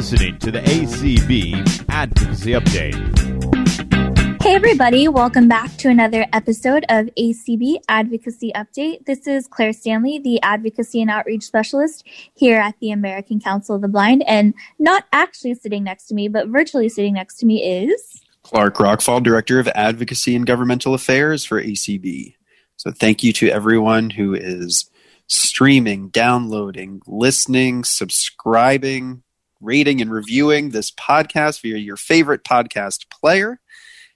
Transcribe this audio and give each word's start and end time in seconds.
listening 0.00 0.38
to 0.38 0.50
the 0.50 0.60
ACB 0.60 1.84
Advocacy 1.90 2.52
Update. 2.52 4.42
Hey, 4.42 4.54
everybody, 4.54 5.08
welcome 5.08 5.46
back 5.46 5.76
to 5.76 5.90
another 5.90 6.24
episode 6.32 6.86
of 6.88 7.10
ACB 7.18 7.76
Advocacy 7.86 8.50
Update. 8.56 9.04
This 9.04 9.26
is 9.26 9.46
Claire 9.46 9.74
Stanley, 9.74 10.18
the 10.18 10.40
Advocacy 10.40 11.02
and 11.02 11.10
Outreach 11.10 11.42
Specialist 11.42 12.06
here 12.32 12.58
at 12.58 12.76
the 12.80 12.92
American 12.92 13.40
Council 13.40 13.76
of 13.76 13.82
the 13.82 13.88
Blind. 13.88 14.24
And 14.26 14.54
not 14.78 15.04
actually 15.12 15.52
sitting 15.52 15.84
next 15.84 16.06
to 16.06 16.14
me, 16.14 16.28
but 16.28 16.48
virtually 16.48 16.88
sitting 16.88 17.12
next 17.12 17.36
to 17.40 17.44
me 17.44 17.62
is 17.62 18.22
Clark 18.42 18.76
Rachfal, 18.76 19.22
Director 19.22 19.60
of 19.60 19.68
Advocacy 19.68 20.34
and 20.34 20.46
Governmental 20.46 20.94
Affairs 20.94 21.44
for 21.44 21.62
ACB. 21.62 22.36
So, 22.78 22.90
thank 22.90 23.22
you 23.22 23.34
to 23.34 23.50
everyone 23.50 24.08
who 24.08 24.32
is 24.32 24.88
streaming, 25.26 26.08
downloading, 26.08 27.02
listening, 27.06 27.84
subscribing, 27.84 29.24
rating, 29.60 30.00
and 30.00 30.10
reviewing 30.10 30.70
this 30.70 30.90
podcast 30.90 31.60
via 31.62 31.76
your 31.76 31.96
favorite 31.96 32.44
podcast 32.44 33.10
player, 33.10 33.60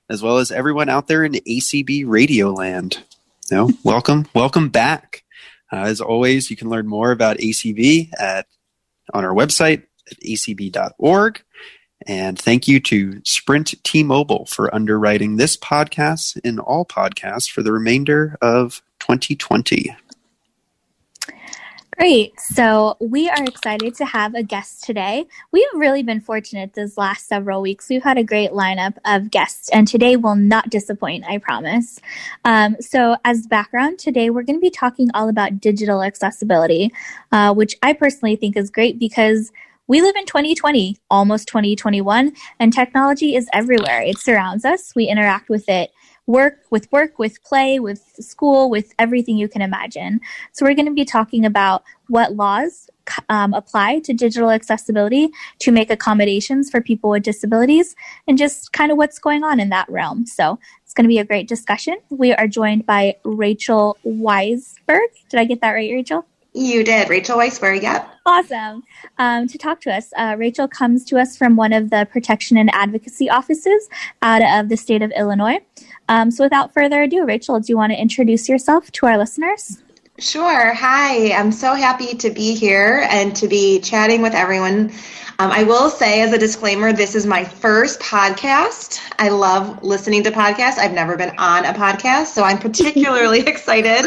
as 0.08 0.22
well 0.22 0.38
as 0.38 0.50
everyone 0.50 0.88
out 0.88 1.06
there 1.06 1.24
in 1.24 1.32
ACB 1.32 2.04
Radio 2.06 2.50
Land. 2.50 3.02
No, 3.50 3.70
welcome, 3.84 4.26
welcome 4.34 4.68
back. 4.68 5.24
Uh, 5.72 5.84
as 5.84 6.00
always, 6.00 6.50
you 6.50 6.56
can 6.56 6.68
learn 6.68 6.86
more 6.86 7.10
about 7.10 7.38
ACB 7.38 8.10
at 8.18 8.46
on 9.12 9.24
our 9.24 9.34
website 9.34 9.82
at 10.10 10.18
acb.org. 10.20 11.42
And 12.06 12.38
thank 12.38 12.68
you 12.68 12.80
to 12.80 13.20
Sprint 13.24 13.74
T 13.82 14.02
Mobile 14.02 14.46
for 14.46 14.74
underwriting 14.74 15.36
this 15.36 15.56
podcast 15.56 16.38
and 16.44 16.60
all 16.60 16.84
podcasts 16.84 17.50
for 17.50 17.62
the 17.62 17.72
remainder 17.72 18.36
of 18.42 18.82
2020. 19.00 19.96
Great. 21.98 22.40
So 22.40 22.96
we 23.00 23.28
are 23.28 23.44
excited 23.44 23.94
to 23.96 24.04
have 24.04 24.34
a 24.34 24.42
guest 24.42 24.82
today. 24.82 25.26
We 25.52 25.60
have 25.72 25.80
really 25.80 26.02
been 26.02 26.20
fortunate 26.20 26.74
this 26.74 26.98
last 26.98 27.28
several 27.28 27.62
weeks. 27.62 27.88
We've 27.88 28.02
had 28.02 28.18
a 28.18 28.24
great 28.24 28.50
lineup 28.50 28.96
of 29.04 29.30
guests, 29.30 29.70
and 29.70 29.86
today 29.86 30.16
will 30.16 30.34
not 30.34 30.70
disappoint, 30.70 31.24
I 31.24 31.38
promise. 31.38 32.00
Um, 32.44 32.76
so, 32.80 33.16
as 33.24 33.46
background, 33.46 34.00
today 34.00 34.30
we're 34.30 34.42
going 34.42 34.58
to 34.58 34.60
be 34.60 34.70
talking 34.70 35.08
all 35.14 35.28
about 35.28 35.60
digital 35.60 36.02
accessibility, 36.02 36.92
uh, 37.30 37.54
which 37.54 37.76
I 37.80 37.92
personally 37.92 38.34
think 38.34 38.56
is 38.56 38.70
great 38.70 38.98
because 38.98 39.52
we 39.86 40.02
live 40.02 40.16
in 40.16 40.26
2020, 40.26 40.96
almost 41.10 41.46
2021, 41.46 42.32
and 42.58 42.72
technology 42.72 43.36
is 43.36 43.48
everywhere. 43.52 44.00
It 44.00 44.18
surrounds 44.18 44.64
us. 44.64 44.94
We 44.96 45.06
interact 45.06 45.48
with 45.48 45.68
it 45.68 45.92
work 46.26 46.60
with 46.70 46.90
work, 46.90 47.18
with 47.18 47.42
play, 47.44 47.78
with 47.78 48.02
school, 48.18 48.70
with 48.70 48.94
everything 48.98 49.36
you 49.36 49.48
can 49.48 49.62
imagine. 49.62 50.20
So 50.52 50.64
we're 50.64 50.74
going 50.74 50.86
to 50.86 50.92
be 50.92 51.04
talking 51.04 51.44
about 51.44 51.84
what 52.08 52.34
laws 52.34 52.88
um, 53.28 53.52
apply 53.52 54.00
to 54.00 54.14
digital 54.14 54.50
accessibility 54.50 55.28
to 55.60 55.70
make 55.70 55.90
accommodations 55.90 56.70
for 56.70 56.80
people 56.80 57.10
with 57.10 57.22
disabilities 57.22 57.94
and 58.26 58.38
just 58.38 58.72
kind 58.72 58.90
of 58.90 58.96
what's 58.96 59.18
going 59.18 59.44
on 59.44 59.60
in 59.60 59.68
that 59.70 59.88
realm. 59.90 60.26
So 60.26 60.58
it's 60.82 60.94
going 60.94 61.04
to 61.04 61.08
be 61.08 61.18
a 61.18 61.24
great 61.24 61.48
discussion. 61.48 61.98
We 62.08 62.32
are 62.32 62.48
joined 62.48 62.86
by 62.86 63.16
Rachel 63.24 63.98
Weisberg. 64.06 65.08
Did 65.28 65.40
I 65.40 65.44
get 65.44 65.60
that 65.60 65.72
right, 65.72 65.92
Rachel? 65.92 66.26
You 66.56 66.84
did, 66.84 67.10
Rachel 67.10 67.36
Weisberg. 67.36 67.82
Yep. 67.82 68.08
Awesome. 68.26 68.84
Um, 69.18 69.48
to 69.48 69.58
talk 69.58 69.80
to 69.82 69.92
us, 69.92 70.12
uh, 70.16 70.36
Rachel 70.38 70.68
comes 70.68 71.04
to 71.06 71.18
us 71.18 71.36
from 71.36 71.56
one 71.56 71.72
of 71.72 71.90
the 71.90 72.06
protection 72.10 72.56
and 72.56 72.72
advocacy 72.72 73.28
offices 73.28 73.88
out 74.22 74.40
of 74.40 74.68
the 74.68 74.76
state 74.76 75.02
of 75.02 75.10
Illinois. 75.16 75.58
Um, 76.08 76.30
so, 76.30 76.44
without 76.44 76.72
further 76.72 77.02
ado, 77.02 77.26
Rachel, 77.26 77.58
do 77.58 77.72
you 77.72 77.76
want 77.76 77.92
to 77.92 78.00
introduce 78.00 78.48
yourself 78.48 78.92
to 78.92 79.06
our 79.06 79.18
listeners? 79.18 79.82
Sure. 80.18 80.72
Hi. 80.74 81.32
I'm 81.32 81.50
so 81.50 81.74
happy 81.74 82.14
to 82.18 82.30
be 82.30 82.54
here 82.54 83.06
and 83.10 83.34
to 83.36 83.48
be 83.48 83.80
chatting 83.80 84.22
with 84.22 84.34
everyone 84.34 84.92
um, 85.40 85.50
I 85.50 85.64
will 85.64 85.90
say, 85.90 86.22
as 86.22 86.32
a 86.32 86.38
disclaimer, 86.38 86.92
this 86.92 87.16
is 87.16 87.26
my 87.26 87.42
first 87.42 87.98
podcast. 87.98 89.00
I 89.18 89.30
love 89.30 89.82
listening 89.82 90.22
to 90.24 90.30
podcasts. 90.30 90.78
I've 90.78 90.92
never 90.92 91.16
been 91.16 91.36
on 91.38 91.64
a 91.64 91.72
podcast, 91.72 92.26
so 92.26 92.44
I'm 92.44 92.58
particularly 92.58 93.40
excited 93.46 94.06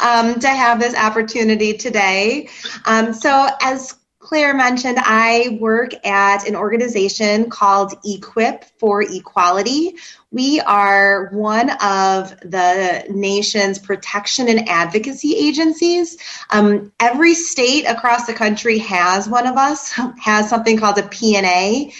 um, 0.00 0.38
to 0.38 0.48
have 0.48 0.78
this 0.78 0.94
opportunity 0.94 1.76
today. 1.76 2.48
Um, 2.84 3.12
so, 3.12 3.48
as 3.60 3.96
Claire 4.28 4.52
mentioned, 4.52 4.98
I 5.00 5.56
work 5.58 5.92
at 6.04 6.46
an 6.46 6.54
organization 6.54 7.48
called 7.48 7.94
Equip 8.04 8.62
for 8.78 9.00
Equality. 9.00 9.94
We 10.30 10.60
are 10.60 11.30
one 11.32 11.70
of 11.70 12.38
the 12.40 13.06
nation's 13.08 13.78
protection 13.78 14.50
and 14.50 14.68
advocacy 14.68 15.34
agencies. 15.34 16.18
Um, 16.50 16.92
every 17.00 17.32
state 17.32 17.86
across 17.86 18.26
the 18.26 18.34
country 18.34 18.76
has 18.76 19.26
one 19.26 19.46
of 19.46 19.56
us, 19.56 19.92
has 20.20 20.50
something 20.50 20.76
called 20.76 20.98
a 20.98 21.04
PNA. 21.04 21.94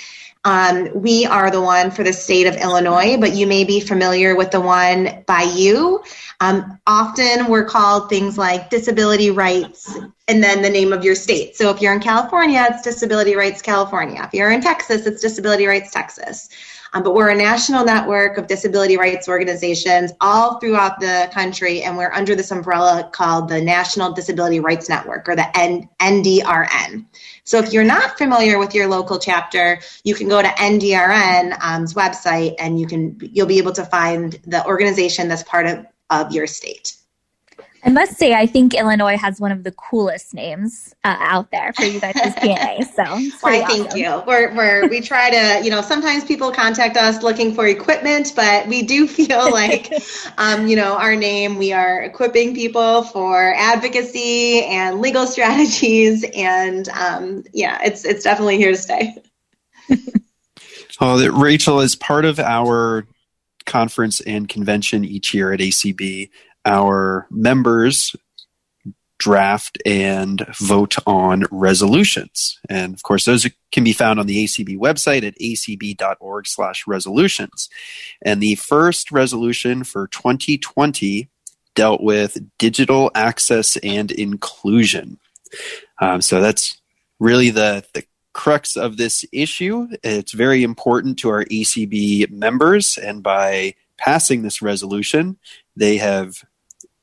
Um, 0.44 0.88
we 0.94 1.26
are 1.26 1.50
the 1.50 1.60
one 1.60 1.90
for 1.90 2.04
the 2.04 2.12
state 2.12 2.46
of 2.46 2.56
Illinois, 2.56 3.16
but 3.18 3.34
you 3.34 3.46
may 3.46 3.64
be 3.64 3.80
familiar 3.80 4.36
with 4.36 4.50
the 4.50 4.60
one 4.60 5.24
by 5.26 5.42
you. 5.42 6.02
Um, 6.40 6.78
often 6.86 7.46
we're 7.48 7.64
called 7.64 8.08
things 8.08 8.38
like 8.38 8.70
disability 8.70 9.30
rights 9.30 9.98
and 10.28 10.42
then 10.42 10.62
the 10.62 10.70
name 10.70 10.92
of 10.92 11.04
your 11.04 11.16
state. 11.16 11.56
So 11.56 11.70
if 11.70 11.82
you're 11.82 11.92
in 11.92 12.00
California, 12.00 12.64
it's 12.70 12.82
Disability 12.82 13.34
Rights 13.34 13.60
California. 13.62 14.22
If 14.24 14.32
you're 14.32 14.50
in 14.50 14.60
Texas, 14.60 15.06
it's 15.06 15.20
Disability 15.20 15.66
Rights 15.66 15.90
Texas. 15.90 16.48
Um, 16.92 17.02
but 17.02 17.14
we're 17.14 17.30
a 17.30 17.34
national 17.34 17.84
network 17.84 18.38
of 18.38 18.46
disability 18.46 18.96
rights 18.96 19.28
organizations 19.28 20.12
all 20.20 20.58
throughout 20.58 21.00
the 21.00 21.30
country, 21.32 21.82
and 21.82 21.96
we're 21.96 22.12
under 22.12 22.34
this 22.34 22.50
umbrella 22.50 23.08
called 23.12 23.48
the 23.48 23.60
National 23.60 24.12
Disability 24.12 24.60
Rights 24.60 24.88
Network, 24.88 25.28
or 25.28 25.36
the 25.36 25.56
N- 25.58 25.88
NDRN. 26.00 27.06
So 27.44 27.58
if 27.58 27.72
you're 27.72 27.84
not 27.84 28.18
familiar 28.18 28.58
with 28.58 28.74
your 28.74 28.88
local 28.88 29.18
chapter, 29.18 29.80
you 30.04 30.14
can 30.14 30.28
go 30.28 30.42
to 30.42 30.48
NDRN's 30.48 31.94
website, 31.94 32.54
and 32.58 32.78
you 32.78 32.86
can 32.86 33.18
you'll 33.20 33.46
be 33.46 33.58
able 33.58 33.72
to 33.72 33.84
find 33.84 34.38
the 34.44 34.64
organization 34.66 35.28
that's 35.28 35.42
part 35.42 35.66
of 35.66 35.86
of 36.10 36.32
your 36.32 36.46
state. 36.46 36.97
I 37.84 37.90
must 37.90 38.16
say, 38.16 38.34
I 38.34 38.46
think 38.46 38.74
Illinois 38.74 39.16
has 39.16 39.40
one 39.40 39.52
of 39.52 39.62
the 39.62 39.70
coolest 39.72 40.34
names 40.34 40.94
uh, 41.04 41.16
out 41.20 41.50
there 41.50 41.72
for 41.74 41.84
you 41.84 42.00
guys 42.00 42.14
as 42.16 42.34
PNA. 42.34 42.84
So, 42.94 43.04
why, 43.40 43.60
awesome. 43.62 43.84
thank 43.84 43.94
you. 43.94 44.22
We're, 44.26 44.54
we're, 44.54 44.88
we 44.88 45.00
try 45.00 45.30
to, 45.30 45.64
you 45.64 45.70
know, 45.70 45.80
sometimes 45.80 46.24
people 46.24 46.50
contact 46.50 46.96
us 46.96 47.22
looking 47.22 47.54
for 47.54 47.66
equipment, 47.66 48.32
but 48.34 48.66
we 48.66 48.82
do 48.82 49.06
feel 49.08 49.50
like, 49.52 49.92
um, 50.38 50.66
you 50.66 50.76
know, 50.76 50.96
our 50.96 51.14
name, 51.14 51.56
we 51.56 51.72
are 51.72 52.02
equipping 52.02 52.54
people 52.54 53.04
for 53.04 53.54
advocacy 53.54 54.64
and 54.64 55.00
legal 55.00 55.26
strategies. 55.28 56.24
And 56.34 56.88
um, 56.90 57.44
yeah, 57.52 57.80
it's, 57.84 58.04
it's 58.04 58.24
definitely 58.24 58.56
here 58.56 58.72
to 58.72 58.76
stay. 58.76 59.16
oh, 61.00 61.28
Rachel, 61.30 61.80
is 61.80 61.94
part 61.94 62.24
of 62.24 62.40
our 62.40 63.06
conference 63.66 64.20
and 64.22 64.48
convention 64.48 65.04
each 65.04 65.32
year 65.32 65.52
at 65.52 65.60
ACB, 65.60 66.30
our 66.64 67.26
members 67.30 68.14
draft 69.18 69.78
and 69.84 70.46
vote 70.58 70.96
on 71.06 71.44
resolutions. 71.50 72.58
And 72.68 72.94
of 72.94 73.02
course, 73.02 73.24
those 73.24 73.48
can 73.72 73.84
be 73.84 73.92
found 73.92 74.20
on 74.20 74.26
the 74.26 74.44
ACB 74.44 74.78
website 74.78 75.26
at 75.26 75.38
acb.org 75.38 76.46
slash 76.46 76.86
resolutions. 76.86 77.68
And 78.24 78.40
the 78.40 78.54
first 78.54 79.10
resolution 79.10 79.82
for 79.84 80.06
2020 80.08 81.28
dealt 81.74 82.02
with 82.02 82.38
digital 82.58 83.10
access 83.14 83.76
and 83.78 84.10
inclusion. 84.10 85.18
Um, 86.00 86.20
so 86.20 86.40
that's 86.40 86.80
really 87.18 87.50
the, 87.50 87.84
the 87.94 88.04
crux 88.32 88.76
of 88.76 88.96
this 88.96 89.24
issue. 89.32 89.88
It's 90.04 90.32
very 90.32 90.62
important 90.62 91.18
to 91.20 91.30
our 91.30 91.44
ACB 91.44 92.30
members, 92.30 92.96
and 92.96 93.22
by 93.22 93.74
passing 93.98 94.42
this 94.42 94.62
resolution, 94.62 95.38
they 95.76 95.98
have 95.98 96.44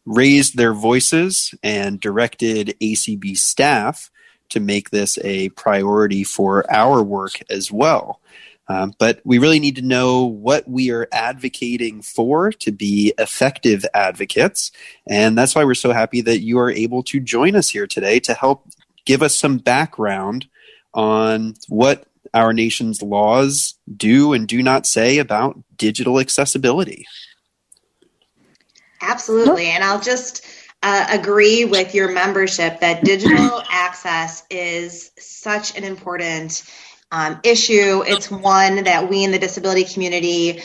raised 0.05 0.55
their 0.55 0.73
voices 0.73 1.53
and 1.63 1.99
directed 1.99 2.75
ACB 2.81 3.37
staff 3.37 4.11
to 4.49 4.59
make 4.59 4.91
this 4.91 5.17
a 5.23 5.49
priority 5.49 6.23
for 6.23 6.71
our 6.71 7.01
work 7.03 7.33
as 7.49 7.71
well. 7.71 8.21
Um, 8.67 8.93
but 8.97 9.21
we 9.23 9.37
really 9.37 9.59
need 9.59 9.75
to 9.75 9.81
know 9.83 10.25
what 10.25 10.67
we 10.67 10.91
are 10.91 11.07
advocating 11.11 12.01
for 12.01 12.51
to 12.51 12.71
be 12.71 13.13
effective 13.17 13.85
advocates. 13.93 14.71
And 15.07 15.37
that's 15.37 15.53
why 15.53 15.63
we're 15.63 15.75
so 15.75 15.91
happy 15.91 16.21
that 16.21 16.39
you 16.39 16.57
are 16.59 16.71
able 16.71 17.03
to 17.03 17.19
join 17.19 17.55
us 17.55 17.69
here 17.69 17.85
today 17.85 18.19
to 18.21 18.33
help 18.33 18.67
give 19.05 19.21
us 19.21 19.37
some 19.37 19.57
background 19.57 20.47
on 20.93 21.53
what 21.67 22.07
our 22.33 22.53
nation's 22.53 23.01
laws 23.01 23.75
do 23.95 24.33
and 24.33 24.47
do 24.47 24.61
not 24.63 24.85
say 24.85 25.17
about 25.17 25.57
digital 25.77 26.19
accessibility. 26.19 27.05
Absolutely. 29.01 29.67
And 29.67 29.83
I'll 29.83 30.01
just 30.01 30.45
uh, 30.81 31.07
agree 31.09 31.65
with 31.65 31.95
your 31.95 32.11
membership 32.11 32.79
that 32.79 33.03
digital 33.03 33.61
access 33.69 34.43
is 34.49 35.11
such 35.17 35.77
an 35.77 35.83
important 35.83 36.63
um, 37.11 37.39
issue. 37.43 38.03
It's 38.05 38.29
one 38.29 38.83
that 38.83 39.09
we 39.09 39.23
in 39.23 39.31
the 39.31 39.39
disability 39.39 39.83
community 39.85 40.61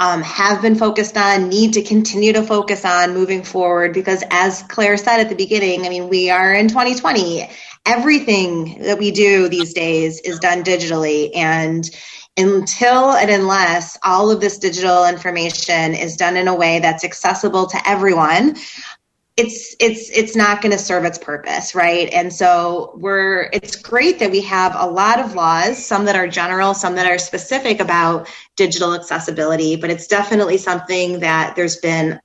um, 0.00 0.22
have 0.22 0.62
been 0.62 0.74
focused 0.74 1.16
on, 1.16 1.48
need 1.48 1.74
to 1.74 1.82
continue 1.82 2.32
to 2.32 2.42
focus 2.42 2.84
on 2.84 3.14
moving 3.14 3.44
forward 3.44 3.94
because, 3.94 4.24
as 4.30 4.62
Claire 4.64 4.96
said 4.96 5.20
at 5.20 5.28
the 5.28 5.36
beginning, 5.36 5.86
I 5.86 5.90
mean, 5.90 6.08
we 6.08 6.28
are 6.28 6.52
in 6.52 6.66
2020 6.66 7.48
everything 7.86 8.82
that 8.82 8.98
we 8.98 9.10
do 9.10 9.48
these 9.48 9.74
days 9.74 10.20
is 10.20 10.38
done 10.38 10.62
digitally. 10.62 11.30
And 11.34 11.88
until 12.36 13.12
and 13.12 13.30
unless 13.30 13.98
all 14.02 14.30
of 14.30 14.40
this 14.40 14.58
digital 14.58 15.04
information 15.04 15.94
is 15.94 16.16
done 16.16 16.36
in 16.36 16.48
a 16.48 16.54
way 16.54 16.78
that's 16.78 17.04
accessible 17.04 17.66
to 17.66 17.88
everyone 17.88 18.56
it's 19.36 19.74
it's 19.80 20.10
it's 20.10 20.36
not 20.36 20.60
going 20.60 20.72
to 20.72 20.78
serve 20.78 21.04
its 21.04 21.18
purpose 21.18 21.74
right? 21.74 22.08
And 22.12 22.32
so 22.32 22.92
we're 22.96 23.48
it's 23.52 23.76
great 23.76 24.18
that 24.18 24.30
we 24.30 24.42
have 24.42 24.74
a 24.76 24.86
lot 24.86 25.20
of 25.20 25.34
laws 25.34 25.84
some 25.84 26.04
that 26.04 26.16
are 26.16 26.28
general 26.28 26.74
some 26.74 26.94
that 26.96 27.06
are 27.06 27.18
specific 27.18 27.80
about 27.80 28.28
digital 28.56 28.94
accessibility 28.94 29.76
but 29.76 29.90
it's 29.90 30.06
definitely 30.06 30.58
something 30.58 31.20
that 31.20 31.56
there's 31.56 31.76
been 31.76 32.20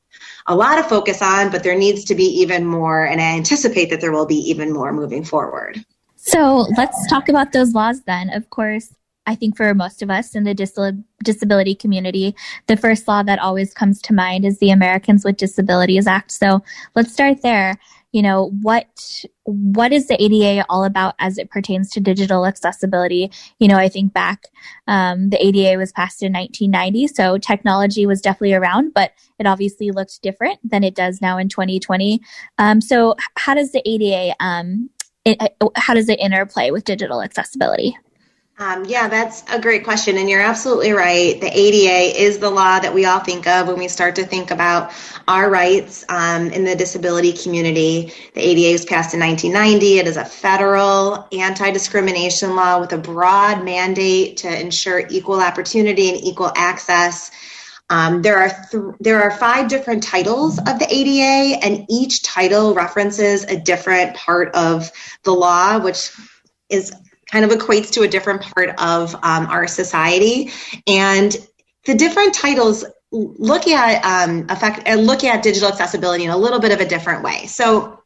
a 0.47 0.55
lot 0.55 0.79
of 0.79 0.88
focus 0.88 1.21
on 1.21 1.51
but 1.51 1.63
there 1.63 1.77
needs 1.77 2.03
to 2.05 2.15
be 2.15 2.23
even 2.23 2.65
more 2.65 3.05
and 3.05 3.21
i 3.21 3.35
anticipate 3.35 3.89
that 3.89 4.01
there 4.01 4.11
will 4.11 4.25
be 4.25 4.38
even 4.49 4.73
more 4.73 4.91
moving 4.94 5.23
forward. 5.23 5.83
So 6.15 6.67
let's 6.75 6.97
talk 7.09 7.29
about 7.29 7.53
those 7.53 7.73
laws 7.73 8.01
then. 8.01 8.29
Of 8.31 8.49
course 8.49 8.94
I 9.27 9.35
think 9.35 9.57
for 9.57 9.75
most 9.75 10.01
of 10.01 10.09
us 10.09 10.35
in 10.35 10.45
the 10.45 10.53
dis- 10.53 10.79
disability 11.24 11.75
community, 11.75 12.35
the 12.68 12.77
first 12.77 13.07
law 13.07 13.21
that 13.24 13.39
always 13.39 13.74
comes 13.74 14.01
to 14.03 14.13
mind 14.13 14.45
is 14.45 14.57
the 14.57 14.71
Americans 14.71 15.24
with 15.24 15.38
Disabilities 15.38 16.07
Act. 16.07 16.31
So 16.31 16.63
let's 16.95 17.12
start 17.12 17.41
there. 17.44 17.77
You 18.13 18.21
know, 18.21 18.51
what 18.62 19.25
what 19.44 19.91
is 19.91 20.07
the 20.07 20.19
ADA 20.21 20.65
all 20.69 20.85
about 20.85 21.13
as 21.19 21.38
it 21.38 21.51
pertains 21.51 21.89
to 21.91 22.00
digital 22.00 22.45
accessibility? 22.45 23.29
You 23.59 23.68
know, 23.68 23.75
I 23.75 23.89
think 23.89 24.13
back, 24.13 24.45
um, 24.88 25.30
the 25.30 25.45
ADA 25.45 25.77
was 25.77 25.91
passed 25.91 26.23
in 26.23 26.31
1990, 26.31 27.07
so 27.07 27.38
technology 27.38 28.06
was 28.06 28.21
definitely 28.21 28.53
around, 28.53 28.94
but 28.94 29.12
it 29.39 29.45
obviously 29.45 29.91
looked 29.91 30.21
different 30.21 30.57
than 30.63 30.85
it 30.85 30.95
does 30.95 31.21
now 31.21 31.38
in 31.38 31.50
2020. 31.50 32.21
Um, 32.57 32.80
so, 32.80 33.15
how 33.35 33.53
does 33.53 33.73
the 33.73 33.88
ADA 33.88 34.33
um, 34.39 34.89
it, 35.25 35.56
how 35.75 35.94
does 35.94 36.07
it 36.07 36.19
interplay 36.19 36.71
with 36.71 36.85
digital 36.85 37.21
accessibility? 37.21 37.97
Um, 38.59 38.86
yeah, 38.86 39.07
that's 39.07 39.44
a 39.51 39.62
great 39.62 39.83
question. 39.83 40.18
And 40.18 40.27
you're 40.27 40.42
absolutely 40.42 40.92
right. 40.92 41.39
The 41.39 41.51
ADA 41.56 42.19
is 42.19 42.39
the 42.39 42.50
law 42.50 42.80
that 42.80 42.92
we 42.92 43.06
all 43.06 43.19
think 43.19 43.45
of 43.45 43.68
when 43.68 43.77
we 43.77 43.88
start 43.88 44.15
to 44.15 44.25
think 44.25 44.50
about 44.50 44.92
our 45.27 45.48
rights 45.48 46.04
um, 46.09 46.48
in 46.50 46.63
the 46.63 46.75
disability 46.75 47.33
community. 47.33 48.12
The 48.33 48.42
ADA 48.42 48.71
was 48.71 48.86
passed 48.86 49.13
in 49.13 49.19
1990. 49.19 50.00
It 50.00 50.07
is 50.07 50.18
a 50.18 50.25
federal 50.25 51.27
anti 51.31 51.69
discrimination 51.69 52.56
law 52.56 52.80
with 52.80 52.94
a 52.94 52.98
broad 52.98 53.63
mandate 53.63 54.38
to 54.38 54.59
ensure 54.59 55.06
equal 55.07 55.39
opportunity 55.39 56.09
and 56.09 56.18
equal 56.24 56.51
access. 56.56 57.30
Um, 57.92 58.24
there 58.24 58.39
are 58.39 58.50
th- 58.71 58.95
there 59.00 59.21
are 59.21 59.31
five 59.31 59.69
different 59.69 60.01
titles 60.01 60.57
of 60.57 60.80
the 60.80 60.88
ADA, 60.89 61.63
and 61.63 61.86
each 61.89 62.24
title 62.24 62.74
references 62.74 63.44
a 63.44 63.59
different 63.59 64.15
part 64.15 64.56
of 64.56 64.92
the 65.24 65.31
law, 65.31 65.80
which 65.80 66.12
is 66.69 66.92
kind 67.31 67.45
of 67.45 67.51
equates 67.51 67.91
to 67.94 68.01
a 68.01 68.07
different 68.07 68.41
part 68.41 68.69
of 68.79 69.15
um, 69.15 69.47
our 69.47 69.68
society. 69.68 70.51
And 70.85 71.35
the 71.85 71.95
different 71.95 72.33
titles 72.33 72.85
look 73.12 73.68
at 73.68 74.03
um, 74.03 74.45
effect, 74.50 74.88
uh, 74.88 74.95
look 74.95 75.24
at 75.24 75.44
digital 75.44 75.69
accessibility 75.69 76.25
in 76.25 76.29
a 76.29 76.38
little 76.38 76.59
bit 76.59 76.71
of 76.71 76.79
a 76.79 76.85
different 76.85 77.24
way. 77.24 77.47
So 77.47 78.01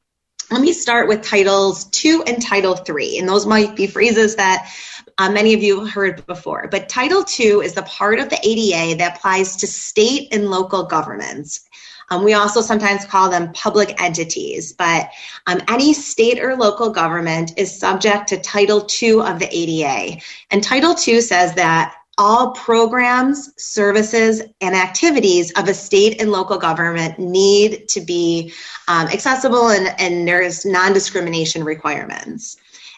let 0.52 0.62
me 0.62 0.74
start 0.74 1.08
with 1.08 1.24
titles 1.24 1.86
two 1.86 2.24
and 2.28 2.42
title 2.42 2.76
three, 2.76 3.18
and 3.18 3.28
those 3.28 3.46
might 3.46 3.76
be 3.76 3.88
phrases 3.88 4.36
that 4.36 4.70
uh, 5.18 5.30
many 5.32 5.54
of 5.54 5.64
you 5.64 5.80
have 5.80 5.94
heard 5.94 6.26
before. 6.26 6.68
But 6.70 6.90
Title 6.90 7.24
two 7.24 7.62
is 7.62 7.74
the 7.74 7.84
part 7.84 8.20
of 8.20 8.30
the 8.30 8.40
ADA 8.44 8.98
that 8.98 9.18
applies 9.18 9.58
to 9.58 9.68
state 9.68 10.34
and 10.34 10.50
local 10.50 10.84
governments. 10.84 11.62
Um, 12.12 12.24
we 12.26 12.34
also 12.34 12.62
sometimes 12.62 13.06
call 13.06 13.30
them 13.30 13.54
public 13.54 14.00
entities, 14.02 14.74
but 14.74 15.10
um, 15.48 15.62
any 15.70 15.94
state 15.94 16.40
or 16.40 16.56
local 16.56 16.90
government 16.90 17.54
is 17.58 17.80
subject 17.80 18.28
to 18.28 18.38
Title 18.38 18.86
II 19.02 19.22
of 19.22 19.40
the 19.40 19.48
ADA. 19.50 20.22
And 20.52 20.62
Title 20.62 20.92
II 20.92 21.22
says 21.22 21.56
that 21.56 21.96
all 22.18 22.52
programs, 22.52 23.50
services, 23.58 24.44
and 24.60 24.76
activities 24.76 25.52
of 25.54 25.70
a 25.70 25.74
state 25.74 26.22
and 26.22 26.32
local 26.32 26.58
government 26.58 27.18
need 27.18 27.88
to 27.90 28.02
be 28.02 28.54
um, 28.90 29.08
accessible 29.08 29.70
and, 29.70 29.96
and 29.98 30.28
there's 30.28 30.66
non 30.66 30.94
discrimination 30.94 31.64
requirements. 31.64 32.58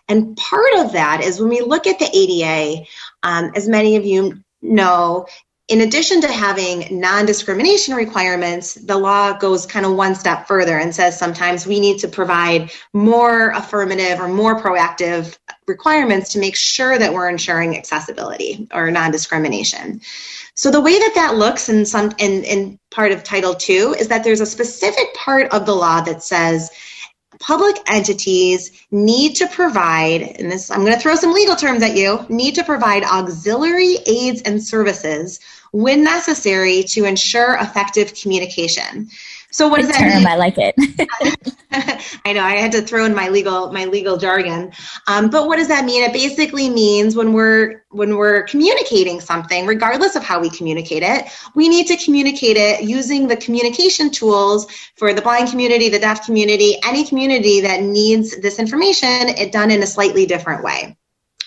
And 0.09 0.35
part 0.35 0.73
of 0.77 0.91
that 0.93 1.21
is 1.23 1.39
when 1.39 1.49
we 1.49 1.61
look 1.61 1.85
at 1.85 1.99
the 1.99 2.09
ADA, 2.11 2.85
um, 3.21 3.51
as 3.55 3.69
many 3.69 3.95
of 3.95 4.05
you 4.05 4.43
know, 4.61 5.27
in 5.73 5.81
addition 5.81 6.21
to 6.21 6.31
having 6.31 6.99
non 6.99 7.25
discrimination 7.25 7.95
requirements, 7.95 8.75
the 8.75 8.95
law 8.95 9.33
goes 9.33 9.65
kind 9.65 9.87
of 9.87 9.95
one 9.95 10.13
step 10.13 10.47
further 10.47 10.77
and 10.77 10.93
says 10.93 11.17
sometimes 11.17 11.65
we 11.65 11.79
need 11.79 11.97
to 11.97 12.07
provide 12.07 12.71
more 12.93 13.49
affirmative 13.49 14.19
or 14.19 14.27
more 14.27 14.61
proactive 14.61 15.35
requirements 15.65 16.31
to 16.33 16.39
make 16.39 16.55
sure 16.55 16.99
that 16.99 17.11
we're 17.11 17.27
ensuring 17.27 17.75
accessibility 17.75 18.67
or 18.71 18.91
non 18.91 19.09
discrimination. 19.09 19.99
So 20.53 20.69
the 20.69 20.79
way 20.79 20.99
that 20.99 21.13
that 21.15 21.37
looks 21.37 21.67
in 21.69 21.87
some 21.87 22.11
in, 22.19 22.43
in 22.43 22.79
part 22.91 23.11
of 23.11 23.23
Title 23.23 23.57
II 23.67 23.97
is 23.99 24.09
that 24.09 24.23
there's 24.23 24.41
a 24.41 24.45
specific 24.45 25.15
part 25.15 25.51
of 25.51 25.65
the 25.65 25.73
law 25.73 26.01
that 26.01 26.21
says 26.21 26.69
public 27.45 27.75
entities 27.87 28.71
need 28.89 29.35
to 29.35 29.47
provide, 29.47 30.21
and 30.21 30.49
this 30.49 30.71
I'm 30.71 30.79
going 30.79 30.93
to 30.93 30.99
throw 30.99 31.15
some 31.15 31.33
legal 31.33 31.57
terms 31.57 31.83
at 31.83 31.97
you, 31.97 32.25
need 32.29 32.55
to 32.55 32.63
provide 32.63 33.03
auxiliary 33.03 33.97
aids 34.05 34.41
and 34.43 34.63
services 34.63 35.41
when 35.71 36.05
necessary 36.05 36.83
to 36.83 37.03
ensure 37.03 37.55
effective 37.55 38.13
communication. 38.13 39.09
So 39.53 39.67
what 39.67 39.81
Good 39.81 39.87
does 39.87 39.97
that 39.97 40.09
term, 40.09 40.17
mean? 40.17 40.27
I 40.27 40.35
like 40.35 40.55
it. 40.57 40.73
I 42.25 42.33
know 42.33 42.41
I 42.41 42.55
had 42.55 42.71
to 42.71 42.81
throw 42.81 43.05
in 43.05 43.13
my 43.13 43.29
legal 43.29 43.71
my 43.71 43.85
legal 43.85 44.17
jargon, 44.17 44.71
um, 45.07 45.29
but 45.29 45.47
what 45.47 45.57
does 45.57 45.67
that 45.67 45.85
mean? 45.85 46.03
It 46.03 46.11
basically 46.11 46.71
means 46.71 47.15
when 47.15 47.33
we're 47.33 47.85
when 47.89 48.15
we're 48.17 48.43
communicating 48.45 49.21
something, 49.21 49.67
regardless 49.67 50.15
of 50.15 50.23
how 50.23 50.39
we 50.39 50.49
communicate 50.49 51.03
it, 51.03 51.31
we 51.53 51.69
need 51.69 51.85
to 51.87 51.97
communicate 51.97 52.57
it 52.57 52.83
using 52.83 53.27
the 53.27 53.37
communication 53.37 54.09
tools 54.09 54.65
for 54.95 55.13
the 55.13 55.21
blind 55.21 55.49
community, 55.49 55.87
the 55.87 55.99
deaf 55.99 56.25
community, 56.25 56.77
any 56.83 57.05
community 57.05 57.61
that 57.61 57.83
needs 57.83 58.35
this 58.41 58.57
information. 58.57 59.29
It 59.29 59.51
done 59.51 59.69
in 59.69 59.83
a 59.83 59.87
slightly 59.87 60.25
different 60.25 60.63
way. 60.63 60.97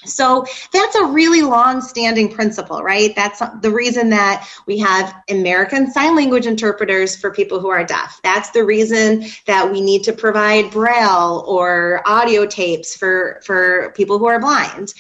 So 0.07 0.47
that's 0.73 0.97
a 0.97 1.07
really 1.07 1.43
long 1.43 1.81
standing 1.81 2.33
principle, 2.33 2.83
right? 2.83 3.15
That's 3.15 3.43
the 3.61 3.71
reason 3.71 4.11
that 4.11 4.49
we 4.67 4.79
have 4.79 5.15
American 5.29 5.91
Sign 5.91 6.17
Language 6.17 6.47
interpreters 6.47 7.17
for 7.17 7.31
people 7.31 7.61
who 7.61 7.69
are 7.69 7.85
deaf. 7.85 8.21
That's 8.23 8.51
the 8.51 8.65
reason 8.65 9.27
that 9.47 9.71
we 9.71 9.81
need 9.81 10.05
to 10.05 10.13
provide 10.13 10.71
Braille 10.71 11.45
or 11.47 12.03
audio 12.07 12.47
tapes 12.47 12.97
for, 12.97 13.41
for 13.45 13.93
people 13.97 14.19
who 14.19 14.27
are 14.27 14.41
blind. 14.41 14.93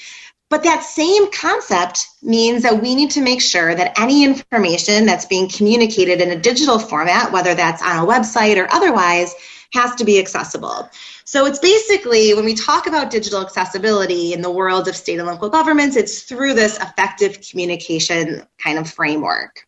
But 0.48 0.62
that 0.62 0.84
same 0.84 1.30
concept 1.32 2.06
means 2.22 2.62
that 2.62 2.80
we 2.80 2.94
need 2.94 3.10
to 3.12 3.20
make 3.20 3.42
sure 3.42 3.74
that 3.74 3.98
any 3.98 4.22
information 4.22 5.04
that's 5.04 5.26
being 5.26 5.48
communicated 5.48 6.20
in 6.20 6.30
a 6.30 6.40
digital 6.40 6.78
format, 6.78 7.32
whether 7.32 7.54
that's 7.54 7.82
on 7.82 8.04
a 8.04 8.06
website 8.06 8.56
or 8.56 8.72
otherwise, 8.72 9.34
has 9.72 9.96
to 9.96 10.04
be 10.04 10.20
accessible. 10.20 10.88
So 11.28 11.44
it's 11.44 11.58
basically 11.58 12.34
when 12.34 12.44
we 12.44 12.54
talk 12.54 12.86
about 12.86 13.10
digital 13.10 13.40
accessibility 13.40 14.32
in 14.32 14.42
the 14.42 14.50
world 14.50 14.86
of 14.86 14.94
state 14.94 15.18
and 15.18 15.26
local 15.26 15.48
governments, 15.48 15.96
it's 15.96 16.22
through 16.22 16.54
this 16.54 16.76
effective 16.78 17.40
communication 17.40 18.46
kind 18.58 18.78
of 18.78 18.88
framework. 18.88 19.66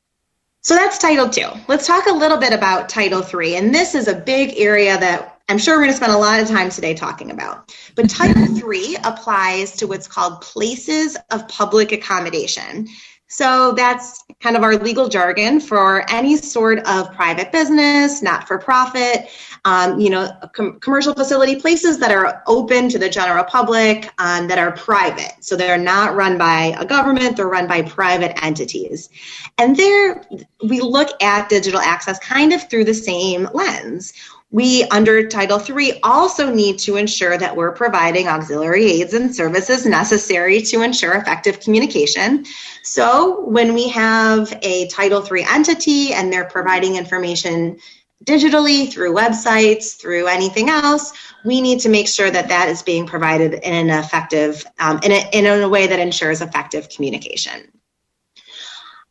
So 0.60 0.76
that's 0.76 0.98
Title 0.98 1.28
Two. 1.28 1.48
Let's 1.66 1.84
talk 1.84 2.06
a 2.06 2.12
little 2.12 2.38
bit 2.38 2.52
about 2.52 2.88
Title 2.88 3.22
Three, 3.22 3.56
and 3.56 3.74
this 3.74 3.96
is 3.96 4.06
a 4.06 4.14
big 4.14 4.56
area 4.56 4.98
that 4.98 5.40
I'm 5.48 5.58
sure 5.58 5.76
we're 5.76 5.82
going 5.82 5.90
to 5.90 5.96
spend 5.96 6.12
a 6.12 6.18
lot 6.18 6.40
of 6.40 6.46
time 6.46 6.70
today 6.70 6.94
talking 6.94 7.32
about. 7.32 7.74
But 7.96 8.08
Title 8.08 8.46
Three 8.54 8.96
applies 9.02 9.72
to 9.78 9.88
what's 9.88 10.06
called 10.06 10.40
places 10.40 11.16
of 11.30 11.48
public 11.48 11.90
accommodation. 11.90 12.86
So 13.28 13.73
that's 13.73 14.25
kind 14.40 14.56
of 14.56 14.62
our 14.62 14.76
legal 14.76 15.08
jargon 15.08 15.61
for 15.61 16.04
any 16.11 16.37
sort 16.37 16.78
of 16.87 17.12
private 17.12 17.52
business, 17.52 18.23
not 18.23 18.49
for 18.49 18.58
profit, 18.58 19.28
um, 19.66 20.00
you 20.00 20.08
know, 20.08 20.30
com- 20.54 20.80
commercial 20.80 21.12
facility, 21.12 21.56
places 21.56 21.99
that 21.99 22.11
are 22.11 22.42
open 22.47 22.88
to 22.88 22.99
the 22.99 23.08
general 23.08 23.44
public, 23.44 24.11
um, 24.18 24.49
that 24.49 24.58
are 24.58 24.73
private. 24.73 25.32
So 25.40 25.56
they're 25.56 25.76
not 25.76 26.16
run 26.16 26.38
by 26.38 26.75
a 26.78 26.87
government, 26.87 27.37
they're 27.37 27.49
run 27.49 27.66
by 27.66 27.82
private 27.82 28.42
entities. 28.42 29.11
And 29.58 29.76
there 29.76 30.25
we 30.64 30.80
look 30.80 31.23
at 31.23 31.50
digital 31.50 31.80
access 31.80 32.18
kind 32.20 32.54
of 32.54 32.68
through 32.70 32.85
the 32.85 32.94
same 32.94 33.47
lens 33.52 34.14
we, 34.50 34.85
under 34.85 35.28
Title 35.28 35.61
III, 35.61 36.00
also 36.02 36.52
need 36.52 36.78
to 36.81 36.97
ensure 36.97 37.37
that 37.37 37.55
we're 37.55 37.73
providing 37.73 38.28
auxiliary 38.28 38.87
aids 38.87 39.12
and 39.12 39.35
services 39.35 39.85
necessary 39.85 40.62
to 40.62 40.81
ensure 40.81 41.14
effective 41.17 41.61
communication. 41.61 42.47
So, 42.83 43.45
when 43.47 43.75
we 43.75 43.88
have 43.90 44.59
a 44.62 44.88
Title 44.88 45.23
III 45.23 45.45
entity 45.50 46.14
and 46.14 46.33
they're 46.33 46.47
providing 46.47 46.97
information 46.97 47.78
digitally 48.25 48.90
through 48.90 49.14
websites, 49.14 50.00
through 50.00 50.26
anything 50.26 50.71
else, 50.71 51.12
we 51.45 51.61
need 51.61 51.81
to 51.81 51.90
make 51.90 52.09
sure 52.09 52.31
that 52.31 52.49
that 52.49 52.71
is 52.71 52.83
being 52.83 53.07
provided 53.07 53.55
in 53.55 53.90
an 53.90 53.90
effective, 53.90 54.64
um, 54.78 54.99
in, 55.02 55.12
a, 55.12 55.28
in 55.33 55.62
a 55.62 55.69
way 55.69 55.87
that 55.87 55.99
ensures 55.99 56.40
effective 56.40 56.88
communication. 56.88 57.71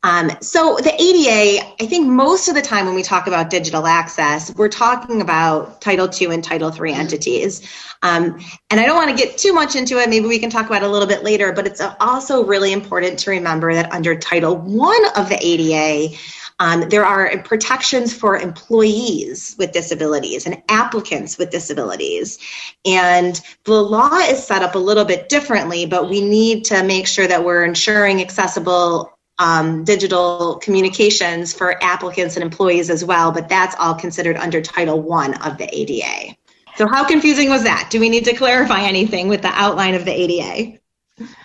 Um, 0.07 0.31
so 0.39 0.77
the 0.81 0.93
ADA, 0.93 1.75
I 1.81 1.85
think 1.85 2.07
most 2.07 2.47
of 2.47 2.55
the 2.55 2.61
time 2.61 2.85
when 2.85 2.95
we 2.95 3.03
talk 3.03 3.27
about 3.27 3.49
digital 3.49 3.85
access, 3.85 4.55
we're 4.55 4.69
talking 4.69 5.19
about 5.19 5.81
Title 5.81 6.09
II 6.09 6.33
and 6.33 6.41
Title 6.41 6.73
III 6.73 6.93
entities. 6.93 7.61
Um, 8.01 8.39
and 8.69 8.79
I 8.79 8.85
don't 8.85 8.95
want 8.95 9.09
to 9.09 9.21
get 9.21 9.37
too 9.37 9.51
much 9.51 9.75
into 9.75 9.97
it. 9.97 10.09
Maybe 10.09 10.25
we 10.25 10.39
can 10.39 10.49
talk 10.49 10.65
about 10.65 10.81
it 10.81 10.85
a 10.85 10.89
little 10.89 11.09
bit 11.09 11.25
later, 11.25 11.51
but 11.51 11.67
it's 11.67 11.81
also 11.99 12.45
really 12.45 12.71
important 12.71 13.19
to 13.19 13.31
remember 13.31 13.73
that 13.73 13.91
under 13.91 14.15
Title 14.15 14.55
I 14.81 15.09
of 15.17 15.27
the 15.27 15.37
ADA, 15.41 16.15
um, 16.57 16.87
there 16.87 17.03
are 17.03 17.37
protections 17.39 18.13
for 18.13 18.37
employees 18.37 19.57
with 19.59 19.73
disabilities 19.73 20.45
and 20.45 20.63
applicants 20.69 21.37
with 21.37 21.49
disabilities. 21.49 22.39
And 22.85 23.37
the 23.65 23.73
law 23.73 24.19
is 24.19 24.41
set 24.41 24.63
up 24.63 24.75
a 24.75 24.79
little 24.79 25.05
bit 25.05 25.27
differently, 25.27 25.85
but 25.85 26.09
we 26.09 26.21
need 26.21 26.65
to 26.65 26.81
make 26.83 27.07
sure 27.07 27.27
that 27.27 27.43
we're 27.43 27.65
ensuring 27.65 28.21
accessible 28.21 29.16
um, 29.39 29.83
digital 29.83 30.55
communications 30.57 31.53
for 31.53 31.81
applicants 31.83 32.35
and 32.35 32.43
employees 32.43 32.89
as 32.89 33.05
well, 33.05 33.31
but 33.31 33.49
that's 33.49 33.75
all 33.79 33.93
considered 33.93 34.35
under 34.37 34.61
Title 34.61 35.13
I 35.13 35.33
of 35.45 35.57
the 35.57 35.69
ADA. 35.71 36.35
So, 36.75 36.87
how 36.87 37.05
confusing 37.05 37.49
was 37.49 37.63
that? 37.63 37.89
Do 37.89 37.99
we 37.99 38.09
need 38.09 38.25
to 38.25 38.33
clarify 38.33 38.81
anything 38.81 39.27
with 39.27 39.41
the 39.41 39.51
outline 39.51 39.95
of 39.95 40.05
the 40.05 40.11
ADA? 40.11 40.79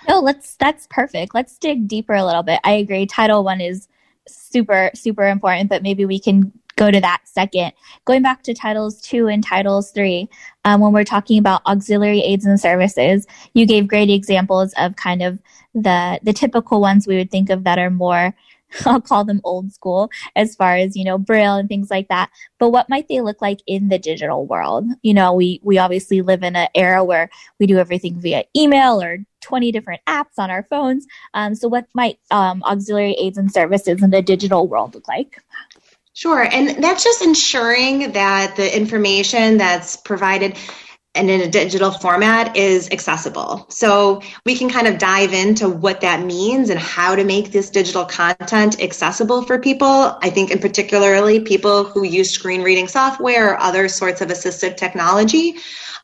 No, 0.09 0.21
let's. 0.21 0.57
That's 0.57 0.87
perfect. 0.91 1.35
Let's 1.35 1.57
dig 1.59 1.89
deeper 1.89 2.15
a 2.15 2.25
little 2.25 2.43
bit. 2.43 2.61
I 2.65 2.73
agree. 2.73 3.07
Title 3.07 3.43
One 3.43 3.61
is 3.61 3.89
super 4.29 4.91
super 4.95 5.27
important, 5.27 5.71
but 5.71 5.83
maybe 5.83 6.05
we 6.05 6.19
can 6.19 6.53
go 6.77 6.91
to 6.91 7.01
that 7.01 7.21
second. 7.25 7.73
Going 8.05 8.23
back 8.23 8.43
to 8.45 8.55
titles 8.55 9.01
two 9.01 9.29
and 9.29 9.45
titles 9.45 9.91
three, 9.91 10.29
um, 10.65 10.81
when 10.81 10.93
we're 10.93 11.05
talking 11.05 11.39
about 11.39 11.65
auxiliary 11.67 12.21
aids 12.21 12.45
and 12.45 12.61
services, 12.61 13.27
you 13.55 13.67
gave 13.67 13.89
great 13.89 14.11
examples 14.11 14.73
of 14.77 14.97
kind 14.97 15.23
of 15.23 15.39
the 15.75 16.21
the 16.23 16.33
typical 16.33 16.81
ones 16.81 17.07
we 17.07 17.17
would 17.17 17.31
think 17.31 17.51
of 17.51 17.65
that 17.65 17.79
are 17.79 17.91
more 17.91 18.35
I'll 18.87 19.01
call 19.01 19.25
them 19.25 19.41
old 19.45 19.73
school 19.73 20.11
as 20.37 20.55
far 20.55 20.77
as, 20.77 20.97
you 20.97 21.05
know, 21.05 21.19
braille 21.19 21.57
and 21.57 21.69
things 21.69 21.91
like 21.91 22.09
that. 22.09 22.31
But 22.59 22.71
what 22.71 22.89
might 22.89 23.09
they 23.09 23.21
look 23.21 23.43
like 23.43 23.61
in 23.67 23.89
the 23.89 23.99
digital 23.99 24.47
world? 24.47 24.87
You 25.03 25.15
know, 25.15 25.33
we, 25.33 25.61
we 25.63 25.79
obviously 25.79 26.23
live 26.23 26.43
in 26.43 26.57
an 26.57 26.69
era 26.75 27.05
where 27.05 27.31
we 27.59 27.67
do 27.67 27.79
everything 27.79 28.21
via 28.21 28.45
email 28.57 29.03
or 29.03 29.19
20 29.43 29.73
different 29.73 30.03
apps 30.07 30.39
on 30.39 30.51
our 30.51 30.63
phones. 30.65 31.07
Um, 31.35 31.55
so 31.55 31.69
what 31.69 31.87
might 31.95 32.19
um, 32.31 32.63
auxiliary 32.65 33.15
aids 33.15 33.39
and 33.39 33.53
services 33.53 34.03
in 34.03 34.11
the 34.11 34.23
digital 34.23 34.67
world 34.67 34.95
look 34.95 35.09
like? 35.09 35.43
Sure. 36.15 36.43
And 36.43 36.83
that's 36.83 37.03
just 37.03 37.23
ensuring 37.23 38.13
that 38.13 38.55
the 38.57 38.77
information 38.77 39.57
that's 39.57 39.97
provided 39.97 40.57
and 41.15 41.29
in 41.29 41.43
a 41.43 41.49
digital 41.49 41.91
format 41.91 42.57
is 42.57 42.89
accessible. 42.91 43.67
So 43.69 44.23
we 44.47 44.57
can 44.57 44.71
kind 44.71 44.87
of 44.87 44.99
dive 44.99 45.35
into 45.35 45.69
what 45.69 46.01
that 46.01 46.25
means 46.25 46.71
and 46.71 46.81
how 46.81 47.15
to 47.15 47.25
make 47.25 47.53
this 47.53 47.69
digital 47.69 48.05
content 48.05 48.81
accessible 48.81 49.43
for 49.43 49.59
people. 49.59 50.17
I 50.23 50.31
think 50.31 50.51
in 50.51 50.59
particularly 50.59 51.41
people 51.41 51.85
who 51.85 52.05
use 52.05 52.31
screen 52.31 52.63
reading 52.63 52.89
software 52.89 53.53
or 53.53 53.61
other 53.61 53.89
sorts 53.89 54.23
of 54.23 54.29
assistive 54.29 54.77
technology. 54.77 55.57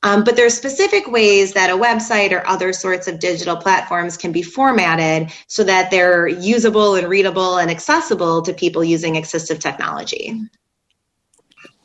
Um, 0.03 0.25
but 0.25 0.37
there's 0.37 0.55
specific 0.55 1.09
ways 1.09 1.55
that 1.55 1.71
a 1.71 1.77
website 1.77 2.31
or 2.33 2.47
other 2.47 2.73
sorts 2.73 3.09
of 3.09 3.19
digital 3.19 3.57
platforms 3.57 4.17
can 4.17 4.31
be 4.31 4.43
formatted 4.43 5.33
so 5.49 5.65
that 5.65 5.91
they're 5.91 6.29
usable 6.29 6.95
and 6.95 7.09
readable 7.09 7.57
and 7.57 7.71
accessible 7.71 8.43
to 8.43 8.53
people 8.53 8.85
using 8.85 9.15
assistive 9.15 9.59
technology. 9.59 10.39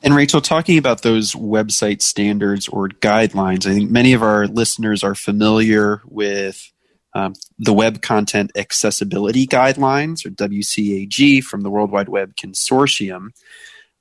And 0.03 0.13
Rachel, 0.13 0.41
talking 0.41 0.77
about 0.77 1.01
those 1.01 1.31
website 1.33 2.01
standards 2.01 2.67
or 2.67 2.89
guidelines, 2.89 3.65
I 3.65 3.73
think 3.73 3.89
many 3.89 4.11
of 4.11 4.21
our 4.21 4.47
listeners 4.47 5.01
are 5.01 5.15
familiar 5.15 6.01
with 6.05 6.69
um, 7.13 7.35
the 7.57 7.71
Web 7.71 8.01
Content 8.01 8.51
Accessibility 8.57 9.47
Guidelines, 9.47 10.25
or 10.25 10.29
WCAG, 10.31 11.41
from 11.41 11.61
the 11.61 11.69
World 11.69 11.89
Wide 11.89 12.09
Web 12.09 12.35
Consortium. 12.35 13.29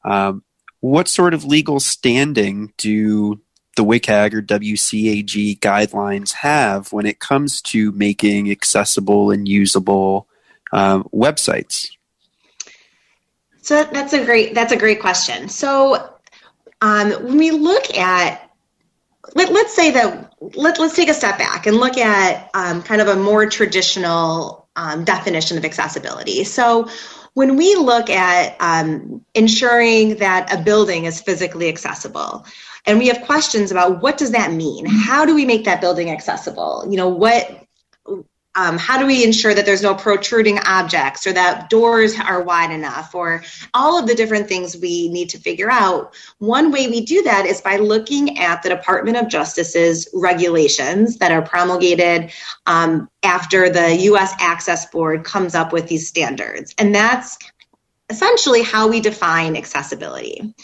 Um, 0.05 0.43
what 0.81 1.07
sort 1.07 1.35
of 1.35 1.45
legal 1.45 1.79
standing 1.79 2.73
do 2.77 3.41
the 3.77 3.85
WCAG 3.85 4.35
or 4.35 4.43
WCAG 4.43 5.61
guidelines 5.61 6.33
have 6.33 6.93
when 6.93 7.07
it 7.07 7.21
comes 7.21 7.63
to 7.63 7.93
making 7.93 8.51
accessible 8.51 9.31
and 9.31 9.47
usable 9.47 10.27
um, 10.73 11.05
websites? 11.15 11.91
So 13.63 13.85
that's 13.85 14.13
a 14.13 14.25
great 14.25 14.55
that's 14.55 14.73
a 14.73 14.77
great 14.77 15.01
question. 15.01 15.49
So 15.49 16.11
um, 16.81 17.11
when 17.25 17.39
we 17.39 17.53
look 17.53 17.97
at 17.97 18.51
let, 19.35 19.51
us 19.51 19.75
say 19.75 19.93
that 19.93 20.33
let, 20.57 20.79
let's 20.79 20.97
take 20.97 21.09
a 21.09 21.15
step 21.15 21.39
back 21.39 21.67
and 21.67 21.77
look 21.77 21.97
at 21.97 22.51
um, 22.55 22.83
kind 22.83 23.01
of 23.01 23.09
a 23.09 23.17
more 23.17 23.47
traditional 23.47 24.69
um, 24.75 25.05
definition 25.05 25.57
of 25.57 25.65
accessibility. 25.65 26.45
So 26.45 26.89
when 27.35 27.57
we 27.57 27.77
look 27.77 28.11
at 28.11 28.57
um, 28.61 29.25
ensuring 29.35 30.17
that 30.17 30.53
a 30.53 30.61
building 30.61 31.05
is 31.05 31.21
physically 31.21 31.69
accessible, 31.69 32.45
and 32.85 32.99
we 32.99 33.07
have 33.09 33.23
questions 33.23 33.71
about 33.71 34.03
what 34.03 34.19
does 34.19 34.33
that 34.33 34.53
mean? 34.53 34.87
How 34.87 35.25
do 35.25 35.35
we 35.35 35.47
make 35.47 35.65
that 35.65 35.81
building 35.81 36.11
accessible? 36.11 36.85
You 36.91 36.97
know, 36.97 37.09
what 37.09 37.62
um, 38.55 38.77
how 38.77 38.99
do 38.99 39.07
we 39.07 39.25
ensure 39.25 39.55
that 39.55 39.65
there's 39.65 39.83
no 39.83 39.95
protruding 39.95 40.59
objects 40.61 41.27
or 41.27 41.33
that 41.33 41.71
doors 41.71 42.19
are 42.19 42.43
wide 42.43 42.71
enough 42.71 43.15
or 43.15 43.43
all 43.73 43.99
of 43.99 44.07
the 44.07 44.15
different 44.15 44.49
things 44.49 44.77
we 44.77 45.09
need 45.09 45.31
to 45.31 45.39
figure 45.39 45.71
out? 45.71 46.15
One 46.39 46.71
way 46.71 46.89
we 46.89 47.05
do 47.05 47.23
that 47.23 47.47
is 47.47 47.61
by 47.63 47.77
looking 47.77 48.39
at 48.39 48.63
the 48.63 48.69
department 48.69 49.17
of 49.17 49.29
justice's 49.29 50.07
regulations 50.13 51.19
that 51.19 51.33
are 51.33 51.43
promulgated 51.43 52.33
um, 52.67 53.09
after 53.23 53.71
the 53.71 53.91
us 53.95 54.33
access 54.39 54.85
board 54.87 55.25
comes 55.25 55.55
up 55.55 55.73
with 55.73 55.89
these 55.89 56.07
standards. 56.07 56.75
And 56.77 56.95
that's 56.95 57.39
essentially 58.11 58.63
how 58.63 58.89
we 58.89 59.01
define 59.01 59.57
accessibility. 59.57 60.55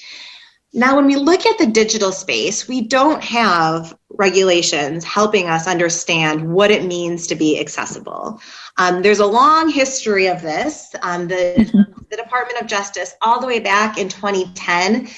Now, 0.75 0.97
when 0.97 1.07
we 1.07 1.17
look 1.17 1.47
at 1.47 1.57
the 1.57 1.67
digital 1.67 2.13
space, 2.13 2.69
we 2.69 2.83
don't 2.83 3.25
have 3.25 3.97
regulations 4.19 5.05
helping 5.05 5.47
us 5.47 5.67
understand 5.67 6.53
what 6.53 6.71
it 6.71 6.85
means 6.85 7.27
to 7.29 7.37
be 7.37 7.59
accessible. 7.59 8.41
Um, 8.77 9.01
there's 9.01 9.21
a 9.21 9.27
long 9.27 9.71
history 9.71 10.27
of 10.27 10.43
this. 10.43 10.95
Um, 11.03 11.29
the, 11.29 11.55
mm-hmm. 11.57 12.03
the 12.11 12.17
Department 12.17 12.61
of 12.61 12.67
Justice, 12.67 13.15
all 13.23 13.41
the 13.41 13.47
way 13.47 13.61
back 13.61 13.97
in 13.97 14.09
2010, 14.09 15.09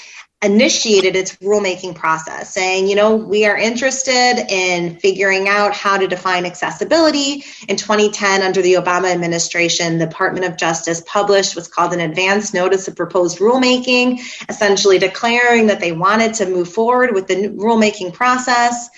initiated 0.43 1.17
its 1.17 1.37
rulemaking 1.37 1.95
process 1.95 2.55
saying, 2.55 2.89
you 2.89 2.97
know, 2.97 3.15
we 3.15 3.45
are 3.45 3.59
interested 3.59 4.47
in 4.49 4.99
figuring 4.99 5.49
out 5.49 5.75
how 5.75 5.99
to 5.99 6.07
define 6.07 6.47
accessibility. 6.47 7.45
In 7.69 7.77
2010, 7.77 8.41
under 8.41 8.63
the 8.63 8.75
Obama 8.75 9.13
administration, 9.13 9.99
the 9.99 10.07
Department 10.07 10.47
of 10.47 10.57
Justice 10.57 11.03
published 11.07 11.57
what's 11.57 11.69
called 11.69 11.93
an 11.93 12.01
advance 12.01 12.55
notice 12.55 12.89
of 12.89 12.97
proposed 12.97 13.39
rulemaking, 13.39 14.21
essentially 14.49 14.99
declaring 14.99 15.67
that 15.67 15.79
they 15.79 15.93
wanted 15.93 16.33
to 16.35 16.47
move 16.47 16.73
forward 16.73 17.13
with 17.13 17.27
the 17.27 17.49
rulemaking 17.51 18.15
process. 18.15 18.89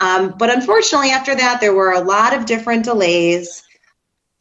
Um, 0.00 0.34
but 0.36 0.50
unfortunately, 0.50 1.10
after 1.10 1.34
that, 1.34 1.60
there 1.60 1.74
were 1.74 1.92
a 1.92 2.00
lot 2.00 2.34
of 2.34 2.44
different 2.44 2.84
delays. 2.84 3.62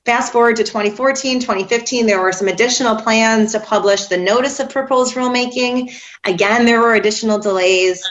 Fast 0.07 0.31
forward 0.31 0.55
to 0.55 0.63
2014, 0.63 1.41
2015, 1.41 2.05
there 2.05 2.21
were 2.21 2.31
some 2.31 2.47
additional 2.47 2.95
plans 2.95 3.51
to 3.51 3.59
publish 3.59 4.05
the 4.05 4.15
notice 4.15 4.61
of 4.61 4.69
proposed 4.69 5.15
rulemaking. 5.15 6.01
Again, 6.23 6.63
there 6.63 6.79
were 6.79 6.93
additional 6.93 7.39
delays. 7.39 8.01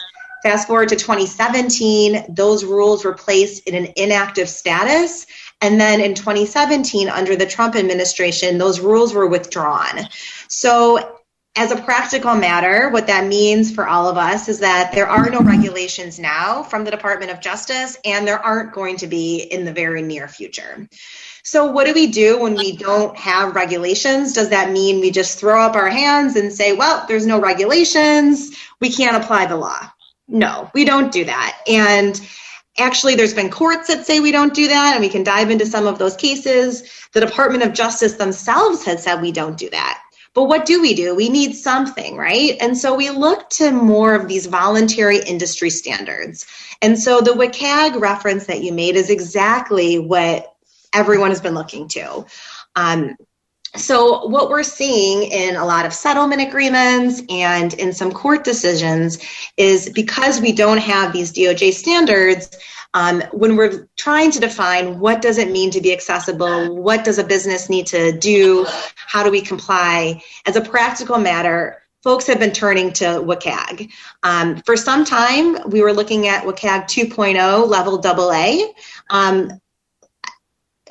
Fast 0.43 0.67
forward 0.67 0.89
to 0.89 0.95
2017, 0.95 2.35
those 2.35 2.63
rules 2.63 3.03
were 3.03 3.15
placed 3.15 3.67
in 3.67 3.73
an 3.73 3.93
inactive 3.95 4.47
status. 4.47 5.25
And 5.59 5.81
then 5.81 5.99
in 5.99 6.13
2017, 6.13 7.09
under 7.09 7.35
the 7.35 7.47
Trump 7.47 7.75
administration, 7.75 8.59
those 8.59 8.79
rules 8.79 9.11
were 9.11 9.25
withdrawn. 9.25 10.07
So, 10.49 11.15
as 11.55 11.71
a 11.71 11.81
practical 11.81 12.35
matter, 12.35 12.89
what 12.89 13.07
that 13.07 13.25
means 13.25 13.73
for 13.73 13.87
all 13.87 14.07
of 14.07 14.17
us 14.17 14.47
is 14.47 14.59
that 14.59 14.91
there 14.91 15.09
are 15.09 15.31
no 15.31 15.39
regulations 15.39 16.19
now 16.19 16.61
from 16.61 16.83
the 16.83 16.91
Department 16.91 17.31
of 17.31 17.41
Justice, 17.41 17.97
and 18.05 18.27
there 18.27 18.37
aren't 18.37 18.73
going 18.73 18.97
to 18.97 19.07
be 19.07 19.39
in 19.39 19.65
the 19.65 19.73
very 19.73 20.03
near 20.03 20.27
future. 20.27 20.87
So, 21.49 21.65
what 21.65 21.87
do 21.87 21.93
we 21.93 22.07
do 22.07 22.37
when 22.41 22.55
we 22.55 22.75
don't 22.75 23.15
have 23.15 23.55
regulations? 23.55 24.33
Does 24.33 24.49
that 24.49 24.69
mean 24.69 24.99
we 24.99 25.11
just 25.11 25.39
throw 25.39 25.61
up 25.61 25.77
our 25.77 25.87
hands 25.87 26.35
and 26.35 26.51
say, 26.51 26.73
well, 26.73 27.05
there's 27.07 27.25
no 27.25 27.39
regulations, 27.39 28.53
we 28.81 28.91
can't 28.91 29.15
apply 29.15 29.45
the 29.45 29.55
law? 29.55 29.79
No, 30.27 30.69
we 30.73 30.83
don't 30.83 31.09
do 31.09 31.23
that. 31.23 31.57
And 31.65 32.19
actually, 32.77 33.15
there's 33.15 33.33
been 33.33 33.49
courts 33.49 33.87
that 33.87 34.05
say 34.05 34.19
we 34.19 34.33
don't 34.33 34.53
do 34.53 34.67
that, 34.67 34.95
and 34.95 35.01
we 35.01 35.07
can 35.07 35.23
dive 35.23 35.49
into 35.49 35.65
some 35.65 35.87
of 35.87 35.99
those 35.99 36.17
cases. 36.17 36.83
The 37.13 37.21
Department 37.21 37.63
of 37.63 37.71
Justice 37.71 38.15
themselves 38.15 38.83
has 38.83 39.01
said 39.01 39.21
we 39.21 39.31
don't 39.31 39.57
do 39.57 39.69
that. 39.69 40.01
But 40.33 40.49
what 40.49 40.65
do 40.65 40.81
we 40.81 40.95
do? 40.95 41.15
We 41.15 41.29
need 41.29 41.53
something, 41.53 42.17
right? 42.17 42.57
And 42.59 42.77
so 42.77 42.93
we 42.93 43.09
look 43.09 43.49
to 43.51 43.71
more 43.71 44.15
of 44.15 44.27
these 44.27 44.47
voluntary 44.47 45.19
industry 45.19 45.69
standards. 45.69 46.45
And 46.81 46.99
so 46.99 47.21
the 47.21 47.31
WCAG 47.31 48.01
reference 48.01 48.47
that 48.47 48.63
you 48.63 48.73
made 48.73 48.97
is 48.97 49.09
exactly 49.09 49.97
what 49.97 50.56
everyone 50.93 51.29
has 51.29 51.41
been 51.41 51.53
looking 51.53 51.87
to. 51.89 52.25
Um, 52.75 53.15
so, 53.75 54.25
what 54.27 54.49
we're 54.49 54.63
seeing 54.63 55.23
in 55.23 55.55
a 55.55 55.65
lot 55.65 55.85
of 55.85 55.93
settlement 55.93 56.41
agreements 56.41 57.21
and 57.29 57.73
in 57.73 57.93
some 57.93 58.11
court 58.11 58.43
decisions 58.43 59.19
is 59.57 59.89
because 59.89 60.39
we 60.39 60.51
don't 60.51 60.79
have 60.79 61.13
these 61.13 61.31
DOJ 61.33 61.73
standards, 61.73 62.49
um, 62.93 63.21
when 63.31 63.55
we're 63.55 63.87
trying 63.97 64.31
to 64.31 64.39
define 64.39 64.99
what 64.99 65.21
does 65.21 65.37
it 65.37 65.51
mean 65.51 65.69
to 65.71 65.81
be 65.81 65.93
accessible, 65.93 66.75
what 66.75 67.03
does 67.03 67.19
a 67.19 67.23
business 67.23 67.69
need 67.69 67.85
to 67.87 68.17
do, 68.17 68.65
how 68.95 69.23
do 69.23 69.29
we 69.29 69.41
comply, 69.41 70.23
as 70.45 70.55
a 70.55 70.61
practical 70.61 71.19
matter, 71.19 71.83
folks 72.03 72.25
have 72.25 72.39
been 72.39 72.53
turning 72.53 72.93
to 72.93 73.03
WCAG. 73.05 73.91
Um, 74.23 74.61
for 74.61 74.77
some 74.77 75.03
time, 75.03 75.57
we 75.69 75.81
were 75.81 75.93
looking 75.93 76.27
at 76.27 76.43
WCAG 76.43 76.85
2.0 76.85 77.67
level 77.67 78.01
AA. 78.03 78.73
Um, 79.09 79.59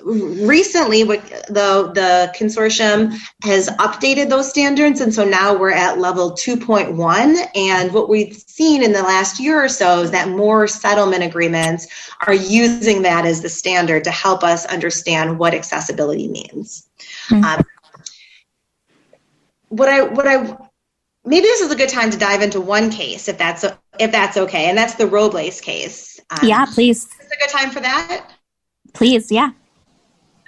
recently 0.06 1.02
the 1.02 1.90
the 1.94 2.32
consortium 2.38 3.12
has 3.42 3.68
updated 3.70 4.28
those 4.28 4.48
standards 4.48 5.00
and 5.00 5.12
so 5.12 5.24
now 5.24 5.56
we're 5.56 5.72
at 5.72 5.98
level 5.98 6.30
2.1 6.30 7.48
and 7.56 7.92
what 7.92 8.08
we've 8.08 8.36
seen 8.36 8.84
in 8.84 8.92
the 8.92 9.02
last 9.02 9.40
year 9.40 9.64
or 9.64 9.68
so 9.68 10.02
is 10.02 10.12
that 10.12 10.28
more 10.28 10.68
settlement 10.68 11.24
agreements 11.24 11.88
are 12.24 12.34
using 12.34 13.02
that 13.02 13.26
as 13.26 13.42
the 13.42 13.48
standard 13.48 14.04
to 14.04 14.12
help 14.12 14.44
us 14.44 14.64
understand 14.66 15.40
what 15.40 15.54
accessibility 15.54 16.28
means. 16.28 16.88
Mm-hmm. 17.28 17.42
um, 17.42 17.64
what 19.70 19.88
i 19.88 20.02
what 20.02 20.28
i 20.28 20.56
maybe 21.24 21.42
this 21.42 21.62
is 21.62 21.72
a 21.72 21.76
good 21.76 21.88
time 21.88 22.10
to 22.12 22.16
dive 22.16 22.42
into 22.42 22.60
one 22.60 22.90
case 22.90 23.26
if 23.26 23.38
that's 23.38 23.64
if 23.98 24.12
that's 24.12 24.36
okay 24.36 24.66
and 24.66 24.78
that's 24.78 24.94
the 24.94 25.06
robles 25.08 25.60
case. 25.60 26.20
Um, 26.30 26.48
yeah 26.48 26.64
please. 26.64 27.06
is 27.06 27.26
a 27.26 27.40
good 27.40 27.50
time 27.50 27.70
for 27.72 27.80
that? 27.80 28.30
Please 28.94 29.32
yeah 29.32 29.50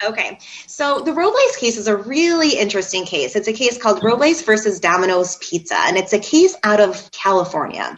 Okay, 0.03 0.39
so 0.65 0.99
the 0.99 1.11
Robles 1.11 1.57
case 1.57 1.77
is 1.77 1.87
a 1.87 1.97
really 1.97 2.57
interesting 2.57 3.05
case. 3.05 3.35
It's 3.35 3.49
a 3.49 3.53
case 3.53 3.77
called 3.77 4.03
Robles 4.03 4.41
versus 4.41 4.79
Domino's 4.79 5.35
Pizza, 5.37 5.75
and 5.75 5.97
it's 5.97 6.13
a 6.13 6.19
case 6.19 6.55
out 6.63 6.79
of 6.79 7.11
California. 7.11 7.95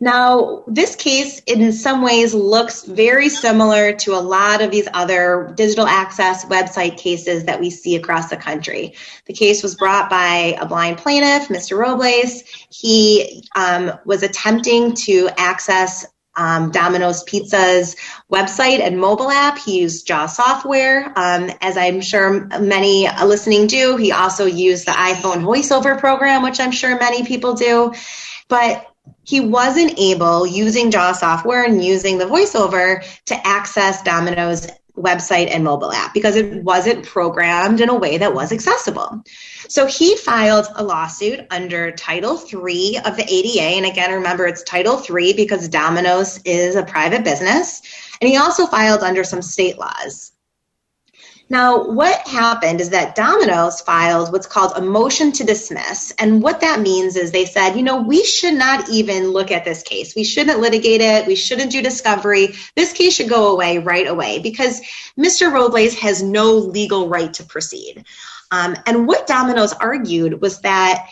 Now, 0.00 0.64
this 0.66 0.96
case 0.96 1.40
in 1.46 1.72
some 1.72 2.02
ways 2.02 2.34
looks 2.34 2.84
very 2.84 3.28
similar 3.28 3.92
to 3.94 4.14
a 4.14 4.20
lot 4.20 4.60
of 4.60 4.70
these 4.70 4.88
other 4.92 5.52
digital 5.56 5.86
access 5.86 6.44
website 6.44 6.98
cases 6.98 7.44
that 7.44 7.60
we 7.60 7.70
see 7.70 7.96
across 7.96 8.28
the 8.28 8.36
country. 8.36 8.94
The 9.26 9.32
case 9.32 9.62
was 9.62 9.74
brought 9.76 10.10
by 10.10 10.56
a 10.60 10.66
blind 10.66 10.98
plaintiff, 10.98 11.48
Mr. 11.48 11.78
Robles. 11.78 12.42
He 12.70 13.44
um, 13.54 13.92
was 14.04 14.22
attempting 14.22 14.94
to 15.06 15.30
access 15.38 16.06
um, 16.36 16.70
Domino's 16.70 17.22
Pizza's 17.24 17.96
website 18.30 18.80
and 18.80 18.98
mobile 18.98 19.30
app. 19.30 19.58
He 19.58 19.80
used 19.80 20.06
JAWS 20.06 20.36
software, 20.36 21.06
um, 21.16 21.50
as 21.60 21.76
I'm 21.76 22.00
sure 22.00 22.46
many 22.60 23.08
listening 23.24 23.66
do. 23.66 23.96
He 23.96 24.12
also 24.12 24.46
used 24.46 24.86
the 24.86 24.92
iPhone 24.92 25.42
voiceover 25.42 25.98
program, 25.98 26.42
which 26.42 26.60
I'm 26.60 26.72
sure 26.72 26.98
many 26.98 27.24
people 27.24 27.54
do. 27.54 27.94
But 28.48 28.86
he 29.24 29.40
wasn't 29.40 29.98
able, 29.98 30.46
using 30.46 30.90
JAWS 30.90 31.20
software 31.20 31.64
and 31.64 31.84
using 31.84 32.18
the 32.18 32.26
voiceover, 32.26 33.04
to 33.26 33.46
access 33.46 34.02
Domino's 34.02 34.68
website 34.96 35.48
and 35.50 35.62
mobile 35.62 35.92
app 35.92 36.14
because 36.14 36.36
it 36.36 36.62
wasn't 36.62 37.04
programmed 37.04 37.80
in 37.80 37.88
a 37.88 37.94
way 37.94 38.18
that 38.18 38.34
was 38.34 38.52
accessible. 38.52 39.22
So 39.68 39.86
he 39.86 40.16
filed 40.16 40.66
a 40.74 40.84
lawsuit 40.84 41.46
under 41.50 41.92
Title 41.92 42.36
III 42.36 42.98
of 43.04 43.16
the 43.16 43.26
ADA. 43.28 43.76
And 43.76 43.86
again, 43.86 44.12
remember 44.12 44.46
it's 44.46 44.62
Title 44.62 45.02
III 45.08 45.34
because 45.34 45.68
Domino's 45.68 46.40
is 46.44 46.76
a 46.76 46.84
private 46.84 47.24
business. 47.24 47.82
And 48.20 48.28
he 48.28 48.36
also 48.36 48.66
filed 48.66 49.02
under 49.02 49.24
some 49.24 49.42
state 49.42 49.78
laws. 49.78 50.32
Now, 51.48 51.84
what 51.84 52.26
happened 52.26 52.80
is 52.80 52.90
that 52.90 53.14
Domino's 53.14 53.80
filed 53.80 54.32
what's 54.32 54.48
called 54.48 54.72
a 54.74 54.80
motion 54.80 55.30
to 55.32 55.44
dismiss. 55.44 56.12
And 56.18 56.42
what 56.42 56.60
that 56.60 56.80
means 56.80 57.14
is 57.14 57.30
they 57.30 57.44
said, 57.44 57.76
you 57.76 57.84
know, 57.84 58.02
we 58.02 58.24
should 58.24 58.54
not 58.54 58.88
even 58.88 59.28
look 59.28 59.52
at 59.52 59.64
this 59.64 59.84
case. 59.84 60.16
We 60.16 60.24
shouldn't 60.24 60.58
litigate 60.58 61.00
it. 61.00 61.26
We 61.26 61.36
shouldn't 61.36 61.70
do 61.70 61.82
discovery. 61.82 62.54
This 62.74 62.92
case 62.92 63.14
should 63.14 63.28
go 63.28 63.52
away 63.52 63.78
right 63.78 64.08
away 64.08 64.40
because 64.40 64.80
Mr. 65.16 65.52
Robles 65.52 65.94
has 65.94 66.20
no 66.20 66.54
legal 66.54 67.08
right 67.08 67.32
to 67.34 67.44
proceed. 67.44 68.04
Um, 68.50 68.76
and 68.86 69.06
what 69.06 69.26
Domino's 69.26 69.72
argued 69.72 70.40
was 70.40 70.60
that 70.60 71.08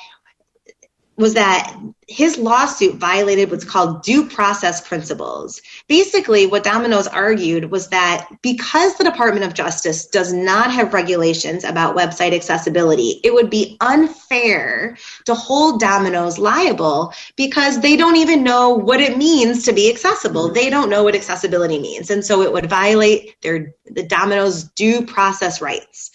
was 1.17 1.35
that 1.35 1.77
his 2.09 2.37
lawsuit 2.39 2.97
violated 2.97 3.51
what's 3.51 3.65
called 3.65 4.03
due 4.03 4.29
process 4.29 4.87
principles. 4.87 5.61
Basically, 5.89 6.47
what 6.47 6.65
Domino's 6.65 7.07
argued 7.07 7.71
was 7.71 7.89
that 7.89 8.29
because 8.43 8.97
the 8.97 9.05
Department 9.05 9.47
of 9.47 9.55
Justice 9.55 10.07
does 10.07 10.33
not 10.33 10.71
have 10.71 10.93
regulations 10.93 11.65
about 11.65 11.97
website 11.97 12.35
accessibility, 12.35 13.21
it 13.25 13.33
would 13.33 13.49
be 13.49 13.77
unfair 13.81 14.97
to 15.25 15.35
hold 15.35 15.81
Domino's 15.81 16.39
liable 16.39 17.13
because 17.37 17.81
they 17.81 17.97
don't 17.97 18.17
even 18.17 18.43
know 18.43 18.71
what 18.71 19.01
it 19.01 19.17
means 19.17 19.65
to 19.65 19.73
be 19.73 19.91
accessible. 19.91 20.53
They 20.53 20.69
don't 20.69 20.91
know 20.91 21.05
what 21.05 21.15
accessibility 21.15 21.79
means. 21.79 22.11
And 22.11 22.25
so 22.25 22.43
it 22.43 22.53
would 22.53 22.69
violate 22.69 23.41
their 23.41 23.75
the 23.87 24.03
Domino's 24.03 24.65
due 24.65 25.07
process 25.07 25.61
rights. 25.61 26.11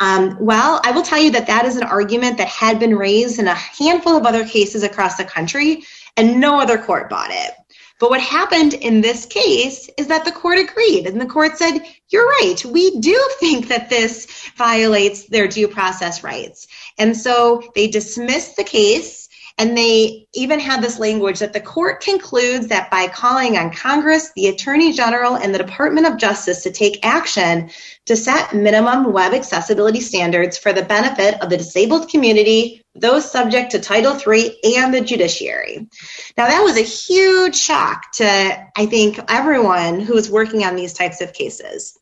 Um, 0.00 0.38
well, 0.40 0.80
I 0.82 0.92
will 0.92 1.02
tell 1.02 1.20
you 1.20 1.30
that 1.32 1.46
that 1.46 1.66
is 1.66 1.76
an 1.76 1.82
argument 1.82 2.38
that 2.38 2.48
had 2.48 2.80
been 2.80 2.96
raised 2.96 3.38
in 3.38 3.46
a 3.46 3.54
handful 3.54 4.16
of 4.16 4.24
other 4.24 4.46
cases 4.46 4.82
across 4.82 5.16
the 5.16 5.24
country, 5.24 5.84
and 6.16 6.40
no 6.40 6.58
other 6.58 6.78
court 6.78 7.10
bought 7.10 7.30
it. 7.30 7.52
But 8.00 8.08
what 8.08 8.22
happened 8.22 8.72
in 8.72 9.02
this 9.02 9.26
case 9.26 9.90
is 9.98 10.06
that 10.06 10.24
the 10.24 10.32
court 10.32 10.58
agreed, 10.58 11.06
and 11.06 11.20
the 11.20 11.26
court 11.26 11.58
said, 11.58 11.80
You're 12.08 12.26
right, 12.26 12.64
we 12.64 12.98
do 12.98 13.30
think 13.38 13.68
that 13.68 13.90
this 13.90 14.26
violates 14.56 15.26
their 15.26 15.46
due 15.46 15.68
process 15.68 16.24
rights. 16.24 16.66
And 16.98 17.14
so 17.14 17.62
they 17.74 17.88
dismissed 17.88 18.56
the 18.56 18.64
case 18.64 19.28
and 19.58 19.76
they 19.76 20.26
even 20.34 20.60
had 20.60 20.82
this 20.82 20.98
language 20.98 21.40
that 21.40 21.52
the 21.52 21.60
court 21.60 22.02
concludes 22.02 22.68
that 22.68 22.90
by 22.90 23.08
calling 23.08 23.56
on 23.56 23.72
Congress, 23.72 24.32
the 24.34 24.48
Attorney 24.48 24.92
General, 24.92 25.36
and 25.36 25.54
the 25.54 25.58
Department 25.58 26.06
of 26.06 26.16
Justice 26.16 26.62
to 26.62 26.70
take 26.70 27.04
action 27.04 27.70
to 28.06 28.16
set 28.16 28.54
minimum 28.54 29.12
web 29.12 29.34
accessibility 29.34 30.00
standards 30.00 30.56
for 30.56 30.72
the 30.72 30.82
benefit 30.82 31.40
of 31.42 31.50
the 31.50 31.56
disabled 31.56 32.08
community, 32.08 32.82
those 32.94 33.30
subject 33.30 33.72
to 33.72 33.78
Title 33.78 34.16
III, 34.16 34.56
and 34.76 34.94
the 34.94 35.00
judiciary. 35.00 35.88
Now, 36.36 36.46
that 36.46 36.62
was 36.62 36.76
a 36.76 36.82
huge 36.82 37.56
shock 37.56 38.12
to, 38.12 38.68
I 38.76 38.86
think, 38.86 39.18
everyone 39.28 40.00
who 40.00 40.14
was 40.14 40.30
working 40.30 40.64
on 40.64 40.76
these 40.76 40.94
types 40.94 41.20
of 41.20 41.32
cases. 41.32 41.98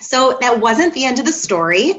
So 0.00 0.38
that 0.40 0.60
wasn't 0.60 0.94
the 0.94 1.04
end 1.04 1.18
of 1.18 1.26
the 1.26 1.32
story. 1.32 1.92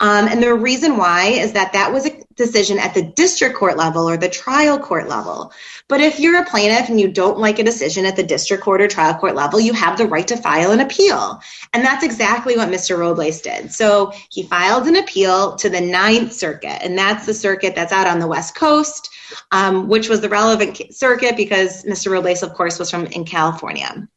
Um, 0.00 0.28
and 0.28 0.42
the 0.42 0.54
reason 0.54 0.96
why 0.96 1.26
is 1.28 1.52
that 1.52 1.72
that 1.72 1.92
was 1.92 2.06
a 2.06 2.15
decision 2.36 2.78
at 2.78 2.94
the 2.94 3.02
district 3.02 3.56
court 3.56 3.76
level 3.76 4.08
or 4.08 4.16
the 4.16 4.28
trial 4.28 4.78
court 4.78 5.08
level. 5.08 5.52
But 5.88 6.00
if 6.00 6.20
you're 6.20 6.40
a 6.40 6.44
plaintiff 6.44 6.88
and 6.88 7.00
you 7.00 7.08
don't 7.08 7.38
like 7.38 7.58
a 7.58 7.64
decision 7.64 8.04
at 8.04 8.16
the 8.16 8.22
district 8.22 8.62
court 8.62 8.80
or 8.80 8.88
trial 8.88 9.14
court 9.14 9.34
level, 9.34 9.60
you 9.60 9.72
have 9.72 9.96
the 9.96 10.06
right 10.06 10.26
to 10.28 10.36
file 10.36 10.72
an 10.72 10.80
appeal. 10.80 11.40
And 11.72 11.84
that's 11.84 12.04
exactly 12.04 12.56
what 12.56 12.68
Mr. 12.68 12.98
Robles 12.98 13.40
did. 13.40 13.72
So 13.72 14.12
he 14.30 14.42
filed 14.42 14.86
an 14.86 14.96
appeal 14.96 15.56
to 15.56 15.68
the 15.68 15.80
Ninth 15.80 16.32
Circuit, 16.32 16.82
and 16.82 16.98
that's 16.98 17.24
the 17.24 17.34
circuit 17.34 17.74
that's 17.74 17.92
out 17.92 18.06
on 18.06 18.18
the 18.18 18.26
West 18.26 18.54
Coast, 18.54 19.08
um, 19.52 19.88
which 19.88 20.08
was 20.08 20.20
the 20.20 20.28
relevant 20.28 20.94
circuit 20.94 21.36
because 21.36 21.84
Mr. 21.84 22.10
Robles, 22.10 22.42
of 22.42 22.52
course, 22.54 22.78
was 22.78 22.90
from 22.90 23.06
in 23.06 23.24
California. 23.24 24.08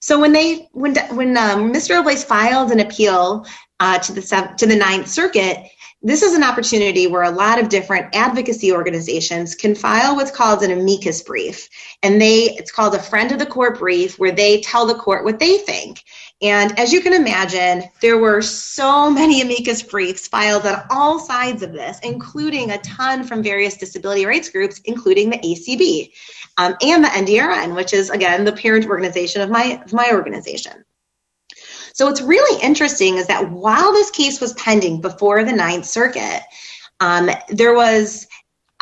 So 0.00 0.18
when 0.18 0.32
they 0.32 0.68
when 0.72 0.96
when 1.14 1.36
um, 1.36 1.72
Mr. 1.72 1.96
Robles 1.96 2.24
filed 2.24 2.72
an 2.72 2.80
appeal 2.80 3.46
uh, 3.78 3.98
to 4.00 4.12
the 4.12 4.54
to 4.58 4.66
the 4.66 4.76
Ninth 4.76 5.06
Circuit, 5.06 5.70
this 6.02 6.22
is 6.22 6.34
an 6.34 6.42
opportunity 6.42 7.06
where 7.06 7.22
a 7.22 7.30
lot 7.30 7.60
of 7.60 7.68
different 7.68 8.14
advocacy 8.14 8.72
organizations 8.72 9.54
can 9.54 9.74
file 9.74 10.16
what's 10.16 10.32
called 10.32 10.62
an 10.62 10.72
amicus 10.72 11.22
brief. 11.22 11.68
And 12.02 12.20
they 12.20 12.56
it's 12.56 12.72
called 12.72 12.94
a 12.94 13.02
friend 13.02 13.30
of 13.30 13.38
the 13.38 13.46
court 13.46 13.78
brief 13.78 14.18
where 14.18 14.32
they 14.32 14.60
tell 14.60 14.86
the 14.86 14.94
court 14.94 15.24
what 15.24 15.38
they 15.38 15.58
think. 15.58 16.02
And 16.42 16.76
as 16.76 16.92
you 16.92 17.00
can 17.00 17.12
imagine 17.12 17.84
there 18.00 18.18
were 18.18 18.42
so 18.42 19.08
many 19.10 19.42
amicus 19.42 19.80
briefs 19.82 20.26
filed 20.26 20.66
on 20.66 20.82
all 20.90 21.20
sides 21.20 21.62
of 21.62 21.72
this 21.72 22.00
including 22.02 22.70
a 22.70 22.78
ton 22.78 23.22
from 23.22 23.42
various 23.42 23.76
disability 23.76 24.26
rights 24.26 24.48
groups 24.48 24.80
including 24.84 25.30
the 25.30 25.38
acb 25.38 26.10
um, 26.56 26.74
and 26.82 27.04
the 27.04 27.08
ndrn 27.08 27.76
which 27.76 27.92
is 27.92 28.10
again 28.10 28.44
the 28.44 28.52
parent 28.52 28.86
organization 28.86 29.40
of 29.40 29.50
my 29.50 29.80
of 29.84 29.92
my 29.92 30.10
organization 30.12 30.84
so 31.94 32.06
what's 32.06 32.22
really 32.22 32.62
interesting 32.62 33.16
is 33.16 33.26
that 33.26 33.50
while 33.50 33.92
this 33.92 34.10
case 34.10 34.40
was 34.40 34.52
pending 34.54 35.00
before 35.00 35.44
the 35.44 35.52
Ninth 35.52 35.84
Circuit, 35.84 36.42
um, 37.00 37.30
there 37.48 37.74
was 37.74 38.26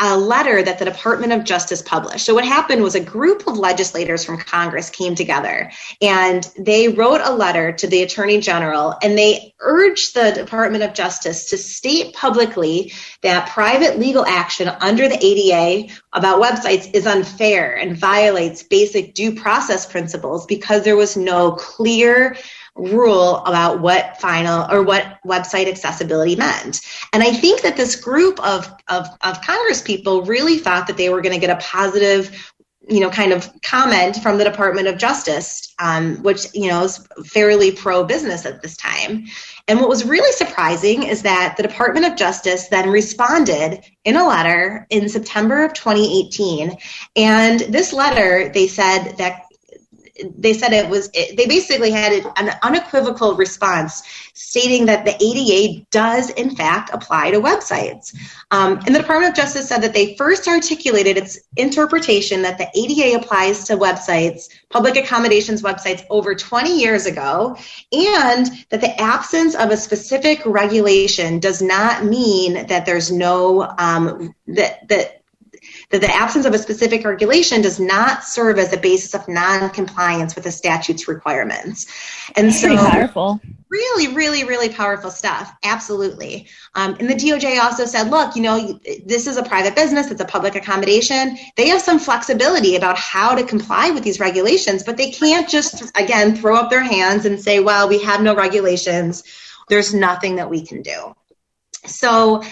a 0.02 0.16
letter 0.16 0.62
that 0.62 0.78
the 0.78 0.84
Department 0.86 1.30
of 1.32 1.44
Justice 1.44 1.82
published. 1.82 2.24
So, 2.24 2.34
what 2.34 2.44
happened 2.44 2.82
was 2.82 2.94
a 2.94 3.00
group 3.00 3.46
of 3.46 3.58
legislators 3.58 4.24
from 4.24 4.38
Congress 4.38 4.88
came 4.88 5.14
together 5.14 5.70
and 6.00 6.50
they 6.58 6.88
wrote 6.88 7.20
a 7.22 7.34
letter 7.34 7.72
to 7.72 7.86
the 7.86 8.02
Attorney 8.02 8.40
General 8.40 8.96
and 9.02 9.18
they 9.18 9.54
urged 9.60 10.14
the 10.14 10.32
Department 10.32 10.84
of 10.84 10.94
Justice 10.94 11.50
to 11.50 11.58
state 11.58 12.14
publicly 12.14 12.92
that 13.20 13.50
private 13.50 13.98
legal 13.98 14.24
action 14.24 14.68
under 14.68 15.06
the 15.06 15.22
ADA 15.22 15.92
about 16.14 16.42
websites 16.42 16.90
is 16.94 17.06
unfair 17.06 17.76
and 17.76 17.94
violates 17.94 18.62
basic 18.62 19.12
due 19.12 19.34
process 19.34 19.84
principles 19.84 20.46
because 20.46 20.82
there 20.82 20.96
was 20.96 21.14
no 21.14 21.52
clear 21.52 22.38
rule 22.80 23.38
about 23.44 23.80
what 23.80 24.20
final 24.20 24.70
or 24.70 24.82
what 24.82 25.18
website 25.26 25.68
accessibility 25.68 26.36
meant. 26.36 26.80
And 27.12 27.22
I 27.22 27.32
think 27.32 27.62
that 27.62 27.76
this 27.76 27.96
group 27.96 28.38
of, 28.44 28.72
of, 28.88 29.06
of 29.22 29.40
Congress 29.42 29.82
people 29.82 30.22
really 30.22 30.58
thought 30.58 30.86
that 30.86 30.96
they 30.96 31.10
were 31.10 31.20
going 31.20 31.34
to 31.34 31.40
get 31.40 31.50
a 31.50 31.60
positive 31.62 32.52
you 32.88 32.98
know, 32.98 33.10
kind 33.10 33.32
of 33.32 33.48
comment 33.62 34.16
from 34.16 34.38
the 34.38 34.44
Department 34.44 34.88
of 34.88 34.98
Justice, 34.98 35.72
um, 35.78 36.16
which, 36.22 36.46
you 36.54 36.68
know, 36.68 36.82
is 36.82 37.06
fairly 37.24 37.70
pro 37.70 38.04
business 38.04 38.44
at 38.44 38.62
this 38.62 38.76
time. 38.76 39.26
And 39.68 39.78
what 39.78 39.88
was 39.88 40.04
really 40.04 40.32
surprising 40.32 41.04
is 41.04 41.22
that 41.22 41.56
the 41.56 41.62
Department 41.62 42.06
of 42.06 42.16
Justice 42.16 42.68
then 42.68 42.90
responded 42.90 43.84
in 44.04 44.16
a 44.16 44.26
letter 44.26 44.86
in 44.90 45.08
September 45.08 45.64
of 45.64 45.74
2018. 45.74 46.76
And 47.16 47.60
this 47.60 47.92
letter, 47.92 48.50
they 48.52 48.66
said 48.66 49.12
that 49.18 49.42
they 50.36 50.52
said 50.52 50.72
it 50.72 50.88
was 50.88 51.08
they 51.10 51.46
basically 51.46 51.90
had 51.90 52.12
an 52.36 52.50
unequivocal 52.62 53.36
response 53.36 54.02
stating 54.34 54.86
that 54.86 55.04
the 55.04 55.16
ada 55.22 55.84
does 55.90 56.30
in 56.30 56.54
fact 56.54 56.90
apply 56.92 57.30
to 57.30 57.40
websites. 57.40 58.14
Um, 58.50 58.80
and 58.86 58.94
the 58.94 59.00
department 59.00 59.30
of 59.30 59.36
justice 59.36 59.68
said 59.68 59.82
that 59.82 59.92
they 59.92 60.16
first 60.16 60.48
articulated 60.48 61.16
its 61.16 61.38
interpretation 61.56 62.42
that 62.42 62.58
the 62.58 62.68
ada 62.74 63.18
applies 63.18 63.64
to 63.64 63.76
websites 63.76 64.48
public 64.70 64.96
accommodations 64.96 65.62
websites 65.62 66.04
over 66.10 66.34
20 66.34 66.78
years 66.78 67.06
ago 67.06 67.56
and 67.92 68.46
that 68.70 68.80
the 68.80 69.00
absence 69.00 69.54
of 69.54 69.70
a 69.70 69.76
specific 69.76 70.40
regulation 70.46 71.38
does 71.38 71.60
not 71.60 72.04
mean 72.04 72.66
that 72.66 72.86
there's 72.86 73.10
no 73.10 73.62
um, 73.78 74.34
that 74.46 74.88
that 74.88 75.19
that 75.90 76.00
the 76.00 76.12
absence 76.12 76.46
of 76.46 76.54
a 76.54 76.58
specific 76.58 77.04
regulation 77.04 77.62
does 77.62 77.80
not 77.80 78.24
serve 78.24 78.58
as 78.58 78.72
a 78.72 78.76
basis 78.76 79.12
of 79.14 79.26
non-compliance 79.28 80.36
with 80.36 80.44
the 80.44 80.52
statute's 80.52 81.08
requirements. 81.08 81.86
And 82.36 82.52
so, 82.54 82.76
powerful. 82.76 83.40
Really, 83.68 84.14
really, 84.14 84.44
really 84.44 84.68
powerful 84.68 85.10
stuff. 85.10 85.52
Absolutely. 85.64 86.48
Um, 86.74 86.96
and 87.00 87.10
the 87.10 87.14
DOJ 87.14 87.60
also 87.60 87.86
said, 87.86 88.08
look, 88.08 88.36
you 88.36 88.42
know, 88.42 88.78
this 89.04 89.26
is 89.26 89.36
a 89.36 89.42
private 89.42 89.74
business, 89.74 90.10
it's 90.10 90.20
a 90.20 90.24
public 90.24 90.54
accommodation. 90.54 91.36
They 91.56 91.68
have 91.68 91.80
some 91.80 91.98
flexibility 91.98 92.76
about 92.76 92.96
how 92.96 93.34
to 93.34 93.44
comply 93.44 93.90
with 93.90 94.04
these 94.04 94.20
regulations, 94.20 94.84
but 94.84 94.96
they 94.96 95.10
can't 95.10 95.48
just, 95.48 95.90
again, 95.96 96.36
throw 96.36 96.56
up 96.56 96.70
their 96.70 96.82
hands 96.82 97.26
and 97.26 97.40
say, 97.40 97.60
well, 97.60 97.88
we 97.88 98.02
have 98.02 98.22
no 98.22 98.34
regulations. 98.34 99.24
There's 99.68 99.92
nothing 99.92 100.36
that 100.36 100.50
we 100.50 100.64
can 100.64 100.82
do. 100.82 101.14
So, 101.86 102.42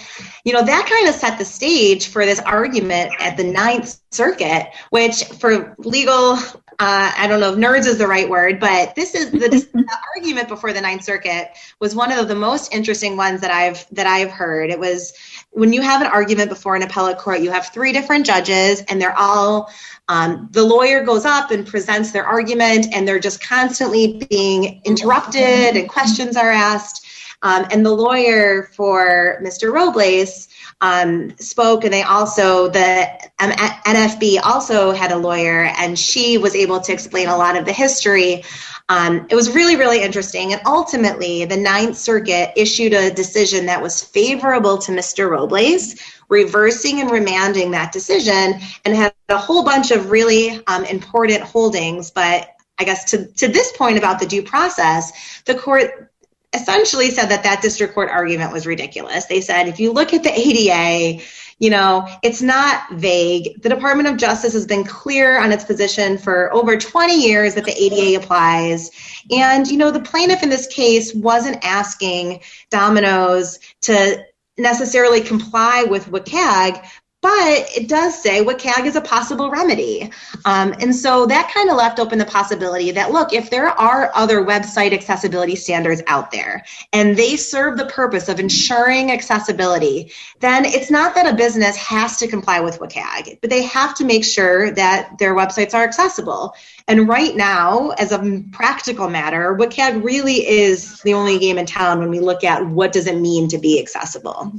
you 0.43 0.53
know, 0.53 0.63
that 0.63 0.87
kind 0.87 1.07
of 1.07 1.15
set 1.15 1.37
the 1.37 1.45
stage 1.45 2.07
for 2.07 2.25
this 2.25 2.39
argument 2.39 3.13
at 3.19 3.37
the 3.37 3.43
Ninth 3.43 3.99
Circuit, 4.11 4.69
which 4.89 5.23
for 5.23 5.75
legal, 5.77 6.33
uh, 6.33 7.13
I 7.15 7.27
don't 7.27 7.39
know 7.39 7.53
if 7.53 7.59
nerds 7.59 7.85
is 7.85 7.99
the 7.99 8.07
right 8.07 8.27
word, 8.27 8.59
but 8.59 8.95
this 8.95 9.13
is 9.13 9.31
the, 9.31 9.37
the, 9.73 9.97
argument 10.15 10.47
before 10.47 10.73
the 10.73 10.81
Ninth 10.81 11.03
Circuit 11.03 11.51
was 11.79 11.95
one 11.95 12.11
of 12.11 12.27
the 12.27 12.35
most 12.35 12.73
interesting 12.73 13.17
ones 13.17 13.41
that 13.41 13.51
I've 13.51 13.85
that 13.91 14.07
I've 14.07 14.31
heard. 14.31 14.71
It 14.71 14.79
was 14.79 15.13
when 15.51 15.73
you 15.73 15.81
have 15.81 16.01
an 16.01 16.07
argument 16.07 16.49
before 16.49 16.75
an 16.75 16.81
appellate 16.81 17.19
court, 17.19 17.41
you 17.41 17.51
have 17.51 17.71
three 17.71 17.91
different 17.91 18.25
judges, 18.25 18.81
and 18.87 18.99
they're 18.99 19.17
all 19.17 19.69
um, 20.09 20.49
the 20.51 20.63
lawyer 20.63 21.03
goes 21.03 21.23
up 21.23 21.51
and 21.51 21.67
presents 21.67 22.11
their 22.11 22.25
argument, 22.25 22.87
and 22.91 23.07
they're 23.07 23.19
just 23.19 23.43
constantly 23.47 24.25
being 24.29 24.81
interrupted, 24.83 25.77
and 25.77 25.87
questions 25.87 26.35
are 26.35 26.49
asked. 26.49 27.05
Um, 27.41 27.67
and 27.71 27.85
the 27.85 27.93
lawyer 27.93 28.69
for 28.73 29.39
Mr. 29.41 29.71
Robles 29.71 30.49
um, 30.81 31.37
spoke, 31.37 31.85
and 31.85 31.93
they 31.93 32.03
also, 32.03 32.69
the 32.69 33.07
um, 33.39 33.51
NFB 33.51 34.39
also 34.43 34.91
had 34.91 35.11
a 35.11 35.17
lawyer, 35.17 35.71
and 35.77 35.97
she 35.97 36.37
was 36.37 36.55
able 36.55 36.81
to 36.81 36.91
explain 36.91 37.29
a 37.29 37.37
lot 37.37 37.55
of 37.55 37.65
the 37.65 37.71
history. 37.71 38.43
Um, 38.89 39.27
it 39.29 39.35
was 39.35 39.53
really, 39.55 39.77
really 39.77 40.01
interesting. 40.01 40.51
And 40.51 40.61
ultimately, 40.65 41.45
the 41.45 41.55
Ninth 41.55 41.95
Circuit 41.95 42.51
issued 42.57 42.93
a 42.93 43.11
decision 43.11 43.67
that 43.67 43.81
was 43.81 44.03
favorable 44.03 44.77
to 44.79 44.91
Mr. 44.91 45.29
Robles, 45.29 45.95
reversing 46.27 46.99
and 46.99 47.09
remanding 47.09 47.71
that 47.71 47.93
decision, 47.93 48.59
and 48.83 48.95
had 48.95 49.13
a 49.29 49.37
whole 49.37 49.63
bunch 49.63 49.91
of 49.91 50.11
really 50.11 50.61
um, 50.67 50.83
important 50.85 51.41
holdings. 51.41 52.11
But 52.11 52.49
I 52.79 52.83
guess 52.83 53.11
to, 53.11 53.27
to 53.27 53.47
this 53.47 53.75
point 53.77 53.97
about 53.97 54.19
the 54.19 54.25
due 54.25 54.43
process, 54.43 55.41
the 55.45 55.55
court 55.55 56.11
essentially 56.53 57.11
said 57.11 57.27
that 57.27 57.43
that 57.43 57.61
district 57.61 57.93
court 57.93 58.09
argument 58.09 58.51
was 58.51 58.65
ridiculous. 58.65 59.25
They 59.25 59.41
said 59.41 59.67
if 59.67 59.79
you 59.79 59.91
look 59.91 60.13
at 60.13 60.23
the 60.23 60.31
ADA, 60.31 61.23
you 61.59 61.69
know, 61.69 62.07
it's 62.23 62.41
not 62.41 62.89
vague. 62.93 63.61
The 63.61 63.69
Department 63.69 64.07
of 64.07 64.17
Justice 64.17 64.53
has 64.53 64.65
been 64.65 64.85
clear 64.85 65.39
on 65.39 65.51
its 65.51 65.65
position 65.65 66.17
for 66.17 66.51
over 66.53 66.77
20 66.77 67.21
years 67.21 67.55
that 67.55 67.65
the 67.65 67.77
ADA 67.77 68.23
applies. 68.23 68.91
And, 69.29 69.67
you 69.67 69.77
know, 69.77 69.91
the 69.91 69.99
plaintiff 69.99 70.41
in 70.41 70.49
this 70.49 70.67
case 70.67 71.13
wasn't 71.13 71.63
asking 71.63 72.41
Domino's 72.71 73.59
to 73.81 74.23
necessarily 74.57 75.21
comply 75.21 75.83
with 75.83 76.07
WCAG, 76.07 76.85
but 77.21 77.69
it 77.75 77.89
does 77.89 78.21
say 78.21 78.43
WCAG 78.43 78.85
is 78.85 78.95
a 78.95 79.01
possible 79.01 79.49
remedy. 79.49 80.09
Um, 80.45 80.73
and 80.79 80.95
so 80.95 81.25
that 81.25 81.51
kind 81.53 81.69
of 81.69 81.75
left 81.75 81.99
open 81.99 82.17
the 82.17 82.25
possibility 82.25 82.91
that, 82.91 83.11
look, 83.11 83.33
if 83.33 83.49
there 83.49 83.67
are 83.67 84.09
other 84.15 84.41
website 84.41 84.93
accessibility 84.93 85.57
standards 85.57 86.01
out 86.07 86.31
there 86.31 86.63
and 86.93 87.17
they 87.17 87.35
serve 87.35 87.77
the 87.77 87.87
purpose 87.87 88.29
of 88.29 88.39
ensuring 88.39 89.11
accessibility, 89.11 90.13
then 90.39 90.63
it's 90.63 90.89
not 90.89 91.13
that 91.15 91.31
a 91.31 91.35
business 91.35 91.75
has 91.75 92.17
to 92.17 92.27
comply 92.27 92.61
with 92.61 92.79
WCAG, 92.79 93.39
but 93.41 93.49
they 93.49 93.63
have 93.63 93.95
to 93.95 94.05
make 94.05 94.23
sure 94.23 94.71
that 94.71 95.17
their 95.19 95.35
websites 95.35 95.73
are 95.73 95.83
accessible. 95.83 96.55
And 96.87 97.09
right 97.09 97.35
now, 97.35 97.89
as 97.89 98.13
a 98.13 98.43
practical 98.53 99.09
matter, 99.09 99.57
WCAG 99.59 100.03
really 100.03 100.47
is 100.47 101.01
the 101.01 101.15
only 101.15 101.37
game 101.37 101.57
in 101.57 101.65
town 101.65 101.99
when 101.99 102.09
we 102.09 102.21
look 102.21 102.45
at 102.45 102.65
what 102.65 102.93
does 102.93 103.07
it 103.07 103.19
mean 103.19 103.49
to 103.49 103.57
be 103.57 103.77
accessible. 103.81 104.53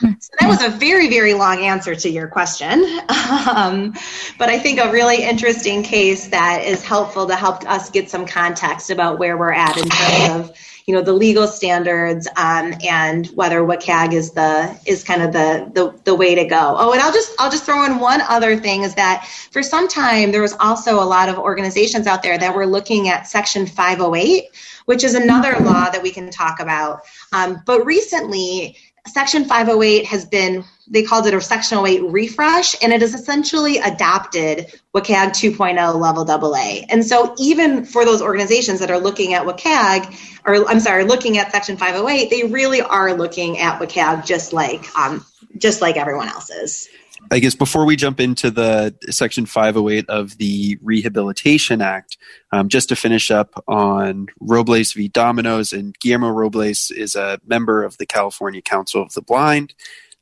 So 0.20 0.30
that 0.38 0.48
was 0.48 0.62
a 0.62 0.68
very, 0.68 1.08
very 1.08 1.34
long 1.34 1.60
answer 1.60 1.94
to 1.94 2.08
your 2.08 2.28
question. 2.28 3.00
Um, 3.30 3.94
but 4.38 4.48
I 4.48 4.58
think 4.58 4.80
a 4.80 4.90
really 4.90 5.22
interesting 5.22 5.82
case 5.82 6.28
that 6.28 6.62
is 6.64 6.84
helpful 6.84 7.26
to 7.28 7.36
help 7.36 7.64
us 7.68 7.88
get 7.90 8.10
some 8.10 8.26
context 8.26 8.90
about 8.90 9.18
where 9.18 9.38
we're 9.38 9.52
at 9.52 9.76
in 9.76 9.88
terms 9.88 10.50
of 10.50 10.56
you 10.90 10.96
know 10.96 11.02
the 11.02 11.12
legal 11.12 11.46
standards 11.46 12.26
um, 12.36 12.74
and 12.82 13.28
whether 13.28 13.60
WCAG 13.60 14.12
is 14.12 14.32
the 14.32 14.76
is 14.86 15.04
kind 15.04 15.22
of 15.22 15.32
the, 15.32 15.70
the 15.72 15.96
the 16.02 16.14
way 16.14 16.34
to 16.34 16.44
go. 16.44 16.74
Oh, 16.76 16.92
and 16.92 17.00
I'll 17.00 17.12
just 17.12 17.32
I'll 17.38 17.50
just 17.50 17.64
throw 17.64 17.84
in 17.84 18.00
one 18.00 18.20
other 18.22 18.56
thing 18.56 18.82
is 18.82 18.96
that 18.96 19.24
for 19.52 19.62
some 19.62 19.86
time 19.86 20.32
there 20.32 20.42
was 20.42 20.54
also 20.58 21.00
a 21.00 21.06
lot 21.06 21.28
of 21.28 21.38
organizations 21.38 22.08
out 22.08 22.24
there 22.24 22.36
that 22.38 22.56
were 22.56 22.66
looking 22.66 23.08
at 23.08 23.28
Section 23.28 23.66
508, 23.66 24.44
which 24.86 25.04
is 25.04 25.14
another 25.14 25.56
law 25.60 25.90
that 25.90 26.02
we 26.02 26.10
can 26.10 26.28
talk 26.28 26.58
about. 26.58 27.02
Um, 27.32 27.62
but 27.66 27.84
recently 27.86 28.76
Section 29.12 29.44
508 29.44 30.06
has 30.06 30.24
been, 30.24 30.64
they 30.88 31.02
called 31.02 31.26
it 31.26 31.34
a 31.34 31.40
Section 31.40 31.84
08 31.84 32.02
refresh, 32.04 32.74
and 32.82 32.92
it 32.92 33.00
has 33.00 33.14
essentially 33.14 33.78
adopted 33.78 34.72
WCAG 34.94 35.30
2.0 35.30 36.00
level 36.00 36.30
AA. 36.30 36.84
And 36.88 37.04
so, 37.04 37.34
even 37.38 37.84
for 37.84 38.04
those 38.04 38.22
organizations 38.22 38.80
that 38.80 38.90
are 38.90 38.98
looking 38.98 39.34
at 39.34 39.46
WCAG, 39.46 40.40
or 40.46 40.68
I'm 40.68 40.80
sorry, 40.80 41.04
looking 41.04 41.38
at 41.38 41.52
Section 41.52 41.76
508, 41.76 42.30
they 42.30 42.44
really 42.44 42.80
are 42.80 43.14
looking 43.14 43.58
at 43.58 43.80
WCAG 43.80 44.24
just 44.26 44.52
like, 44.52 44.94
um, 44.96 45.24
just 45.56 45.80
like 45.80 45.96
everyone 45.96 46.28
else 46.28 46.50
is. 46.50 46.88
I 47.30 47.38
guess 47.38 47.54
before 47.54 47.84
we 47.84 47.96
jump 47.96 48.18
into 48.18 48.50
the 48.50 48.94
Section 49.10 49.46
508 49.46 50.08
of 50.08 50.36
the 50.38 50.78
Rehabilitation 50.82 51.80
Act, 51.80 52.18
um, 52.52 52.68
just 52.68 52.88
to 52.88 52.96
finish 52.96 53.30
up 53.30 53.62
on 53.68 54.26
Robles 54.40 54.92
v. 54.92 55.08
Domino's, 55.08 55.72
and 55.72 55.96
Guillermo 56.00 56.30
Robles 56.30 56.90
is 56.90 57.14
a 57.14 57.40
member 57.46 57.84
of 57.84 57.98
the 57.98 58.06
California 58.06 58.62
Council 58.62 59.02
of 59.02 59.12
the 59.12 59.22
Blind, 59.22 59.74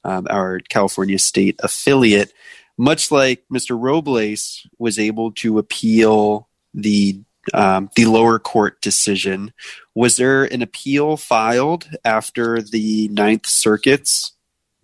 um, 0.04 0.26
our 0.28 0.60
California 0.68 1.18
state 1.18 1.56
affiliate. 1.62 2.32
Much 2.76 3.10
like 3.10 3.42
Mr. 3.52 3.80
Robles 3.80 4.66
was 4.78 4.98
able 4.98 5.32
to 5.32 5.58
appeal 5.58 6.48
the 6.74 7.20
um, 7.54 7.88
the 7.96 8.04
lower 8.04 8.38
court 8.38 8.80
decision, 8.82 9.52
was 9.94 10.16
there 10.16 10.44
an 10.44 10.60
appeal 10.60 11.16
filed 11.16 11.88
after 12.04 12.60
the 12.60 13.08
Ninth 13.08 13.46
Circuit's 13.46 14.32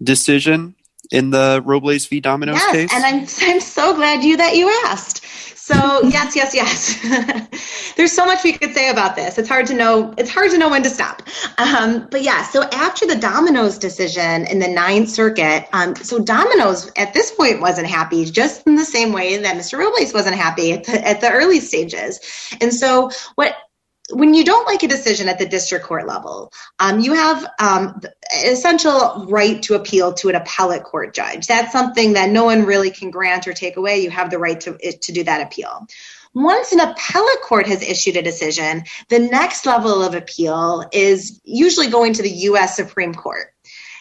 decision? 0.02 0.74
In 1.14 1.30
the 1.30 1.62
Robles 1.64 2.06
v. 2.06 2.20
Domino's 2.20 2.56
yes, 2.56 2.72
case? 2.72 2.90
And 2.92 3.04
I'm 3.04 3.26
I'm 3.48 3.60
so 3.60 3.94
glad 3.94 4.24
you 4.24 4.36
that 4.36 4.56
you 4.56 4.68
asked. 4.86 5.24
So 5.56 5.74
yes, 6.08 6.36
yes, 6.36 6.54
yes. 6.54 7.94
There's 7.96 8.12
so 8.12 8.26
much 8.26 8.42
we 8.44 8.52
could 8.52 8.74
say 8.74 8.90
about 8.90 9.14
this. 9.16 9.38
It's 9.38 9.48
hard 9.48 9.66
to 9.68 9.74
know. 9.74 10.12
It's 10.18 10.28
hard 10.28 10.50
to 10.50 10.58
know 10.58 10.68
when 10.68 10.82
to 10.82 10.90
stop. 10.90 11.22
Um, 11.56 12.08
but 12.10 12.22
yeah, 12.22 12.42
so 12.42 12.64
after 12.64 13.06
the 13.06 13.16
Domino's 13.16 13.78
decision 13.78 14.46
in 14.46 14.58
the 14.58 14.68
Ninth 14.68 15.08
Circuit, 15.08 15.68
um, 15.72 15.94
so 15.96 16.18
Domino's 16.18 16.90
at 16.96 17.14
this 17.14 17.30
point 17.30 17.60
wasn't 17.60 17.86
happy, 17.86 18.24
just 18.26 18.66
in 18.66 18.74
the 18.74 18.84
same 18.84 19.12
way 19.12 19.38
that 19.38 19.56
Mr. 19.56 19.78
Robles 19.78 20.12
wasn't 20.12 20.36
happy 20.36 20.72
at 20.72 20.84
the, 20.84 21.06
at 21.06 21.20
the 21.20 21.30
early 21.30 21.60
stages. 21.60 22.20
And 22.60 22.74
so 22.74 23.10
what 23.36 23.56
when 24.10 24.34
you 24.34 24.44
don't 24.44 24.66
like 24.66 24.82
a 24.82 24.88
decision 24.88 25.28
at 25.28 25.38
the 25.38 25.46
district 25.46 25.86
court 25.86 26.06
level, 26.06 26.52
um, 26.78 27.00
you 27.00 27.14
have 27.14 27.46
um, 27.58 28.00
essential 28.44 29.26
right 29.28 29.62
to 29.62 29.74
appeal 29.74 30.12
to 30.14 30.28
an 30.28 30.34
appellate 30.34 30.84
court 30.84 31.14
judge. 31.14 31.46
That's 31.46 31.72
something 31.72 32.12
that 32.12 32.30
no 32.30 32.44
one 32.44 32.66
really 32.66 32.90
can 32.90 33.10
grant 33.10 33.48
or 33.48 33.54
take 33.54 33.76
away. 33.76 34.00
You 34.00 34.10
have 34.10 34.30
the 34.30 34.38
right 34.38 34.60
to, 34.60 34.76
to 34.76 35.12
do 35.12 35.24
that 35.24 35.40
appeal. 35.40 35.86
Once 36.34 36.72
an 36.72 36.80
appellate 36.80 37.40
court 37.42 37.66
has 37.66 37.80
issued 37.80 38.16
a 38.16 38.22
decision, 38.22 38.84
the 39.08 39.20
next 39.20 39.64
level 39.64 40.02
of 40.02 40.14
appeal 40.14 40.84
is 40.92 41.40
usually 41.44 41.88
going 41.88 42.12
to 42.12 42.22
the 42.22 42.30
U.S. 42.30 42.76
Supreme 42.76 43.14
Court. 43.14 43.54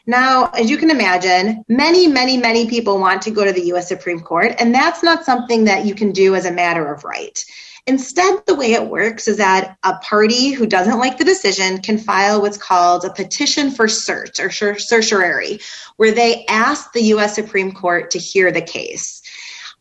Now, 0.06 0.50
as 0.50 0.70
you 0.70 0.78
can 0.78 0.89
imagine, 0.89 1.63
many, 1.70 2.08
many, 2.08 2.38
many 2.38 2.68
people 2.68 3.00
want 3.00 3.22
to 3.22 3.32
go 3.32 3.46
to 3.46 3.54
the 3.54 3.72
US 3.74 3.88
Supreme 3.88 4.20
Court, 4.20 4.54
and 4.60 4.76
that's 4.76 5.02
not 5.02 5.24
something 5.24 5.66
that 5.66 5.86
you 5.86 5.96
can 5.96 6.12
do 6.12 6.36
as 6.36 6.46
a 6.46 6.52
matter 6.52 6.92
of 6.92 7.06
right. 7.06 7.44
Instead, 7.86 8.46
the 8.48 8.56
way 8.56 8.72
it 8.72 8.89
works 8.89 9.28
is 9.28 9.38
that 9.38 9.78
a 9.84 9.98
party 9.98 10.52
who 10.52 10.65
doesn't 10.65 11.00
like 11.00 11.17
the 11.17 11.26
decision 11.26 11.82
can 11.82 11.98
file 11.98 12.41
what's 12.41 12.58
called 12.58 13.04
a 13.04 13.12
petition 13.12 13.72
for 13.72 13.88
cert 13.88 14.39
or 14.39 14.80
certiorari, 14.80 15.60
where 15.98 16.13
they 16.13 16.46
ask 16.46 16.93
the 16.93 17.04
US 17.15 17.36
Supreme 17.36 17.74
Court 17.74 18.12
to 18.12 18.19
hear 18.19 18.52
the 18.52 18.62
case. 18.62 19.22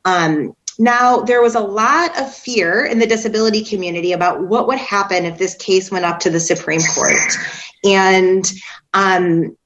Um, 0.05 0.55
now, 0.81 1.21
there 1.21 1.43
was 1.43 1.55
a 1.55 1.61
lot 1.61 2.19
of 2.21 2.35
fear 2.35 2.85
in 2.85 2.99
the 2.99 3.07
disability 3.07 3.65
community 3.65 4.13
about 4.13 4.43
what 4.43 4.67
would 4.67 4.79
happen 4.79 5.25
if 5.25 5.39
this 5.39 5.55
case 5.55 5.91
went 5.91 6.05
up 6.05 6.19
to 6.21 6.31
the 6.31 6.41
Supreme 6.41 6.81
Court. 6.81 7.37
And 7.85 8.51
um, 8.95 9.57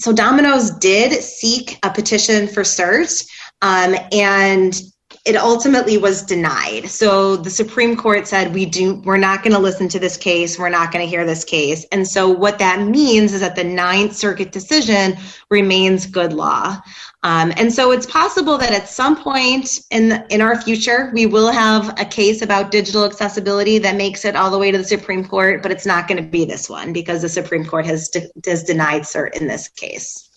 so 0.00 0.12
Domino's 0.12 0.70
did 0.70 1.22
seek 1.22 1.78
a 1.84 1.90
petition 1.90 2.48
for 2.48 2.62
cert, 2.62 3.28
um, 3.62 3.94
and 4.12 4.80
it 5.28 5.36
ultimately 5.36 5.98
was 5.98 6.22
denied. 6.22 6.88
So 6.88 7.36
the 7.36 7.50
Supreme 7.50 7.96
Court 7.96 8.26
said 8.26 8.54
we 8.54 8.64
do 8.64 8.94
we're 9.04 9.18
not 9.18 9.42
going 9.42 9.52
to 9.52 9.58
listen 9.58 9.86
to 9.90 9.98
this 9.98 10.16
case, 10.16 10.58
we're 10.58 10.70
not 10.70 10.90
going 10.90 11.04
to 11.04 11.08
hear 11.08 11.26
this 11.26 11.44
case. 11.44 11.84
And 11.92 12.08
so 12.08 12.30
what 12.30 12.58
that 12.60 12.80
means 12.88 13.34
is 13.34 13.40
that 13.40 13.54
the 13.54 13.62
Ninth 13.62 14.16
Circuit 14.16 14.52
decision 14.52 15.18
remains 15.50 16.06
good 16.06 16.32
law. 16.32 16.80
Um, 17.24 17.52
and 17.58 17.70
so 17.70 17.92
it's 17.92 18.06
possible 18.06 18.56
that 18.56 18.72
at 18.72 18.88
some 18.88 19.22
point 19.22 19.80
in 19.90 20.08
the, 20.08 20.26
in 20.30 20.40
our 20.40 20.58
future 20.62 21.10
we 21.12 21.26
will 21.26 21.52
have 21.52 22.00
a 22.00 22.06
case 22.06 22.40
about 22.40 22.70
digital 22.70 23.04
accessibility 23.04 23.76
that 23.78 23.96
makes 23.96 24.24
it 24.24 24.34
all 24.34 24.50
the 24.50 24.58
way 24.58 24.70
to 24.70 24.78
the 24.78 24.84
Supreme 24.84 25.26
Court, 25.26 25.62
but 25.62 25.70
it's 25.70 25.84
not 25.84 26.08
going 26.08 26.24
to 26.24 26.30
be 26.30 26.46
this 26.46 26.70
one 26.70 26.94
because 26.94 27.20
the 27.20 27.28
Supreme 27.28 27.66
Court 27.66 27.84
has 27.84 28.08
de- 28.08 28.30
has 28.46 28.62
denied 28.62 29.02
cert 29.02 29.36
in 29.38 29.46
this 29.46 29.68
case. 29.68 30.27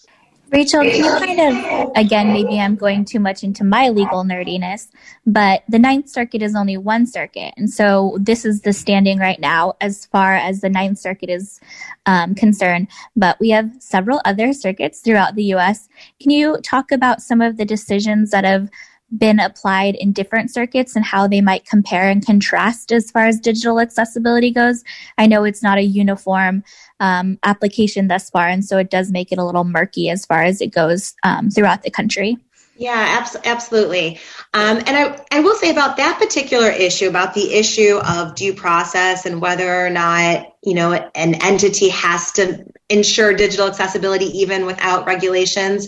Rachel, 0.52 0.82
can 0.82 0.96
you 0.96 1.10
kind 1.18 1.40
of, 1.40 1.92
again, 1.96 2.34
maybe 2.34 2.60
I'm 2.60 2.76
going 2.76 3.06
too 3.06 3.22
much 3.22 3.42
into 3.42 3.64
my 3.64 3.88
legal 3.88 4.26
nerdiness, 4.26 4.90
but 5.26 5.64
the 5.70 5.80
Ninth 5.80 6.10
Circuit 6.10 6.42
is 6.42 6.56
only 6.56 6.76
one 6.76 7.08
circuit. 7.08 7.54
And 7.56 7.70
so 7.70 8.18
this 8.20 8.44
is 8.44 8.62
the 8.62 8.74
standing 8.74 9.18
right 9.18 9.40
now 9.40 9.76
as 9.80 10.08
far 10.08 10.36
as 10.36 10.60
the 10.60 10.70
Ninth 10.70 10.98
Circuit 10.98 11.30
is 11.30 11.62
um, 12.06 12.36
concerned. 12.36 12.90
But 13.16 13.40
we 13.40 13.50
have 13.52 13.72
several 13.80 14.20
other 14.26 14.52
circuits 14.52 15.00
throughout 15.00 15.36
the 15.36 15.54
US. 15.56 15.88
Can 16.22 16.32
you 16.32 16.58
talk 16.64 16.92
about 16.92 17.22
some 17.22 17.40
of 17.40 17.56
the 17.56 17.66
decisions 17.66 18.32
that 18.32 18.44
have 18.44 18.70
been 19.17 19.39
applied 19.39 19.95
in 19.95 20.12
different 20.13 20.52
circuits 20.52 20.95
and 20.95 21.04
how 21.06 21.28
they 21.28 21.41
might 21.41 21.65
compare 21.65 22.10
and 22.10 22.26
contrast 22.26 22.91
as 22.91 23.12
far 23.12 23.26
as 23.26 23.39
digital 23.39 23.80
accessibility 23.80 24.52
goes. 24.52 24.84
I 25.17 25.28
know 25.28 25.43
it's 25.43 25.63
not 25.63 25.78
a 25.78 25.84
uniform 25.84 26.63
um, 27.00 27.38
application 27.43 28.08
thus 28.08 28.30
far, 28.30 28.47
and 28.47 28.63
so 28.63 28.78
it 28.78 28.89
does 28.89 29.12
make 29.12 29.32
it 29.32 29.38
a 29.39 29.45
little 29.45 29.63
murky 29.63 30.10
as 30.10 30.26
far 30.26 30.43
as 30.43 30.62
it 30.62 30.74
goes 30.74 31.13
um, 31.24 31.50
throughout 31.50 31.84
the 31.84 31.91
country. 31.91 32.38
Yeah, 32.78 33.19
abs- 33.19 33.38
absolutely. 33.45 34.19
Um, 34.54 34.78
and 34.78 34.89
I, 34.89 35.19
I 35.32 35.41
will 35.41 35.56
say 35.56 35.69
about 35.69 35.97
that 35.97 36.17
particular 36.17 36.69
issue, 36.69 37.08
about 37.08 37.34
the 37.34 37.54
issue 37.54 38.00
of 38.04 38.34
due 38.34 38.54
process 38.54 39.26
and 39.26 39.39
whether 39.39 39.86
or 39.86 39.89
not, 39.89 40.51
you 40.63 40.76
know, 40.76 40.93
an 40.93 41.36
entity 41.36 41.89
has 41.89 42.32
to 42.34 42.65
ensure 42.88 43.34
digital 43.34 43.67
accessibility 43.67 44.26
even 44.26 44.65
without 44.65 45.08
regulations. 45.08 45.88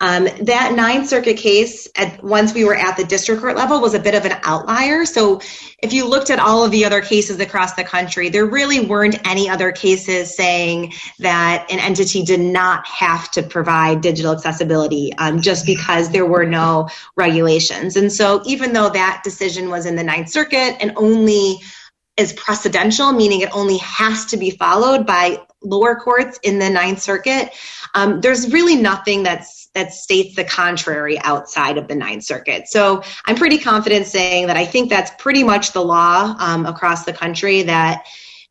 Um, 0.00 0.28
that 0.42 0.74
Ninth 0.74 1.08
Circuit 1.08 1.36
case, 1.36 1.88
at, 1.96 2.22
once 2.22 2.54
we 2.54 2.64
were 2.64 2.74
at 2.74 2.96
the 2.96 3.04
district 3.04 3.42
court 3.42 3.56
level, 3.56 3.80
was 3.80 3.94
a 3.94 3.98
bit 3.98 4.14
of 4.14 4.24
an 4.24 4.38
outlier. 4.42 5.04
So 5.04 5.40
if 5.78 5.92
you 5.92 6.08
looked 6.08 6.30
at 6.30 6.38
all 6.38 6.64
of 6.64 6.70
the 6.70 6.84
other 6.84 7.00
cases 7.00 7.38
across 7.38 7.74
the 7.74 7.84
country, 7.84 8.28
there 8.28 8.46
really 8.46 8.80
weren't 8.80 9.26
any 9.26 9.48
other 9.48 9.72
cases 9.72 10.34
saying 10.36 10.94
that 11.18 11.66
an 11.70 11.78
entity 11.78 12.22
did 12.22 12.40
not 12.40 12.86
have 12.86 13.30
to 13.32 13.42
provide 13.42 14.00
digital 14.00 14.32
accessibility 14.32 15.12
um, 15.18 15.40
just 15.40 15.66
because 15.66 16.10
there 16.10 16.26
were 16.26 16.46
no 16.46 16.88
regulations. 17.16 17.96
And 17.96 18.12
so 18.12 18.42
even 18.46 18.72
though 18.72 18.88
that 18.90 19.22
decision 19.22 19.68
was 19.68 19.86
in 19.86 19.96
the 19.96 20.04
Ninth 20.04 20.30
Circuit 20.30 20.76
and 20.80 20.92
only 20.96 21.60
is 22.16 22.32
precedential, 22.32 23.16
meaning 23.16 23.40
it 23.40 23.54
only 23.54 23.78
has 23.78 24.26
to 24.26 24.36
be 24.36 24.50
followed 24.50 25.06
by 25.06 25.40
lower 25.64 25.96
courts 25.96 26.38
in 26.42 26.58
the 26.58 26.70
Ninth 26.70 27.00
Circuit, 27.00 27.52
um, 27.94 28.20
there's 28.20 28.52
really 28.52 28.76
nothing 28.76 29.22
that's 29.22 29.64
that 29.74 29.92
states 29.92 30.36
the 30.36 30.44
contrary 30.44 31.18
outside 31.20 31.78
of 31.78 31.88
the 31.88 31.96
Ninth 31.96 32.22
Circuit. 32.22 32.68
So 32.68 33.02
I'm 33.24 33.34
pretty 33.34 33.58
confident 33.58 34.06
saying 34.06 34.46
that 34.46 34.56
I 34.56 34.64
think 34.64 34.88
that's 34.88 35.10
pretty 35.18 35.42
much 35.42 35.72
the 35.72 35.82
law 35.82 36.36
um, 36.38 36.66
across 36.66 37.04
the 37.04 37.12
country 37.12 37.62
that. 37.62 38.06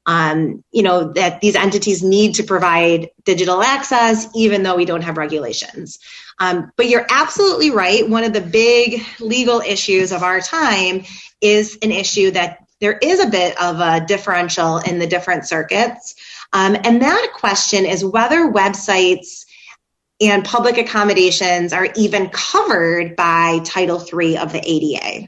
Um, 0.06 0.65
you 0.73 0.84
know 0.84 1.13
that 1.13 1.39
these 1.39 1.56
entities 1.56 2.04
need 2.04 2.36
to 2.36 2.43
provide 2.43 3.12
digital 3.23 3.63
access 3.63 4.28
even 4.36 4.62
though 4.62 4.76
we 4.76 4.84
don't 4.84 5.02
have 5.02 5.15
regulations 5.17 5.97
um, 6.41 6.73
but 6.76 6.89
you're 6.89 7.06
absolutely 7.10 7.71
right 7.71 8.10
one 8.10 8.26
of 8.26 8.34
the 8.34 8.41
big 8.41 9.02
legal 9.21 9.62
issues 9.62 10.12
of 10.12 10.21
our 10.21 10.41
time 10.41 11.06
is 11.39 11.78
an 11.82 11.93
issue 11.93 12.32
that 12.32 12.62
there 12.83 12.99
is 13.01 13.19
a 13.19 13.29
bit 13.29 13.59
of 13.61 13.79
a 13.79 14.05
differential 14.05 14.77
in 14.79 14.99
the 14.99 15.07
different 15.07 15.47
circuits 15.47 16.15
um, 16.51 16.75
and 16.83 17.01
that 17.01 17.31
question 17.33 17.85
is 17.85 18.03
whether 18.05 18.51
websites 18.51 19.45
and 20.21 20.45
public 20.45 20.77
accommodations 20.77 21.73
are 21.73 21.87
even 21.95 22.29
covered 22.29 23.15
by 23.15 23.59
Title 23.65 23.99
III 23.99 24.37
of 24.37 24.51
the 24.53 24.61
ADA. 24.63 25.27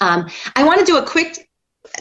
Um, 0.00 0.28
I 0.54 0.64
want 0.64 0.80
to 0.80 0.86
do 0.86 0.98
a 0.98 1.06
quick 1.06 1.48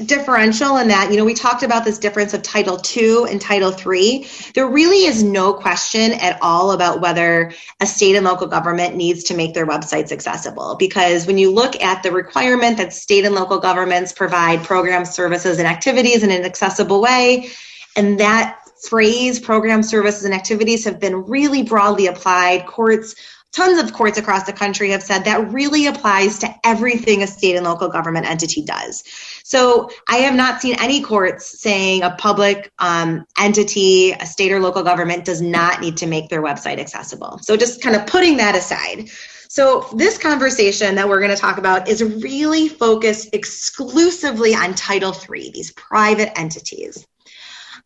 differential 0.06 0.78
in 0.78 0.88
that, 0.88 1.12
you 1.12 1.17
know, 1.17 1.26
we 1.26 1.34
talked 1.34 1.62
about 1.62 1.86
this 1.86 2.00
difference 2.00 2.34
of 2.34 2.41
Title 2.41 2.82
II 2.96 3.26
and 3.30 3.39
Title 3.39 3.74
III. 3.74 4.28
There 4.56 4.67
really 4.67 5.06
is 5.06 5.24
no 5.24 5.54
question 5.54 6.13
at 6.13 6.39
all 6.41 6.72
about 6.72 7.02
whether 7.02 7.54
a 7.80 7.86
state 7.86 8.15
and 8.15 8.26
local 8.26 8.48
government 8.48 8.96
needs 8.96 9.26
to 9.26 9.36
make 9.36 9.54
their 9.54 9.67
websites 9.67 10.12
accessible. 10.12 10.76
Because 10.76 11.28
when 11.28 11.38
you 11.38 11.52
look 11.52 11.80
at 11.82 12.02
the 12.02 12.12
requirement 12.12 12.78
that 12.78 12.93
state 12.93 13.26
and 13.26 13.36
local 13.36 13.60
governments 13.60 14.13
provide 14.13 14.63
programs, 14.63 15.12
services, 15.12 15.60
and 15.60 15.67
activities 15.67 16.24
in 16.24 16.32
an 16.32 16.43
accessible 16.43 17.02
way, 17.02 17.50
and 17.96 18.19
that 18.19 18.60
phrase 18.89 19.39
program 19.39 19.84
services 19.84 20.26
and 20.26 20.34
activities 20.34 20.86
have 20.86 21.00
been 21.00 21.26
really 21.26 21.63
broadly 21.63 22.08
applied. 22.08 22.65
Courts, 22.65 23.15
tons 23.54 23.82
of 23.82 23.94
courts 23.94 24.18
across 24.18 24.44
the 24.44 24.54
country 24.54 24.89
have 24.89 25.04
said 25.04 25.26
that 25.26 25.52
really 25.52 25.86
applies 25.86 26.39
to 26.39 26.54
everything 26.63 27.22
a 27.24 27.28
state 27.28 27.56
and 27.56 27.66
local 27.66 27.88
government 27.88 28.30
entity 28.30 28.63
does. 28.63 29.04
So 29.44 29.89
I 30.10 30.18
have 30.18 30.36
not 30.36 30.62
seen 30.62 30.76
any 30.80 31.02
courts 31.02 31.62
saying 31.62 32.04
a 32.04 32.12
public 32.12 32.72
um, 32.80 33.26
entity, 33.39 34.12
a 34.12 34.26
state 34.26 34.52
or 34.52 34.60
local 34.60 34.84
government 34.84 35.24
does 35.24 35.42
not 35.42 35.82
need 35.82 35.98
to 35.98 36.08
make 36.08 36.30
their 36.30 36.42
website 36.42 36.80
accessible. 36.80 37.39
So 37.42 37.56
just 37.56 37.82
kind 37.82 37.96
of 37.96 38.08
putting 38.08 38.38
that 38.38 38.56
aside. 38.56 39.10
So, 39.50 39.88
this 39.96 40.18
conversation 40.18 40.96
that 40.96 41.08
we're 41.08 41.20
going 41.20 41.30
to 41.30 41.38
talk 41.38 41.60
about 41.60 41.88
is 41.88 42.02
really 42.02 42.68
focused 42.68 43.36
exclusively 43.36 44.56
on 44.56 44.74
Title 44.74 45.13
III, 45.13 45.52
these 45.52 45.72
private 45.74 46.36
entities. 46.39 47.06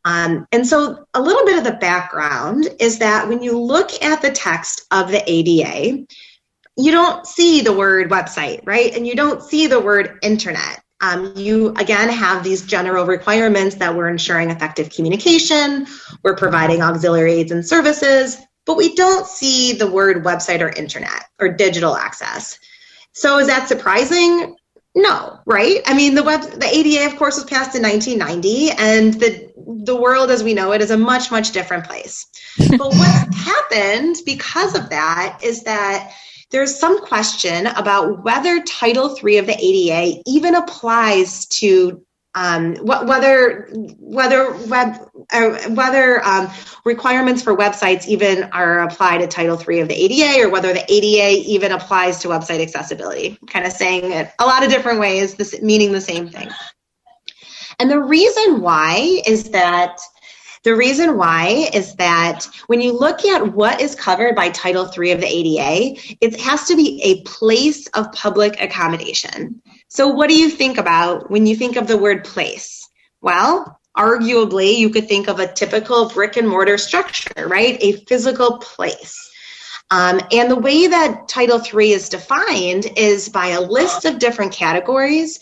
Um, 0.05 0.47
and 0.51 0.65
so, 0.65 1.05
a 1.13 1.21
little 1.21 1.45
bit 1.45 1.57
of 1.57 1.63
the 1.63 1.73
background 1.79 2.67
is 2.79 2.99
that 2.99 3.27
when 3.27 3.41
you 3.41 3.59
look 3.59 3.91
at 4.01 4.21
the 4.21 4.31
text 4.31 4.85
of 4.91 5.11
the 5.11 5.23
ADA, 5.25 6.05
you 6.77 6.91
don't 6.91 7.25
see 7.25 7.61
the 7.61 7.73
word 7.73 8.09
website, 8.09 8.61
right? 8.65 8.95
And 8.95 9.05
you 9.05 9.15
don't 9.15 9.41
see 9.41 9.67
the 9.67 9.79
word 9.79 10.19
internet. 10.21 10.81
Um, 11.01 11.33
you 11.35 11.73
again 11.75 12.09
have 12.09 12.43
these 12.43 12.65
general 12.65 13.05
requirements 13.05 13.75
that 13.75 13.95
we're 13.95 14.09
ensuring 14.09 14.49
effective 14.49 14.89
communication, 14.89 15.85
we're 16.23 16.35
providing 16.35 16.81
auxiliary 16.81 17.33
aids 17.33 17.51
and 17.51 17.65
services, 17.65 18.37
but 18.65 18.77
we 18.77 18.95
don't 18.95 19.25
see 19.25 19.73
the 19.73 19.89
word 19.89 20.23
website 20.23 20.61
or 20.61 20.69
internet 20.69 21.25
or 21.39 21.49
digital 21.49 21.95
access. 21.95 22.59
So 23.13 23.39
is 23.39 23.47
that 23.47 23.67
surprising? 23.67 24.56
No, 24.97 25.39
right? 25.45 25.79
I 25.85 25.93
mean, 25.93 26.15
the 26.15 26.23
web, 26.23 26.41
the 26.41 26.65
ADA, 26.65 27.05
of 27.05 27.17
course, 27.19 27.35
was 27.35 27.45
passed 27.45 27.75
in 27.75 27.83
1990, 27.83 28.71
and 28.71 29.13
the 29.13 29.47
the 29.83 29.95
world 29.95 30.31
as 30.31 30.43
we 30.43 30.55
know 30.55 30.71
it 30.71 30.81
is 30.81 30.89
a 30.89 30.97
much, 30.97 31.29
much 31.29 31.51
different 31.51 31.85
place. 31.85 32.25
but 32.57 32.79
what's 32.79 33.37
happened 33.37 34.15
because 34.25 34.73
of 34.73 34.89
that 34.89 35.39
is 35.43 35.61
that 35.63 36.11
there's 36.49 36.75
some 36.75 37.05
question 37.05 37.67
about 37.67 38.23
whether 38.23 38.59
Title 38.63 39.15
III 39.23 39.37
of 39.37 39.45
the 39.45 39.57
ADA 39.59 40.23
even 40.25 40.55
applies 40.55 41.45
to 41.45 42.03
um, 42.35 42.75
whether 42.75 43.67
whether 43.99 44.53
web 44.67 45.09
uh, 45.31 45.57
whether 45.69 46.23
um, 46.23 46.49
requirements 46.85 47.41
for 47.41 47.55
websites 47.55 48.07
even 48.07 48.43
are 48.45 48.79
applied 48.79 49.19
to 49.19 49.27
Title 49.27 49.57
III 49.57 49.79
of 49.81 49.87
the 49.87 49.95
ADA, 49.95 50.45
or 50.45 50.49
whether 50.49 50.73
the 50.73 50.85
ADA 50.91 51.41
even 51.47 51.71
applies 51.71 52.19
to 52.19 52.27
website 52.27 52.61
accessibility. 52.61 53.37
Kind 53.47 53.65
of 53.65 53.71
saying 53.71 54.11
it 54.11 54.31
a 54.39 54.45
lot 54.45 54.63
of 54.63 54.69
different 54.69 54.99
ways, 54.99 55.35
this, 55.35 55.59
meaning 55.61 55.91
the 55.91 56.01
same 56.01 56.29
thing. 56.29 56.49
And 57.79 57.91
the 57.91 57.99
reason 57.99 58.61
why 58.61 59.21
is 59.25 59.49
that 59.49 59.99
the 60.63 60.75
reason 60.75 61.17
why 61.17 61.69
is 61.73 61.95
that 61.95 62.45
when 62.67 62.81
you 62.81 62.91
look 62.91 63.23
at 63.23 63.53
what 63.53 63.79
is 63.79 63.95
covered 63.95 64.35
by 64.35 64.49
Title 64.49 64.83
III 64.85 65.11
of 65.11 65.21
the 65.21 65.27
ADA, 65.27 65.99
it 66.19 66.39
has 66.41 66.65
to 66.65 66.75
be 66.75 67.01
a 67.03 67.21
place 67.23 67.87
of 67.87 68.11
public 68.11 68.59
accommodation. 68.61 69.61
So, 69.89 70.09
what 70.09 70.29
do 70.29 70.37
you 70.37 70.49
think 70.49 70.77
about 70.77 71.31
when 71.31 71.45
you 71.45 71.55
think 71.55 71.77
of 71.77 71.87
the 71.87 71.97
word 71.97 72.23
place? 72.23 72.87
Well, 73.21 73.79
arguably 73.97 74.77
you 74.77 74.89
could 74.89 75.07
think 75.07 75.27
of 75.27 75.39
a 75.39 75.51
typical 75.51 76.09
brick 76.09 76.37
and 76.37 76.47
mortar 76.47 76.77
structure, 76.77 77.47
right? 77.47 77.77
A 77.81 77.93
physical 77.93 78.59
place. 78.59 79.31
Um, 79.89 80.19
and 80.31 80.51
the 80.51 80.59
way 80.59 80.87
that 80.87 81.29
Title 81.29 81.61
III 81.61 81.91
is 81.91 82.09
defined 82.09 82.85
is 82.97 83.29
by 83.29 83.47
a 83.47 83.61
list 83.61 84.05
of 84.05 84.19
different 84.19 84.51
categories 84.53 85.39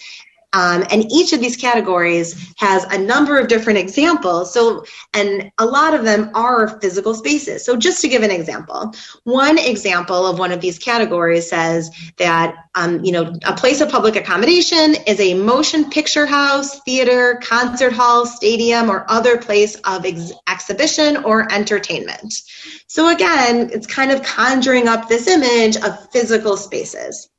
um, 0.55 0.85
and 0.89 1.11
each 1.11 1.33
of 1.33 1.41
these 1.41 1.57
categories 1.57 2.53
has 2.57 2.85
a 2.85 2.97
number 2.97 3.37
of 3.37 3.49
different 3.49 3.77
examples. 3.77 4.53
So, 4.53 4.85
and 5.13 5.51
a 5.57 5.65
lot 5.65 5.93
of 5.93 6.05
them 6.05 6.31
are 6.33 6.79
physical 6.79 7.13
spaces. 7.13 7.65
So, 7.65 7.75
just 7.75 7.99
to 8.01 8.07
give 8.07 8.23
an 8.23 8.31
example, 8.31 8.93
one 9.25 9.57
example 9.57 10.25
of 10.25 10.39
one 10.39 10.53
of 10.53 10.61
these 10.61 10.79
categories 10.79 11.49
says 11.49 11.91
that, 12.17 12.55
um, 12.73 13.03
you 13.03 13.11
know, 13.11 13.35
a 13.45 13.53
place 13.53 13.81
of 13.81 13.89
public 13.89 14.15
accommodation 14.15 14.95
is 15.05 15.19
a 15.19 15.33
motion 15.33 15.89
picture 15.89 16.25
house, 16.25 16.79
theater, 16.83 17.41
concert 17.43 17.91
hall, 17.91 18.25
stadium, 18.25 18.89
or 18.89 19.05
other 19.11 19.37
place 19.37 19.75
of 19.83 20.05
ex- 20.05 20.31
exhibition 20.47 21.17
or 21.25 21.51
entertainment. 21.51 22.33
So, 22.87 23.13
again, 23.13 23.71
it's 23.73 23.87
kind 23.87 24.11
of 24.11 24.23
conjuring 24.23 24.87
up 24.87 25.09
this 25.09 25.27
image 25.27 25.75
of 25.75 26.09
physical 26.11 26.55
spaces. 26.55 27.29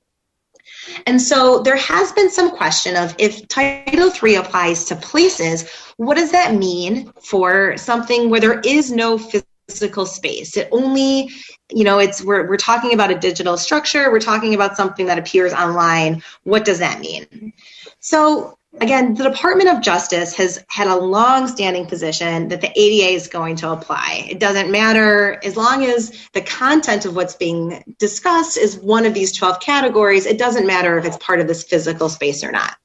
And 1.06 1.20
so 1.20 1.60
there 1.60 1.76
has 1.76 2.12
been 2.12 2.30
some 2.30 2.50
question 2.50 2.96
of 2.96 3.14
if 3.18 3.46
Title 3.48 4.10
III 4.10 4.36
applies 4.36 4.84
to 4.86 4.96
places, 4.96 5.68
what 5.96 6.16
does 6.16 6.32
that 6.32 6.54
mean 6.54 7.12
for 7.22 7.76
something 7.76 8.30
where 8.30 8.40
there 8.40 8.60
is 8.60 8.90
no 8.90 9.18
physical 9.18 10.06
space? 10.06 10.56
It 10.56 10.68
only, 10.72 11.30
you 11.70 11.84
know, 11.84 11.98
it's 11.98 12.22
we're 12.22 12.48
we're 12.48 12.56
talking 12.56 12.92
about 12.92 13.10
a 13.10 13.18
digital 13.18 13.56
structure, 13.56 14.10
we're 14.10 14.20
talking 14.20 14.54
about 14.54 14.76
something 14.76 15.06
that 15.06 15.18
appears 15.18 15.52
online. 15.52 16.22
What 16.44 16.64
does 16.64 16.78
that 16.78 17.00
mean? 17.00 17.52
So 18.00 18.58
again, 18.80 19.14
the 19.14 19.24
Department 19.28 19.70
of 19.70 19.82
Justice 19.82 20.34
has 20.36 20.64
had 20.68 20.86
a 20.86 20.96
long-standing 20.96 21.86
position 21.86 22.48
that 22.48 22.60
the 22.60 22.70
ADA 22.78 23.14
is 23.14 23.28
going 23.28 23.56
to 23.56 23.70
apply. 23.70 24.26
It 24.28 24.38
doesn't 24.38 24.70
matter 24.70 25.40
as 25.44 25.56
long 25.56 25.84
as 25.84 26.28
the 26.32 26.42
content 26.42 27.04
of 27.04 27.16
what's 27.16 27.34
being 27.34 27.82
discussed 27.98 28.56
is 28.56 28.78
one 28.78 29.06
of 29.06 29.14
these 29.14 29.32
12 29.32 29.60
categories. 29.60 30.26
It 30.26 30.38
doesn't 30.38 30.66
matter 30.66 30.98
if 30.98 31.04
it's 31.04 31.16
part 31.18 31.40
of 31.40 31.48
this 31.48 31.64
physical 31.64 32.08
space 32.08 32.44
or 32.44 32.52
not. 32.52 32.76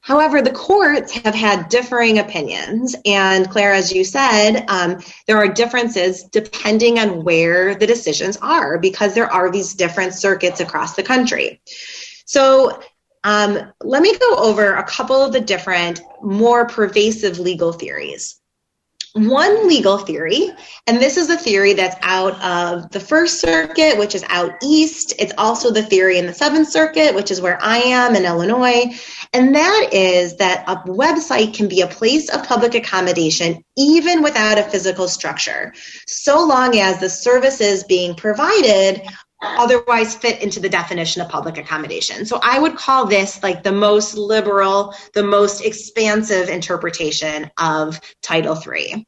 However, 0.00 0.42
the 0.42 0.50
courts 0.50 1.12
have 1.12 1.34
had 1.34 1.68
differing 1.68 2.18
opinions, 2.18 2.96
and 3.06 3.48
Claire, 3.48 3.72
as 3.72 3.92
you 3.92 4.02
said, 4.02 4.64
um, 4.66 4.98
there 5.28 5.36
are 5.36 5.46
differences 5.46 6.24
depending 6.24 6.98
on 6.98 7.22
where 7.22 7.76
the 7.76 7.86
decisions 7.86 8.36
are 8.38 8.78
because 8.78 9.14
there 9.14 9.32
are 9.32 9.48
these 9.48 9.74
different 9.74 10.14
circuits 10.14 10.58
across 10.58 10.96
the 10.96 11.04
country. 11.04 11.60
So 12.24 12.82
um, 13.24 13.72
let 13.82 14.02
me 14.02 14.16
go 14.18 14.36
over 14.36 14.74
a 14.74 14.84
couple 14.84 15.22
of 15.22 15.32
the 15.32 15.40
different, 15.40 16.00
more 16.22 16.66
pervasive 16.66 17.38
legal 17.38 17.72
theories. 17.72 18.38
One 19.14 19.68
legal 19.68 19.98
theory, 19.98 20.48
and 20.86 20.96
this 20.96 21.18
is 21.18 21.28
a 21.28 21.36
theory 21.36 21.74
that's 21.74 21.98
out 22.00 22.40
of 22.42 22.90
the 22.92 23.00
First 23.00 23.40
Circuit, 23.40 23.98
which 23.98 24.14
is 24.14 24.24
out 24.30 24.52
east. 24.62 25.12
It's 25.18 25.34
also 25.36 25.70
the 25.70 25.82
theory 25.82 26.16
in 26.16 26.26
the 26.26 26.32
Seventh 26.32 26.68
Circuit, 26.68 27.14
which 27.14 27.30
is 27.30 27.38
where 27.38 27.58
I 27.62 27.76
am 27.76 28.16
in 28.16 28.24
Illinois. 28.24 28.98
And 29.34 29.54
that 29.54 29.90
is 29.92 30.36
that 30.36 30.64
a 30.66 30.76
website 30.88 31.52
can 31.52 31.68
be 31.68 31.82
a 31.82 31.86
place 31.86 32.30
of 32.30 32.48
public 32.48 32.74
accommodation 32.74 33.62
even 33.76 34.22
without 34.22 34.58
a 34.58 34.62
physical 34.62 35.08
structure, 35.08 35.74
so 36.06 36.42
long 36.46 36.78
as 36.78 36.98
the 36.98 37.10
services 37.10 37.84
being 37.84 38.14
provided 38.14 39.02
otherwise 39.42 40.14
fit 40.14 40.42
into 40.42 40.60
the 40.60 40.68
definition 40.68 41.20
of 41.20 41.28
public 41.28 41.58
accommodation. 41.58 42.24
So 42.24 42.38
I 42.42 42.58
would 42.58 42.76
call 42.76 43.06
this 43.06 43.42
like 43.42 43.62
the 43.62 43.72
most 43.72 44.14
liberal, 44.14 44.94
the 45.14 45.22
most 45.22 45.64
expansive 45.64 46.48
interpretation 46.48 47.50
of 47.58 48.00
Title 48.22 48.56
III. 48.56 49.06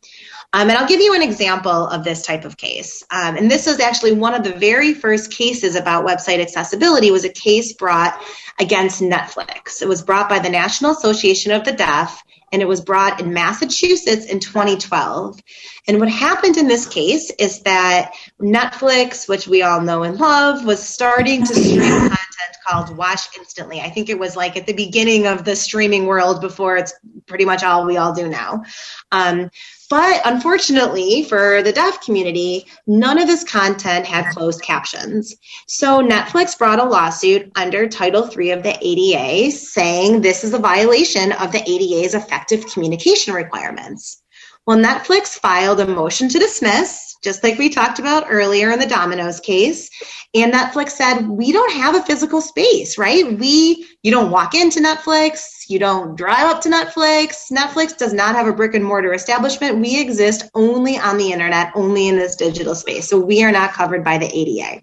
Um, 0.54 0.70
and 0.70 0.78
I'll 0.78 0.86
give 0.86 1.00
you 1.00 1.14
an 1.14 1.22
example 1.22 1.88
of 1.88 2.04
this 2.04 2.22
type 2.22 2.44
of 2.44 2.56
case. 2.56 3.02
Um, 3.10 3.36
and 3.36 3.50
this 3.50 3.66
is 3.66 3.80
actually 3.80 4.12
one 4.12 4.34
of 4.34 4.44
the 4.44 4.52
very 4.52 4.94
first 4.94 5.32
cases 5.32 5.74
about 5.74 6.06
website 6.06 6.40
accessibility 6.40 7.10
was 7.10 7.24
a 7.24 7.28
case 7.28 7.72
brought 7.72 8.22
against 8.60 9.02
Netflix. 9.02 9.82
It 9.82 9.88
was 9.88 10.00
brought 10.00 10.28
by 10.28 10.38
the 10.38 10.48
National 10.48 10.92
Association 10.92 11.50
of 11.50 11.64
the 11.64 11.72
Deaf 11.72 12.22
and 12.52 12.62
it 12.62 12.68
was 12.68 12.80
brought 12.80 13.20
in 13.20 13.32
Massachusetts 13.32 14.26
in 14.26 14.38
2012. 14.38 15.40
And 15.88 15.98
what 15.98 16.08
happened 16.08 16.56
in 16.56 16.68
this 16.68 16.86
case 16.86 17.32
is 17.36 17.62
that 17.62 18.12
Netflix, 18.40 19.28
which 19.28 19.48
we 19.48 19.62
all 19.62 19.80
know 19.80 20.04
and 20.04 20.20
love, 20.20 20.64
was 20.64 20.80
starting 20.80 21.44
to 21.44 21.52
stream 21.52 21.80
content 21.80 22.56
called 22.64 22.96
Watch 22.96 23.36
Instantly. 23.36 23.80
I 23.80 23.90
think 23.90 24.08
it 24.08 24.20
was 24.20 24.36
like 24.36 24.56
at 24.56 24.66
the 24.66 24.72
beginning 24.72 25.26
of 25.26 25.44
the 25.44 25.56
streaming 25.56 26.06
world 26.06 26.40
before 26.40 26.76
it's 26.76 26.94
pretty 27.26 27.44
much 27.44 27.64
all 27.64 27.86
we 27.86 27.96
all 27.96 28.14
do 28.14 28.28
now. 28.28 28.62
Um, 29.10 29.50
but 29.94 30.22
unfortunately 30.24 31.22
for 31.22 31.62
the 31.62 31.70
deaf 31.70 32.00
community, 32.00 32.66
none 32.84 33.16
of 33.16 33.28
this 33.28 33.44
content 33.44 34.04
had 34.04 34.28
closed 34.34 34.60
captions. 34.60 35.36
So 35.68 36.02
Netflix 36.02 36.58
brought 36.58 36.80
a 36.80 36.84
lawsuit 36.84 37.52
under 37.54 37.86
Title 37.86 38.28
III 38.28 38.50
of 38.50 38.64
the 38.64 38.76
ADA 38.80 39.52
saying 39.52 40.20
this 40.20 40.42
is 40.42 40.52
a 40.52 40.58
violation 40.58 41.30
of 41.30 41.52
the 41.52 41.62
ADA's 41.62 42.14
effective 42.14 42.66
communication 42.66 43.34
requirements. 43.34 44.20
Well, 44.66 44.78
Netflix 44.78 45.38
filed 45.38 45.78
a 45.78 45.86
motion 45.86 46.28
to 46.30 46.40
dismiss, 46.40 47.14
just 47.22 47.44
like 47.44 47.56
we 47.56 47.68
talked 47.68 48.00
about 48.00 48.26
earlier 48.28 48.72
in 48.72 48.80
the 48.80 48.86
Domino's 48.86 49.38
case. 49.38 49.90
And 50.34 50.52
Netflix 50.52 50.90
said, 50.90 51.28
we 51.28 51.52
don't 51.52 51.72
have 51.72 51.94
a 51.94 52.02
physical 52.02 52.40
space, 52.40 52.98
right? 52.98 53.38
We, 53.38 53.86
you 54.02 54.10
don't 54.10 54.32
walk 54.32 54.54
into 54.54 54.80
Netflix, 54.80 55.68
you 55.68 55.78
don't 55.78 56.16
drive 56.16 56.46
up 56.46 56.60
to 56.62 56.68
Netflix. 56.68 57.52
Netflix 57.52 57.96
does 57.96 58.12
not 58.12 58.34
have 58.34 58.48
a 58.48 58.52
brick 58.52 58.74
and 58.74 58.84
mortar 58.84 59.14
establishment. 59.14 59.78
We 59.78 60.00
exist 60.00 60.50
only 60.54 60.98
on 60.98 61.18
the 61.18 61.32
internet, 61.32 61.70
only 61.76 62.08
in 62.08 62.16
this 62.16 62.34
digital 62.34 62.74
space. 62.74 63.08
So 63.08 63.18
we 63.18 63.44
are 63.44 63.52
not 63.52 63.72
covered 63.72 64.02
by 64.02 64.18
the 64.18 64.26
ADA. 64.26 64.82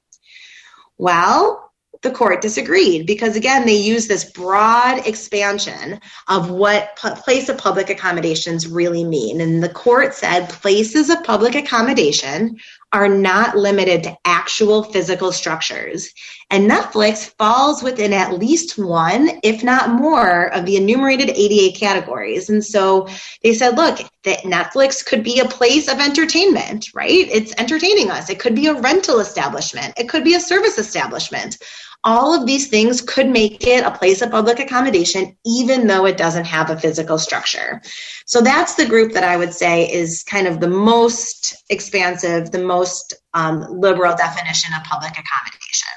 Well, 0.98 1.72
the 2.02 2.12
court 2.12 2.42
disagreed 2.42 3.06
because 3.06 3.36
again 3.36 3.66
they 3.66 3.76
use 3.76 4.08
this 4.08 4.32
broad 4.32 5.06
expansion 5.06 6.00
of 6.28 6.50
what 6.50 6.96
place 6.96 7.48
of 7.48 7.58
public 7.58 7.90
accommodations 7.90 8.68
really 8.68 9.04
mean 9.04 9.40
and 9.40 9.62
the 9.62 9.70
court 9.70 10.16
said 10.16 10.50
places 10.50 11.12
of 11.12 11.24
public 11.24 11.54
accommodation 11.54 12.58
are 12.94 13.08
not 13.08 13.56
limited 13.56 14.04
to 14.04 14.18
actual 14.26 14.84
physical 14.84 15.32
structures. 15.32 16.10
And 16.50 16.70
netflix 16.70 17.30
falls 17.38 17.82
within 17.82 18.12
at 18.14 18.34
least 18.34 18.78
one 18.78 19.30
if 19.44 19.64
not 19.64 19.90
more 19.90 20.54
of 20.54 20.66
the 20.66 20.76
enumerated 20.76 21.30
ada 21.30 21.78
categories. 21.78 22.50
And 22.50 22.64
so 22.64 23.08
they 23.44 23.54
said 23.54 23.78
look 23.78 24.00
that 24.24 24.40
netflix 24.40 25.06
could 25.06 25.24
be 25.24 25.40
a 25.40 25.46
place 25.46 25.88
of 25.88 26.00
entertainment 26.00 26.90
right? 26.94 27.10
It's 27.10 27.54
entertaining 27.58 28.12
us. 28.12 28.30
It 28.30 28.40
could 28.40 28.56
be 28.56 28.68
a 28.68 28.80
rental 28.80 29.20
establishment. 29.20 29.94
It 29.98 30.10
could 30.10 30.24
be 30.24 30.36
a 30.36 30.40
service 30.40 30.78
establishment 30.78 31.58
all 32.04 32.34
of 32.34 32.48
these 32.48 32.68
things 32.68 33.02
could 33.02 33.30
make 33.30 33.66
it 33.68 33.84
a 33.84 33.92
place 33.92 34.22
of 34.22 34.32
public 34.32 34.60
accommodation, 34.60 35.38
even 35.46 35.88
though 35.88 36.06
it 36.06 36.18
doesn't 36.18 36.46
have 36.46 36.70
a 36.70 36.78
physical 36.78 37.20
structure. 37.20 37.82
So 38.26 38.42
that's 38.42 38.76
the 38.76 38.88
group 38.88 39.14
that 39.14 39.24
I 39.24 39.38
would 39.38 39.54
say 39.54 39.92
is 39.92 40.24
kind 40.24 40.48
of 40.48 40.60
the 40.60 40.68
most 40.68 41.64
expansive, 41.70 42.52
the 42.52 42.64
most 42.64 43.14
um, 43.34 43.66
liberal 43.70 44.16
definition 44.16 44.74
of 44.76 44.84
public 44.84 45.12
accommodation. 45.12 45.88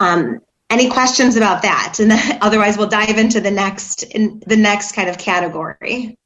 Um, 0.00 0.40
any 0.70 0.88
questions 0.88 1.36
about 1.36 1.62
that? 1.62 1.98
And 2.00 2.10
then, 2.10 2.38
otherwise, 2.40 2.78
we'll 2.78 2.88
dive 2.88 3.18
into 3.18 3.40
the 3.40 3.50
next 3.50 4.04
in 4.04 4.42
the 4.46 4.56
next 4.56 4.92
kind 4.92 5.10
of 5.10 5.18
category. 5.18 6.16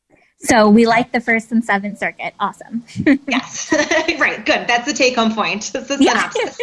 So 0.45 0.69
we 0.69 0.87
like 0.87 1.11
the 1.11 1.21
first 1.21 1.51
and 1.53 1.65
seventh 1.65 1.99
circuit. 1.99 2.35
Awesome. 2.39 2.85
yes. 3.29 3.73
right. 4.21 4.45
Good. 4.45 4.67
That's 4.69 4.87
the 4.87 4.93
take 4.93 5.17
home 5.17 5.35
point. 5.35 5.71
That's 5.73 5.89
the 5.89 5.97
synopsis. 5.97 6.59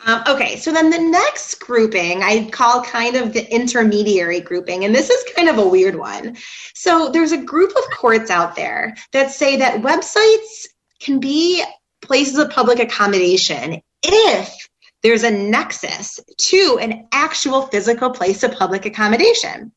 um, 0.06 0.22
okay. 0.26 0.56
So 0.56 0.72
then 0.72 0.90
the 0.90 0.98
next 0.98 1.56
grouping 1.56 2.22
I 2.22 2.48
call 2.50 2.82
kind 2.82 3.16
of 3.16 3.34
the 3.34 3.52
intermediary 3.54 4.40
grouping. 4.40 4.84
And 4.84 4.94
this 4.94 5.10
is 5.10 5.24
kind 5.34 5.48
of 5.48 5.58
a 5.58 5.68
weird 5.68 5.96
one. 5.96 6.36
So 6.74 7.10
there's 7.10 7.32
a 7.32 7.38
group 7.38 7.70
of 7.76 7.84
courts 7.96 8.30
out 8.30 8.56
there 8.56 8.96
that 9.12 9.30
say 9.30 9.58
that 9.58 9.82
websites 9.82 10.66
can 11.00 11.20
be 11.20 11.62
places 12.00 12.38
of 12.38 12.50
public 12.50 12.78
accommodation 12.78 13.82
if 14.02 14.68
there's 15.02 15.24
a 15.24 15.30
nexus 15.30 16.20
to 16.38 16.78
an 16.80 17.08
actual 17.12 17.62
physical 17.62 18.10
place 18.10 18.42
of 18.42 18.52
public 18.52 18.86
accommodation. 18.86 19.72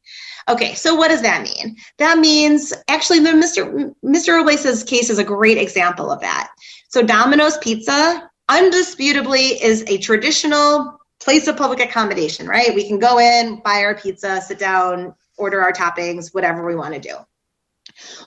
Okay, 0.47 0.75
so 0.75 0.93
what 0.93 1.07
does 1.07 1.23
that 1.23 1.41
mean? 1.41 1.75
That 1.97 2.19
means 2.19 2.71
actually 2.87 3.19
the 3.19 3.31
Mr. 3.31 3.93
Mr. 4.03 4.37
Robles's 4.37 4.83
case 4.83 5.09
is 5.09 5.17
a 5.17 5.23
great 5.23 5.57
example 5.57 6.11
of 6.11 6.21
that. 6.21 6.51
So 6.89 7.01
Domino's 7.01 7.57
Pizza 7.57 8.29
undisputably 8.49 9.59
is 9.59 9.83
a 9.87 9.97
traditional 9.97 10.99
place 11.19 11.47
of 11.47 11.57
public 11.57 11.79
accommodation, 11.79 12.47
right? 12.47 12.75
We 12.75 12.87
can 12.87 12.99
go 12.99 13.17
in, 13.19 13.61
buy 13.61 13.83
our 13.83 13.95
pizza, 13.95 14.39
sit 14.41 14.59
down, 14.59 15.15
order 15.37 15.61
our 15.61 15.71
toppings, 15.71 16.33
whatever 16.33 16.65
we 16.65 16.75
want 16.75 16.93
to 16.93 16.99
do. 16.99 17.15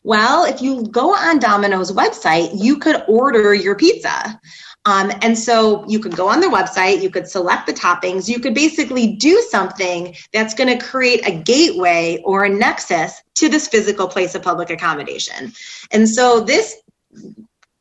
Well, 0.02 0.44
if 0.44 0.62
you 0.62 0.86
go 0.88 1.14
on 1.14 1.38
Domino's 1.38 1.92
website, 1.92 2.50
you 2.54 2.78
could 2.78 3.02
order 3.06 3.54
your 3.54 3.76
pizza. 3.76 4.40
Um, 4.88 5.12
and 5.20 5.38
so 5.38 5.86
you 5.86 5.98
could 5.98 6.16
go 6.16 6.30
on 6.30 6.40
their 6.40 6.50
website, 6.50 7.02
you 7.02 7.10
could 7.10 7.28
select 7.28 7.66
the 7.66 7.74
toppings, 7.74 8.26
you 8.26 8.40
could 8.40 8.54
basically 8.54 9.16
do 9.16 9.44
something 9.50 10.16
that's 10.32 10.54
going 10.54 10.78
to 10.78 10.82
create 10.82 11.28
a 11.28 11.30
gateway 11.30 12.22
or 12.24 12.44
a 12.44 12.48
nexus 12.48 13.20
to 13.34 13.50
this 13.50 13.68
physical 13.68 14.08
place 14.08 14.34
of 14.34 14.42
public 14.42 14.70
accommodation. 14.70 15.52
And 15.90 16.08
so 16.08 16.40
this 16.40 16.80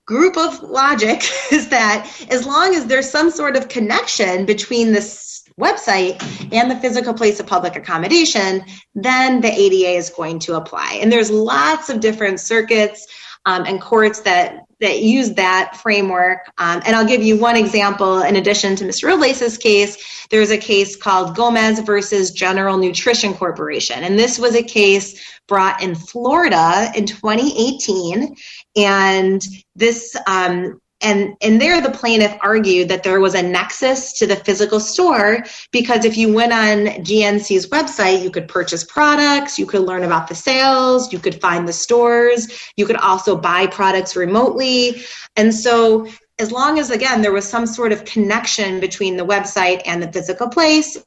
group 0.06 0.36
of 0.36 0.62
logic 0.64 1.24
is 1.54 1.70
that 1.70 2.12
as 2.30 2.46
long 2.46 2.76
as 2.76 2.88
there's 2.88 3.10
some 3.10 3.32
sort 3.32 3.56
of 3.56 3.70
connection 3.70 4.46
between 4.46 4.92
this 4.92 5.46
website 5.58 6.22
and 6.52 6.70
the 6.70 6.76
physical 6.76 7.14
place 7.14 7.40
of 7.40 7.48
public 7.48 7.78
accommodation, 7.78 8.66
then 8.96 9.40
the 9.40 9.50
ADA 9.50 9.98
is 9.98 10.10
going 10.10 10.40
to 10.40 10.56
apply. 10.56 11.00
And 11.02 11.10
there's 11.10 11.32
lots 11.32 11.90
of 11.90 12.02
different 12.02 12.42
circuits 12.42 13.08
um, 13.46 13.64
and 13.66 13.80
courts 13.80 14.20
that 14.22 14.67
that 14.80 15.02
use 15.02 15.34
that 15.34 15.78
framework. 15.78 16.40
Um, 16.58 16.82
and 16.86 16.96
I'll 16.96 17.08
give 17.08 17.24
you 17.24 17.38
one 17.38 17.56
example. 17.56 18.22
In 18.22 18.36
addition 18.36 18.76
to 18.78 18.86
Mr. 18.86 19.08
Robles' 19.10 19.58
case, 19.58 20.28
there's 20.30 20.52
a 20.52 20.58
case 20.58 20.96
called 20.96 21.36
Gomez 21.36 21.80
versus 21.80 22.32
General 22.32 22.78
Nutrition 22.78 23.34
Corporation, 23.34 24.04
and 24.04 24.20
this 24.20 24.38
was 24.38 24.56
a 24.56 24.64
case 24.64 25.20
brought 25.48 25.82
in 25.82 25.96
Florida 25.96 26.92
in 26.96 27.06
2018. 27.06 28.36
And 28.76 29.42
this 29.76 30.16
um, 30.28 30.80
and 31.02 31.36
and 31.42 31.62
there 31.62 31.80
the 31.80 31.92
plaintiff 31.92 32.36
argued 32.42 32.90
that 32.90 33.04
there 33.04 33.20
was 33.20 33.36
a 33.36 33.42
nexus 33.42 34.14
to 34.14 34.26
the 34.26 34.36
physical 34.36 34.80
store 34.80 35.44
because 35.72 36.06
if 36.06 36.18
you 36.18 36.34
went 36.34 36.52
on 36.52 36.88
GNC's 37.04 37.68
website 37.68 38.24
you 38.24 38.32
could 38.32 38.48
purchase 38.48 38.84
products 38.84 39.60
you 39.60 39.66
could 39.66 39.82
learn 39.82 40.04
about 40.04 40.28
the 40.28 40.36
sales 40.36 41.14
you 41.14 41.20
could 41.20 41.40
find 41.40 41.68
the 41.68 41.74
stores 41.74 42.72
you 42.78 42.86
could 42.86 42.96
also 42.98 43.36
buy 43.36 43.68
products 43.68 44.16
remotely. 44.16 45.04
And 45.36 45.54
so 45.54 46.08
as 46.40 46.52
long 46.52 46.80
as 46.80 46.90
again 46.90 47.22
there 47.22 47.34
was 47.34 47.48
some 47.48 47.68
sort 47.68 47.92
of 47.92 48.06
connection 48.06 48.80
between 48.80 49.18
the 49.18 49.26
website 49.26 49.82
and 49.86 50.02
the 50.02 50.12
physical 50.12 50.50
place 50.50 50.98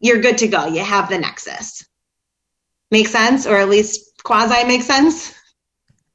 you're 0.00 0.20
good 0.20 0.38
to 0.38 0.48
go. 0.48 0.66
You 0.66 0.84
have 0.84 1.08
the 1.08 1.18
nexus. 1.18 1.86
Make 2.90 3.08
sense? 3.08 3.46
Or 3.46 3.56
at 3.56 3.70
least 3.70 4.22
quasi 4.22 4.64
make 4.64 4.82
sense? 4.82 5.34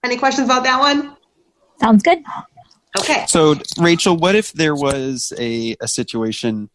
Any 0.03 0.17
questions 0.17 0.45
about 0.45 0.63
that 0.63 0.80
one? 0.80 1.17
Sounds 1.80 2.03
good 2.03 2.24
Okay. 2.99 3.25
So, 3.27 3.55
Rachel, 3.79 4.17
what 4.17 4.35
if 4.35 4.51
there 4.53 4.75
was 4.75 5.31
a, 5.37 5.75
a 5.79 5.87
situation 5.87 6.69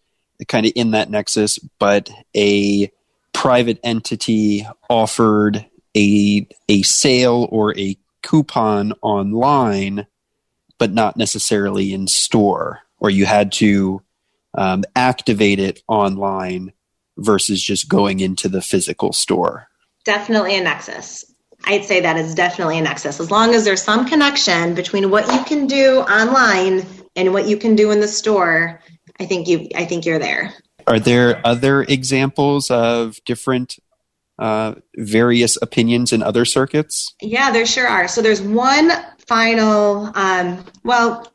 kind 0.49 0.67
of 0.67 0.73
in 0.75 0.93
that 0.93 1.11
nexus, 1.11 1.59
but 1.79 2.11
a 2.35 2.91
private 3.33 3.79
entity 3.85 4.67
offered 4.89 5.67
a 5.97 6.47
a 6.69 6.83
sale 6.83 7.49
or 7.51 7.77
a 7.79 7.97
coupon 8.23 8.93
online, 9.03 10.07
but 10.79 10.93
not 10.93 11.17
necessarily 11.17 11.93
in 11.93 12.07
store, 12.07 12.81
or 12.99 13.11
you 13.11 13.27
had 13.27 13.53
to 13.53 14.03
um, 14.55 14.85
activate 14.95 15.59
it 15.59 15.83
online 15.87 16.73
versus 17.19 17.63
just 17.63 17.89
going 17.89 18.21
into 18.21 18.49
the 18.49 18.63
physical 18.63 19.13
store? 19.13 19.69
Definitely 20.05 20.57
a 20.57 20.63
nexus. 20.63 21.25
I'd 21.67 21.85
say 21.85 22.01
that 22.01 22.17
is 22.17 22.35
definitely 22.35 22.79
a 22.79 22.83
nexus. 22.83 23.21
As 23.21 23.31
long 23.31 23.55
as 23.55 23.65
there's 23.65 23.83
some 23.83 24.07
connection 24.07 24.75
between 24.75 25.11
what 25.11 25.27
you 25.33 25.43
can 25.45 25.67
do 25.67 26.01
online 26.01 26.87
and 27.17 27.33
what 27.33 27.49
you 27.49 27.57
can 27.57 27.75
do 27.75 27.91
in 27.91 28.01
the 28.01 28.09
store, 28.09 28.81
I 29.19 29.27
think 29.27 29.49
you 29.49 29.69
I 29.75 29.85
think 29.85 30.07
you're 30.07 30.19
there. 30.19 30.55
Are 30.87 31.01
there 31.01 31.45
other 31.45 31.83
examples 31.83 32.71
of 32.71 33.19
different 33.25 33.79
uh, 34.39 34.75
various 34.97 35.59
opinions 35.61 36.13
in 36.13 36.23
other 36.23 36.45
circuits? 36.45 37.15
Yeah, 37.21 37.51
there 37.51 37.67
sure 37.67 37.89
are. 37.89 38.07
So 38.07 38.23
there's 38.23 38.41
one 38.41 38.91
final, 39.27 40.13
um, 40.15 40.65
well, 40.85 41.27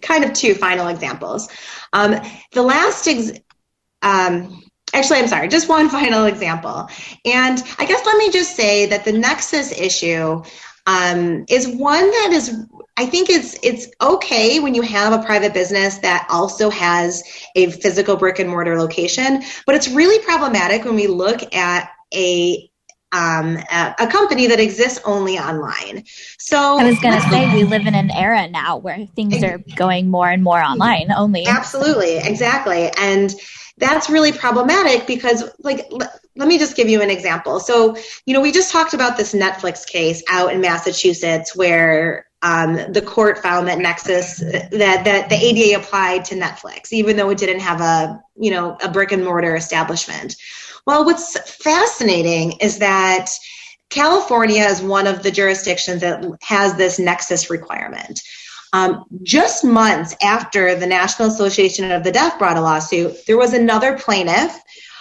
kind 0.00 0.24
of 0.24 0.32
two 0.32 0.54
final 0.54 0.88
examples. 0.88 1.48
Um, 1.92 2.16
the 2.52 2.62
last 2.62 3.06
ex- 3.06 3.38
um, 4.02 4.62
Actually, 4.92 5.20
I'm 5.20 5.28
sorry, 5.28 5.48
just 5.48 5.68
one 5.68 5.88
final 6.00 6.24
example. 6.24 6.88
And 7.24 7.62
I 7.78 7.86
guess 7.86 8.04
let 8.04 8.16
me 8.16 8.30
just 8.30 8.56
say 8.56 8.86
that 8.86 9.04
the 9.04 9.12
Nexus 9.12 9.72
issue 9.72 10.42
um, 10.86 11.44
is 11.48 11.68
one 11.68 12.10
that 12.10 12.30
is 12.32 12.66
I 12.96 13.06
think 13.06 13.30
it's 13.30 13.56
it's 13.62 13.88
okay 14.00 14.60
when 14.60 14.74
you 14.74 14.82
have 14.82 15.12
a 15.12 15.24
private 15.24 15.54
business 15.54 15.98
that 15.98 16.26
also 16.28 16.68
has 16.68 17.22
a 17.54 17.70
physical 17.70 18.16
brick 18.16 18.38
and 18.38 18.50
mortar 18.50 18.78
location, 18.78 19.42
but 19.64 19.74
it's 19.74 19.88
really 19.88 20.22
problematic 20.24 20.84
when 20.84 20.96
we 20.96 21.06
look 21.06 21.54
at 21.54 21.90
a 22.12 22.70
um, 23.12 23.56
a, 23.56 23.94
a, 23.98 24.06
company 24.06 24.46
that 24.46 24.60
exists 24.60 25.00
only 25.04 25.36
online. 25.36 26.04
So 26.38 26.78
I 26.78 26.84
was 26.84 27.00
going 27.00 27.14
to 27.20 27.28
say 27.28 27.52
we 27.54 27.64
live 27.64 27.86
in 27.86 27.94
an 27.94 28.10
era 28.10 28.48
now 28.48 28.76
where 28.76 29.06
things 29.16 29.42
are 29.42 29.58
going 29.74 30.10
more 30.10 30.28
and 30.28 30.44
more 30.44 30.62
online 30.62 31.10
only. 31.10 31.44
Absolutely, 31.46 32.18
exactly, 32.18 32.90
and 32.96 33.34
that's 33.80 34.08
really 34.08 34.30
problematic 34.30 35.06
because 35.06 35.42
like 35.60 35.86
l- 35.90 36.12
let 36.36 36.46
me 36.48 36.58
just 36.58 36.76
give 36.76 36.88
you 36.88 37.02
an 37.02 37.10
example. 37.10 37.58
So 37.58 37.96
you 38.26 38.34
know 38.34 38.40
we 38.40 38.52
just 38.52 38.70
talked 38.70 38.94
about 38.94 39.16
this 39.16 39.34
netflix 39.34 39.86
case 39.86 40.22
out 40.28 40.52
in 40.52 40.60
massachusetts 40.60 41.56
where 41.56 42.26
um, 42.42 42.92
the 42.92 43.02
court 43.02 43.38
found 43.38 43.68
that 43.68 43.78
nexus 43.78 44.38
that, 44.38 44.70
that 45.04 45.28
the 45.28 45.34
ada 45.34 45.78
applied 45.78 46.24
to 46.26 46.34
netflix 46.34 46.92
even 46.92 47.16
though 47.16 47.30
it 47.30 47.38
didn't 47.38 47.60
have 47.60 47.80
a 47.80 48.22
you 48.36 48.50
know 48.50 48.76
a 48.82 48.88
brick 48.90 49.12
and 49.12 49.24
mortar 49.24 49.56
establishment. 49.56 50.36
Well 50.86 51.04
what's 51.04 51.38
fascinating 51.50 52.52
is 52.60 52.78
that 52.78 53.30
california 53.88 54.62
is 54.64 54.80
one 54.80 55.06
of 55.06 55.22
the 55.22 55.30
jurisdictions 55.30 56.02
that 56.02 56.24
has 56.42 56.76
this 56.76 56.98
nexus 56.98 57.50
requirement 57.50 58.20
um, 58.72 59.04
just 59.22 59.64
months 59.64 60.14
after 60.22 60.74
the 60.74 60.86
National 60.86 61.28
Association 61.28 61.90
of 61.90 62.04
the 62.04 62.12
Deaf 62.12 62.38
brought 62.38 62.56
a 62.56 62.60
lawsuit, 62.60 63.26
there 63.26 63.38
was 63.38 63.52
another 63.52 63.98
plaintiff 63.98 64.56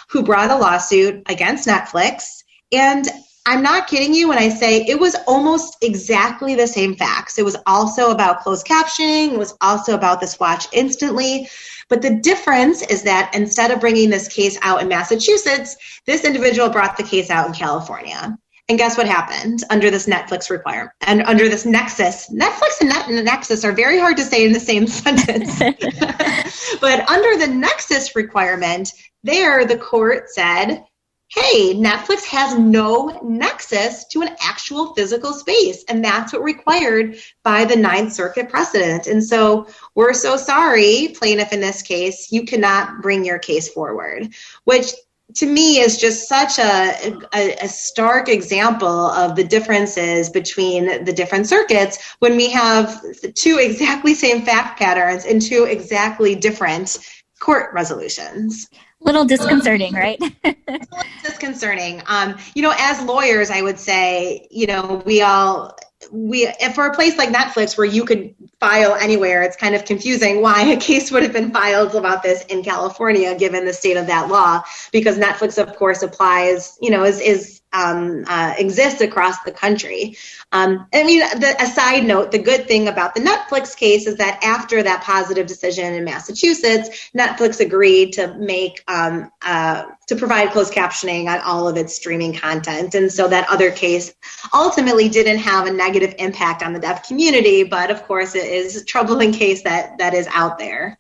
who 0.10 0.24
brought 0.24 0.50
a 0.50 0.58
lawsuit 0.58 1.22
against 1.28 1.68
Netflix. 1.68 2.44
And 2.72 3.08
I'm 3.46 3.62
not 3.62 3.88
kidding 3.88 4.14
you 4.14 4.28
when 4.28 4.38
I 4.38 4.50
say 4.50 4.86
it 4.86 5.00
was 5.00 5.16
almost 5.28 5.78
exactly 5.82 6.56
the 6.56 6.68
same 6.68 6.96
facts. 6.96 7.38
It 7.38 7.46
was 7.46 7.58
also 7.66 8.12
about 8.12 8.42
closed 8.42 8.66
captioning, 8.66 9.34
it 9.34 9.40
was 9.40 9.56
also 9.62 9.94
about 9.96 10.20
this 10.20 10.40
watch 10.40 10.68
instantly. 10.72 11.48
But 11.90 12.04
the 12.04 12.20
difference 12.22 12.84
is 12.84 13.04
that 13.04 13.32
instead 13.34 13.72
of 13.72 13.80
bringing 13.80 14.12
this 14.12 14.28
case 14.28 14.58
out 14.62 14.82
in 14.82 14.88
Massachusetts, 14.88 15.76
this 16.06 16.24
individual 16.24 16.70
brought 16.70 16.98
the 16.98 17.04
case 17.04 17.32
out 17.32 17.48
in 17.48 17.54
California. 17.54 18.38
And 18.70 18.78
guess 18.78 18.98
what 18.98 19.08
happened 19.08 19.64
under 19.72 19.90
this 19.90 20.06
Netflix 20.06 20.52
requirement 20.52 20.92
and 21.02 21.24
under 21.24 21.50
this 21.50 21.66
Nexus? 21.66 22.30
Netflix 22.32 22.80
and, 22.80 22.90
Net- 22.90 23.10
and 23.10 23.26
Nexus 23.26 23.66
are 23.66 23.72
very 23.72 24.00
hard 24.00 24.16
to 24.18 24.24
say 24.24 24.46
in 24.46 24.54
the 24.54 24.60
same 24.60 24.86
sentence. 24.88 25.58
but 26.80 27.10
under 27.10 27.38
the 27.38 27.52
Nexus 27.52 28.16
requirement, 28.16 28.94
there 29.24 29.66
the 29.66 29.78
court 29.78 30.30
said, 30.30 30.86
hey, 31.30 31.76
Netflix 31.76 32.26
has 32.26 32.58
no 32.58 33.20
nexus 33.24 34.06
to 34.06 34.22
an 34.22 34.36
actual 34.42 34.94
physical 34.96 35.34
space. 35.34 35.84
And 35.88 36.04
that's 36.04 36.34
what 36.34 36.44
required 36.44 37.18
by 37.44 37.66
the 37.66 37.76
Ninth 37.76 38.14
Circuit 38.14 38.50
precedent. 38.50 39.06
And 39.06 39.24
so 39.24 39.68
we're 39.94 40.14
so 40.14 40.38
sorry, 40.38 41.14
plaintiff 41.16 41.54
in 41.54 41.60
this 41.60 41.84
case, 41.84 42.32
you 42.32 42.46
cannot 42.46 43.02
bring 43.02 43.26
your 43.26 43.38
case 43.38 43.70
forward, 43.70 44.34
which 44.64 44.92
to 45.36 45.46
me 45.46 45.80
is 45.80 45.98
just 45.98 46.28
such 46.28 46.58
a, 46.58 47.14
a, 47.34 47.56
a, 47.62 47.68
stark 47.68 48.30
example 48.30 48.88
of 48.88 49.36
the 49.36 49.44
differences 49.44 50.30
between 50.30 51.04
the 51.06 51.14
different 51.14 51.48
circuits 51.48 52.16
when 52.20 52.36
we 52.36 52.50
have 52.50 53.00
two 53.36 53.58
exactly 53.60 54.16
same 54.16 54.42
fact 54.42 54.80
patterns 54.80 55.26
and 55.26 55.42
two 55.42 55.66
exactly 55.66 56.36
different 56.36 56.98
court 57.40 57.74
resolutions. 57.74 58.68
Little 59.02 59.24
disconcerting 59.24 59.94
right? 59.94 60.20
Disconcerting. 61.24 62.02
Um, 62.08 62.36
you 62.56 62.62
know 62.62 62.74
as 62.78 63.02
lawyers 63.04 63.50
i 63.50 63.62
would 63.62 63.80
say 63.80 64.48
you 64.52 64.68
know 64.68 65.02
we 65.06 65.22
all 65.22 65.76
we 66.12 66.52
for 66.74 66.86
a 66.86 66.94
place 66.94 67.18
like 67.18 67.30
Netflix 67.30 67.78
where 67.78 67.86
you 67.86 68.06
could 68.06 68.34
file 68.60 68.96
anywhere, 68.96 69.44
it's 69.44 69.58
kind 69.58 69.76
of 69.76 69.86
confusing 69.86 70.42
why 70.42 70.62
a 70.64 70.78
case 70.78 71.12
would 71.12 71.24
have 71.24 71.34
been 71.34 71.52
filed 71.52 71.96
about 71.96 72.24
this 72.24 72.46
in 72.46 72.64
California 72.64 73.36
given 73.36 73.66
the 73.66 73.74
state 73.74 73.98
of 73.98 74.08
that 74.08 74.30
law. 74.30 74.62
Because 74.92 75.18
Netflix, 75.18 75.62
of 75.62 75.76
course, 75.76 76.02
applies, 76.02 76.78
you 76.82 76.90
know, 76.90 77.04
is 77.04 77.20
is 77.20 77.59
um, 77.74 78.26
uh, 78.28 78.54
exists 78.58 79.02
across 79.02 79.42
the 79.44 79.52
country. 79.52 80.18
Um, 80.52 80.88
I 80.94 81.04
mean, 81.04 81.20
the, 81.20 81.56
a 81.60 81.68
side 81.68 82.06
note: 82.06 82.32
the 82.32 82.40
good 82.40 82.68
thing 82.68 82.88
about 82.88 83.16
the 83.16 83.22
Netflix 83.22 83.76
case 83.76 84.08
is 84.08 84.16
that 84.18 84.40
after 84.44 84.82
that 84.82 85.04
positive 85.04 85.48
decision 85.48 85.94
in 85.94 86.04
Massachusetts, 86.04 87.10
Netflix 87.16 87.60
agreed 87.60 88.14
to 88.14 88.34
make 88.36 88.84
um, 88.88 89.32
uh, 89.44 89.84
to 90.08 90.16
provide 90.16 90.52
closed 90.52 90.74
captioning 90.74 91.28
on 91.28 91.40
all 91.42 91.68
of 91.68 91.78
its 91.78 91.96
streaming 91.96 92.34
content, 92.34 92.96
and 92.96 93.12
so 93.12 93.28
that 93.28 93.48
other 93.50 93.72
case 93.72 94.14
ultimately 94.54 95.10
didn't 95.10 95.40
have 95.40 95.68
a 95.68 95.72
negative 95.72 96.16
impact 96.18 96.64
on 96.64 96.74
the 96.74 96.80
deaf 96.80 97.08
community. 97.08 97.64
But 97.64 97.92
of 97.92 98.04
course, 98.04 98.36
it 98.36 98.46
is 98.46 98.76
a 98.76 98.86
troubling 98.86 99.32
case 99.32 99.64
that 99.64 99.98
that 100.00 100.14
is 100.14 100.28
out 100.32 100.58
there. 100.58 100.98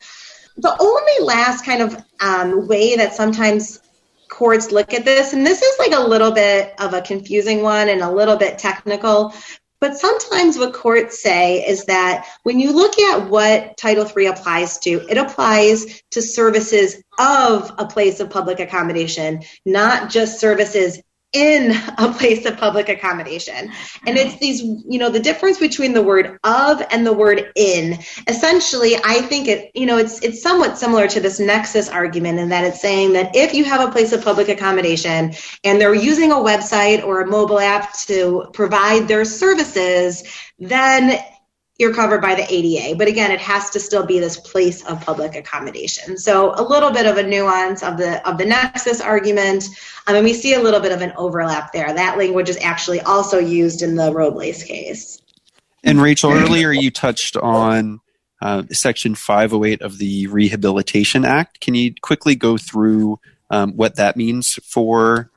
The 0.57 0.75
only 0.79 1.25
last 1.25 1.65
kind 1.65 1.81
of 1.81 2.03
um, 2.19 2.67
way 2.67 2.97
that 2.97 3.13
sometimes 3.13 3.79
courts 4.29 4.71
look 4.71 4.93
at 4.93 5.05
this, 5.05 5.33
and 5.33 5.45
this 5.45 5.61
is 5.61 5.79
like 5.79 5.93
a 5.93 6.07
little 6.07 6.31
bit 6.31 6.73
of 6.79 6.93
a 6.93 7.01
confusing 7.01 7.61
one 7.61 7.89
and 7.89 8.01
a 8.01 8.11
little 8.11 8.37
bit 8.37 8.57
technical. 8.57 9.33
but 9.81 9.97
sometimes 9.97 10.57
what 10.57 10.73
courts 10.73 11.21
say 11.21 11.65
is 11.65 11.85
that 11.85 12.25
when 12.43 12.59
you 12.59 12.73
look 12.73 12.99
at 12.99 13.29
what 13.29 13.77
Title 13.77 14.05
III 14.05 14.27
applies 14.27 14.77
to, 14.79 15.05
it 15.09 15.17
applies 15.17 16.01
to 16.11 16.21
services 16.21 17.01
of 17.17 17.71
a 17.77 17.85
place 17.85 18.19
of 18.19 18.29
public 18.29 18.59
accommodation, 18.59 19.41
not 19.65 20.09
just 20.09 20.39
services 20.39 21.01
in 21.31 21.71
a 21.97 22.11
place 22.11 22.45
of 22.45 22.57
public 22.57 22.89
accommodation. 22.89 23.71
And 24.07 24.17
it's 24.17 24.39
these, 24.39 24.61
you 24.61 24.97
know, 24.97 25.09
the 25.09 25.19
difference 25.19 25.59
between 25.59 25.93
the 25.93 26.01
word 26.01 26.39
of 26.43 26.81
and 26.89 27.05
the 27.05 27.13
word 27.13 27.51
in. 27.55 27.99
Essentially, 28.27 28.95
I 28.95 29.21
think 29.21 29.47
it, 29.47 29.71
you 29.75 29.85
know, 29.85 29.97
it's 29.97 30.23
it's 30.23 30.41
somewhat 30.41 30.77
similar 30.77 31.07
to 31.07 31.19
this 31.19 31.39
nexus 31.39 31.87
argument 31.87 32.39
in 32.39 32.49
that 32.49 32.63
it's 32.63 32.81
saying 32.81 33.13
that 33.13 33.35
if 33.35 33.53
you 33.53 33.63
have 33.65 33.87
a 33.87 33.91
place 33.91 34.11
of 34.11 34.23
public 34.23 34.49
accommodation 34.49 35.33
and 35.63 35.79
they're 35.79 35.93
using 35.93 36.31
a 36.31 36.35
website 36.35 37.03
or 37.03 37.21
a 37.21 37.27
mobile 37.27 37.59
app 37.59 37.93
to 37.99 38.45
provide 38.53 39.07
their 39.07 39.25
services, 39.25 40.23
then 40.57 41.19
you're 41.79 41.93
covered 41.93 42.21
by 42.21 42.35
the 42.35 42.45
ADA. 42.53 42.97
But 42.97 43.07
again, 43.07 43.31
it 43.31 43.39
has 43.39 43.69
to 43.71 43.79
still 43.79 44.05
be 44.05 44.19
this 44.19 44.37
place 44.37 44.85
of 44.85 44.99
public 45.01 45.33
accommodation. 45.35 46.17
So 46.17 46.53
a 46.55 46.61
little 46.61 46.91
bit 46.91 47.05
of 47.05 47.17
a 47.17 47.23
nuance 47.23 47.81
of 47.81 47.97
the 47.97 48.27
of 48.29 48.37
the 48.37 48.45
nexus 48.45 48.99
argument. 48.99 49.63
Um, 50.05 50.17
and 50.17 50.25
we 50.25 50.33
see 50.33 50.53
a 50.53 50.59
little 50.59 50.81
bit 50.81 50.91
of 50.91 51.01
an 51.01 51.13
overlap 51.15 51.71
there. 51.71 51.91
That 51.91 52.17
language 52.17 52.49
is 52.49 52.57
actually 52.61 52.99
also 53.01 53.39
used 53.39 53.81
in 53.81 53.95
the 53.95 54.13
Robles 54.13 54.61
case. 54.63 55.21
And 55.81 56.01
Rachel, 56.01 56.33
earlier 56.33 56.73
you 56.73 56.91
touched 56.91 57.37
on 57.37 58.01
uh, 58.41 58.63
Section 58.71 59.15
508 59.15 59.81
of 59.81 59.97
the 59.97 60.27
Rehabilitation 60.27 61.23
Act. 61.23 61.61
Can 61.61 61.75
you 61.75 61.93
quickly 62.01 62.35
go 62.35 62.57
through 62.57 63.19
um, 63.49 63.71
what 63.77 63.95
that 63.95 64.17
means 64.17 64.59
for 64.63 65.31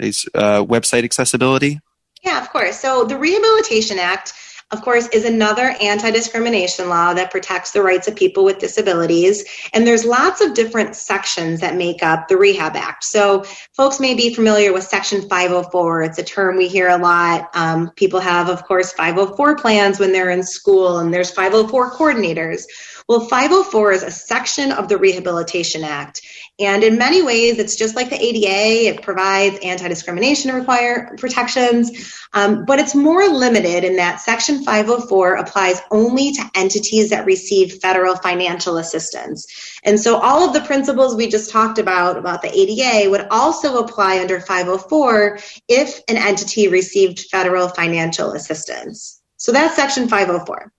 uh, 0.00 0.62
website 0.64 1.02
accessibility? 1.02 1.80
Yeah, 2.22 2.40
of 2.40 2.50
course. 2.50 2.78
So 2.78 3.04
the 3.04 3.18
Rehabilitation 3.18 3.98
Act 3.98 4.32
of 4.72 4.80
course, 4.80 5.06
is 5.08 5.26
another 5.26 5.74
anti 5.80 6.10
discrimination 6.10 6.88
law 6.88 7.12
that 7.12 7.30
protects 7.30 7.72
the 7.72 7.82
rights 7.82 8.08
of 8.08 8.16
people 8.16 8.42
with 8.42 8.58
disabilities. 8.58 9.44
And 9.74 9.86
there's 9.86 10.04
lots 10.04 10.40
of 10.40 10.54
different 10.54 10.96
sections 10.96 11.60
that 11.60 11.76
make 11.76 12.02
up 12.02 12.28
the 12.28 12.38
Rehab 12.38 12.74
Act. 12.74 13.04
So, 13.04 13.44
folks 13.76 14.00
may 14.00 14.14
be 14.14 14.34
familiar 14.34 14.72
with 14.72 14.84
Section 14.84 15.28
504. 15.28 16.02
It's 16.02 16.18
a 16.18 16.22
term 16.22 16.56
we 16.56 16.68
hear 16.68 16.88
a 16.88 16.96
lot. 16.96 17.50
Um, 17.54 17.90
people 17.96 18.20
have, 18.20 18.48
of 18.48 18.64
course, 18.64 18.92
504 18.92 19.56
plans 19.56 20.00
when 20.00 20.10
they're 20.10 20.30
in 20.30 20.42
school, 20.42 20.98
and 20.98 21.12
there's 21.12 21.30
504 21.30 21.92
coordinators. 21.92 22.64
Well, 23.08 23.20
504 23.20 23.92
is 23.92 24.02
a 24.02 24.10
section 24.10 24.72
of 24.72 24.88
the 24.88 24.96
Rehabilitation 24.96 25.84
Act. 25.84 26.22
And 26.58 26.84
in 26.84 26.98
many 26.98 27.22
ways, 27.22 27.58
it's 27.58 27.76
just 27.76 27.96
like 27.96 28.10
the 28.10 28.22
ADA. 28.22 28.88
It 28.88 29.02
provides 29.02 29.58
anti-discrimination 29.62 30.54
require 30.54 31.16
protections, 31.18 32.20
um, 32.32 32.64
but 32.64 32.78
it's 32.78 32.94
more 32.94 33.26
limited 33.28 33.84
in 33.84 33.96
that 33.96 34.20
Section 34.20 34.62
504 34.62 35.34
applies 35.34 35.80
only 35.90 36.32
to 36.32 36.50
entities 36.54 37.10
that 37.10 37.26
receive 37.26 37.80
federal 37.80 38.16
financial 38.16 38.76
assistance. 38.76 39.46
And 39.82 39.98
so 39.98 40.16
all 40.16 40.46
of 40.46 40.52
the 40.52 40.60
principles 40.60 41.16
we 41.16 41.28
just 41.28 41.50
talked 41.50 41.78
about 41.78 42.16
about 42.16 42.42
the 42.42 42.56
ADA 42.56 43.10
would 43.10 43.26
also 43.30 43.78
apply 43.78 44.20
under 44.20 44.40
504 44.40 45.38
if 45.68 46.00
an 46.08 46.16
entity 46.16 46.68
received 46.68 47.20
federal 47.30 47.68
financial 47.68 48.32
assistance. 48.32 49.20
So 49.36 49.50
that's 49.52 49.74
Section 49.74 50.08
504. 50.08 50.72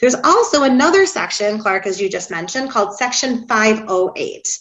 There's 0.00 0.14
also 0.24 0.62
another 0.62 1.06
section, 1.06 1.58
Clark, 1.58 1.86
as 1.86 2.00
you 2.00 2.08
just 2.08 2.30
mentioned, 2.30 2.70
called 2.70 2.96
Section 2.96 3.46
508. 3.46 4.58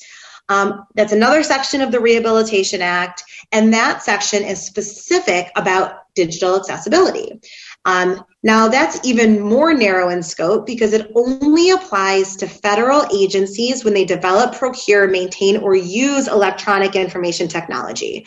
Um, 0.49 0.85
that's 0.95 1.11
another 1.11 1.43
section 1.43 1.81
of 1.81 1.91
the 1.91 1.99
Rehabilitation 1.99 2.81
Act, 2.81 3.23
and 3.51 3.73
that 3.73 4.01
section 4.01 4.43
is 4.43 4.65
specific 4.65 5.51
about 5.55 6.13
digital 6.15 6.57
accessibility. 6.57 7.39
Um, 7.85 8.23
now, 8.43 8.67
that's 8.67 9.05
even 9.05 9.39
more 9.39 9.73
narrow 9.73 10.09
in 10.09 10.23
scope 10.23 10.65
because 10.65 10.93
it 10.93 11.11
only 11.15 11.69
applies 11.69 12.35
to 12.37 12.47
federal 12.47 13.05
agencies 13.13 13.83
when 13.83 13.93
they 13.93 14.05
develop, 14.05 14.55
procure, 14.55 15.07
maintain, 15.07 15.57
or 15.57 15.75
use 15.75 16.27
electronic 16.27 16.95
information 16.95 17.47
technology. 17.47 18.25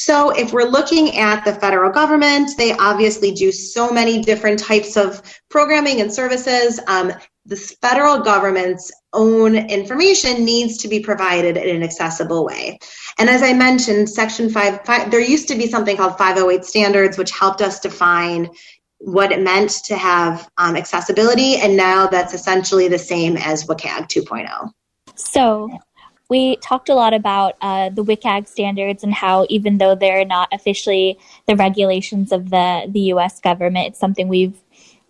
So, 0.00 0.30
if 0.30 0.52
we're 0.52 0.68
looking 0.68 1.18
at 1.18 1.44
the 1.44 1.52
federal 1.52 1.90
government, 1.90 2.52
they 2.56 2.72
obviously 2.72 3.32
do 3.32 3.50
so 3.50 3.90
many 3.90 4.22
different 4.22 4.60
types 4.60 4.96
of 4.96 5.20
programming 5.48 6.00
and 6.00 6.14
services. 6.14 6.78
Um, 6.86 7.12
the 7.46 7.56
federal 7.56 8.20
government's 8.20 8.92
own 9.12 9.56
information 9.56 10.44
needs 10.44 10.78
to 10.78 10.88
be 10.88 11.00
provided 11.00 11.56
in 11.56 11.74
an 11.74 11.82
accessible 11.82 12.44
way. 12.46 12.78
And 13.18 13.28
as 13.28 13.42
I 13.42 13.54
mentioned, 13.54 14.08
Section 14.08 14.50
5, 14.50 14.84
five 14.84 15.10
there 15.10 15.20
used 15.20 15.48
to 15.48 15.56
be 15.56 15.66
something 15.66 15.96
called 15.96 16.16
508 16.16 16.64
standards, 16.64 17.18
which 17.18 17.32
helped 17.32 17.60
us 17.60 17.80
define 17.80 18.50
what 18.98 19.32
it 19.32 19.42
meant 19.42 19.70
to 19.86 19.96
have 19.96 20.48
um, 20.58 20.76
accessibility, 20.76 21.56
and 21.56 21.76
now 21.76 22.06
that's 22.06 22.34
essentially 22.34 22.86
the 22.86 22.98
same 22.98 23.36
as 23.36 23.64
WCAG 23.64 24.06
2.0. 24.06 24.70
So, 25.16 25.76
we 26.28 26.56
talked 26.56 26.88
a 26.88 26.94
lot 26.94 27.14
about 27.14 27.56
uh, 27.60 27.88
the 27.88 28.04
WCAG 28.04 28.46
standards 28.46 29.02
and 29.02 29.14
how 29.14 29.46
even 29.48 29.78
though 29.78 29.94
they're 29.94 30.24
not 30.24 30.48
officially 30.52 31.18
the 31.46 31.56
regulations 31.56 32.32
of 32.32 32.50
the, 32.50 32.86
the 32.88 33.00
U.S. 33.00 33.40
government, 33.40 33.88
it's 33.88 33.98
something 33.98 34.28
we've, 34.28 34.58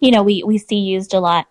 you 0.00 0.10
know, 0.10 0.22
we, 0.22 0.42
we 0.44 0.58
see 0.58 0.76
used 0.76 1.14
a 1.14 1.20
lot 1.20 1.48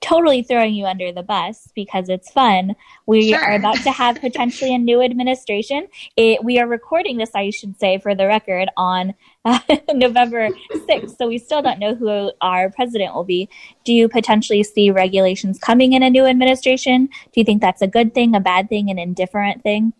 totally 0.00 0.42
throwing 0.42 0.74
you 0.74 0.86
under 0.86 1.12
the 1.12 1.22
bus 1.22 1.68
because 1.74 2.08
it's 2.08 2.30
fun. 2.30 2.76
We 3.06 3.30
sure. 3.30 3.40
are 3.40 3.54
about 3.54 3.76
to 3.82 3.90
have 3.90 4.16
potentially 4.20 4.74
a 4.74 4.78
new 4.78 5.02
administration. 5.02 5.88
It, 6.16 6.42
we 6.44 6.58
are 6.58 6.66
recording 6.66 7.18
this, 7.18 7.30
I 7.34 7.50
should 7.50 7.78
say, 7.78 7.98
for 7.98 8.14
the 8.14 8.26
record, 8.26 8.68
on 8.76 9.14
uh, 9.44 9.58
November 9.92 10.48
6th. 10.72 11.16
So 11.16 11.28
we 11.28 11.38
still 11.38 11.62
don't 11.62 11.78
know 11.78 11.94
who 11.94 12.32
our 12.40 12.70
president 12.70 13.14
will 13.14 13.24
be. 13.24 13.48
Do 13.84 13.92
you 13.92 14.08
potentially 14.08 14.62
see 14.62 14.90
regulations 14.90 15.58
coming 15.58 15.92
in 15.92 16.02
a 16.02 16.10
new 16.10 16.26
administration? 16.26 17.06
Do 17.06 17.40
you 17.40 17.44
think 17.44 17.60
that's 17.60 17.82
a 17.82 17.88
good 17.88 18.14
thing, 18.14 18.34
a 18.34 18.40
bad 18.40 18.68
thing, 18.68 18.90
an 18.90 18.98
indifferent 18.98 19.62
thing? 19.62 19.92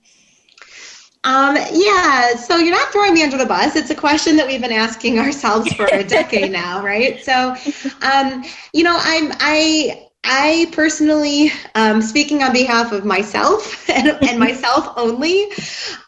Um, 1.25 1.57
yeah, 1.73 2.37
so 2.37 2.57
you're 2.57 2.75
not 2.75 2.91
throwing 2.93 3.15
me 3.15 3.23
under 3.23 3.37
the 3.37 3.47
bus. 3.47 3.77
It's 3.77 3.91
a 3.91 3.95
question 3.95 4.37
that 4.37 4.47
we've 4.47 4.61
been 4.61 4.73
asking 4.73 5.19
ourselves 5.19 5.73
for 5.73 5.87
a 5.87 6.05
decade 6.05 6.53
now, 6.53 6.83
right? 6.83 7.23
So, 7.23 7.55
um, 8.03 8.45
you 8.73 8.85
know, 8.85 8.97
I'm 9.01 9.33
I 9.41 10.09
I 10.25 10.69
personally, 10.73 11.51
um, 11.75 12.03
speaking 12.03 12.43
on 12.43 12.53
behalf 12.53 12.93
of 12.93 13.05
myself 13.05 13.89
and, 13.91 14.09
and 14.23 14.39
myself 14.49 14.93
only, 14.97 15.45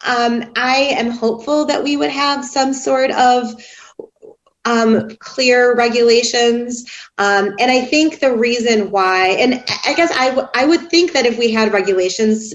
um, 0.06 0.52
I 0.56 0.94
am 0.98 1.10
hopeful 1.10 1.66
that 1.66 1.82
we 1.82 1.96
would 1.96 2.10
have 2.10 2.44
some 2.44 2.72
sort 2.72 3.10
of 3.12 3.54
um, 4.64 5.08
clear 5.18 5.74
regulations. 5.74 6.84
Um, 7.18 7.54
and 7.58 7.70
I 7.70 7.80
think 7.82 8.20
the 8.20 8.36
reason 8.36 8.90
why, 8.90 9.28
and 9.28 9.54
I 9.86 9.94
guess 9.94 10.12
I, 10.12 10.28
w- 10.30 10.48
I 10.54 10.66
would 10.66 10.90
think 10.90 11.12
that 11.12 11.24
if 11.24 11.38
we 11.38 11.50
had 11.50 11.72
regulations, 11.72 12.54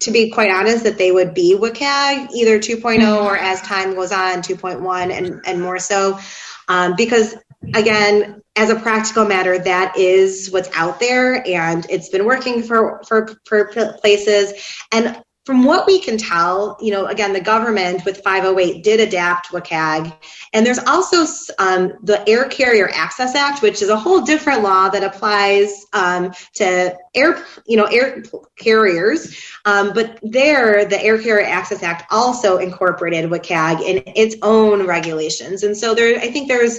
to 0.00 0.10
be 0.10 0.30
quite 0.30 0.50
honest, 0.50 0.84
that 0.84 0.98
they 0.98 1.10
would 1.12 1.34
be 1.34 1.56
WCAG, 1.56 2.30
either 2.32 2.58
2.0 2.58 3.24
or 3.24 3.36
as 3.36 3.60
time 3.62 3.94
goes 3.94 4.12
on, 4.12 4.42
2.1 4.42 5.12
and, 5.12 5.40
and 5.46 5.60
more 5.60 5.78
so. 5.78 6.18
Um, 6.68 6.94
because 6.96 7.34
again, 7.74 8.42
as 8.56 8.70
a 8.70 8.76
practical 8.76 9.24
matter, 9.24 9.58
that 9.58 9.96
is 9.96 10.50
what's 10.50 10.70
out 10.74 11.00
there 11.00 11.46
and 11.46 11.86
it's 11.88 12.08
been 12.08 12.24
working 12.24 12.62
for, 12.62 13.02
for, 13.06 13.28
for 13.44 13.66
places. 14.00 14.52
And 14.92 15.22
from 15.48 15.64
what 15.64 15.86
we 15.86 15.98
can 15.98 16.18
tell, 16.18 16.76
you 16.78 16.90
know, 16.90 17.06
again, 17.06 17.32
the 17.32 17.40
government 17.40 18.04
with 18.04 18.18
508 18.18 18.84
did 18.84 19.00
adapt 19.00 19.50
WCAG. 19.50 20.14
And 20.52 20.66
there's 20.66 20.78
also 20.80 21.24
um, 21.58 21.94
the 22.02 22.22
Air 22.28 22.44
Carrier 22.50 22.90
Access 22.92 23.34
Act, 23.34 23.62
which 23.62 23.80
is 23.80 23.88
a 23.88 23.96
whole 23.96 24.20
different 24.20 24.60
law 24.60 24.90
that 24.90 25.02
applies 25.02 25.86
um, 25.94 26.34
to 26.56 26.94
air, 27.14 27.42
you 27.66 27.78
know, 27.78 27.86
air 27.86 28.22
carriers. 28.58 29.42
Um, 29.64 29.94
but 29.94 30.18
there, 30.22 30.84
the 30.84 31.02
Air 31.02 31.18
Carrier 31.18 31.46
Access 31.46 31.82
Act 31.82 32.04
also 32.10 32.58
incorporated 32.58 33.30
WCAG 33.30 33.80
in 33.80 34.02
its 34.16 34.36
own 34.42 34.86
regulations. 34.86 35.62
And 35.62 35.74
so 35.74 35.94
there, 35.94 36.18
I 36.18 36.30
think 36.30 36.48
there's 36.48 36.78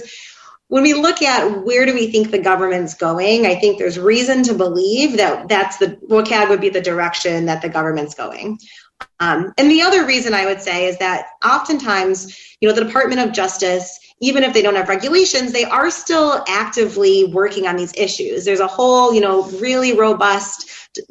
when 0.70 0.84
we 0.84 0.94
look 0.94 1.20
at 1.20 1.64
where 1.64 1.84
do 1.84 1.92
we 1.92 2.10
think 2.10 2.30
the 2.30 2.38
government's 2.38 2.94
going, 2.94 3.44
I 3.44 3.56
think 3.56 3.76
there's 3.76 3.98
reason 3.98 4.44
to 4.44 4.54
believe 4.54 5.16
that 5.16 5.48
that's 5.48 5.78
the 5.78 5.98
WCAG 6.08 6.48
would 6.48 6.60
be 6.60 6.68
the 6.68 6.80
direction 6.80 7.46
that 7.46 7.60
the 7.60 7.68
government's 7.68 8.14
going. 8.14 8.58
Um, 9.18 9.52
and 9.58 9.68
the 9.68 9.82
other 9.82 10.06
reason 10.06 10.32
I 10.32 10.46
would 10.46 10.62
say 10.62 10.86
is 10.86 10.96
that 10.98 11.26
oftentimes, 11.44 12.56
you 12.60 12.68
know, 12.68 12.74
the 12.74 12.84
Department 12.84 13.20
of 13.20 13.32
Justice 13.32 13.98
even 14.20 14.42
if 14.42 14.52
they 14.52 14.62
don't 14.62 14.74
have 14.74 14.88
regulations, 14.88 15.52
they 15.52 15.64
are 15.64 15.90
still 15.90 16.44
actively 16.46 17.24
working 17.24 17.66
on 17.66 17.76
these 17.76 17.94
issues. 17.96 18.44
There's 18.44 18.60
a 18.60 18.66
whole, 18.66 19.14
you 19.14 19.20
know, 19.20 19.44
really 19.52 19.96
robust 19.96 20.68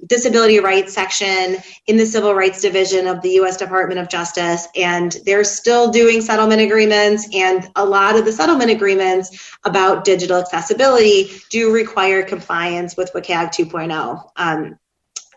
disability 0.08 0.60
rights 0.60 0.94
section 0.94 1.58
in 1.88 1.98
the 1.98 2.06
Civil 2.06 2.34
Rights 2.34 2.62
Division 2.62 3.08
of 3.08 3.22
the 3.22 3.32
US 3.42 3.58
Department 3.58 4.00
of 4.00 4.10
Justice, 4.10 4.68
and 4.76 5.16
they're 5.26 5.44
still 5.44 5.90
doing 5.90 6.22
settlement 6.22 6.62
agreements. 6.62 7.28
And 7.34 7.70
a 7.76 7.86
lot 7.86 8.18
of 8.18 8.26
the 8.26 8.32
settlement 8.32 8.72
agreements 8.72 9.56
about 9.64 10.04
digital 10.04 10.38
accessibility 10.38 11.32
do 11.50 11.74
require 11.74 12.24
compliance 12.24 12.98
with 12.98 13.14
WCAG 13.14 13.50
2.0. 13.50 14.30
Um, 14.36 14.78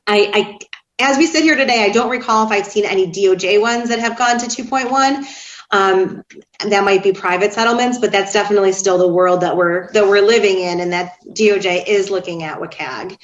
I, 0.06 0.30
I, 0.34 0.58
as 0.98 1.18
we 1.18 1.26
sit 1.26 1.42
here 1.42 1.56
today, 1.56 1.84
I 1.84 1.90
don't 1.90 2.10
recall 2.10 2.46
if 2.46 2.52
I've 2.52 2.66
seen 2.66 2.84
any 2.84 3.06
DOJ 3.06 3.60
ones 3.60 3.88
that 3.88 4.00
have 4.00 4.18
gone 4.18 4.38
to 4.38 4.46
2.1. 4.46 5.24
Um, 5.70 6.22
that 6.68 6.84
might 6.84 7.02
be 7.02 7.12
private 7.12 7.54
settlements, 7.54 7.98
but 7.98 8.12
that's 8.12 8.32
definitely 8.32 8.72
still 8.72 8.98
the 8.98 9.08
world 9.08 9.40
that 9.40 9.56
we're 9.56 9.90
that 9.92 10.06
we're 10.06 10.20
living 10.20 10.58
in, 10.58 10.80
and 10.80 10.92
that 10.92 11.14
DOJ 11.26 11.88
is 11.88 12.10
looking 12.10 12.42
at 12.42 12.58
WCAG. 12.58 13.16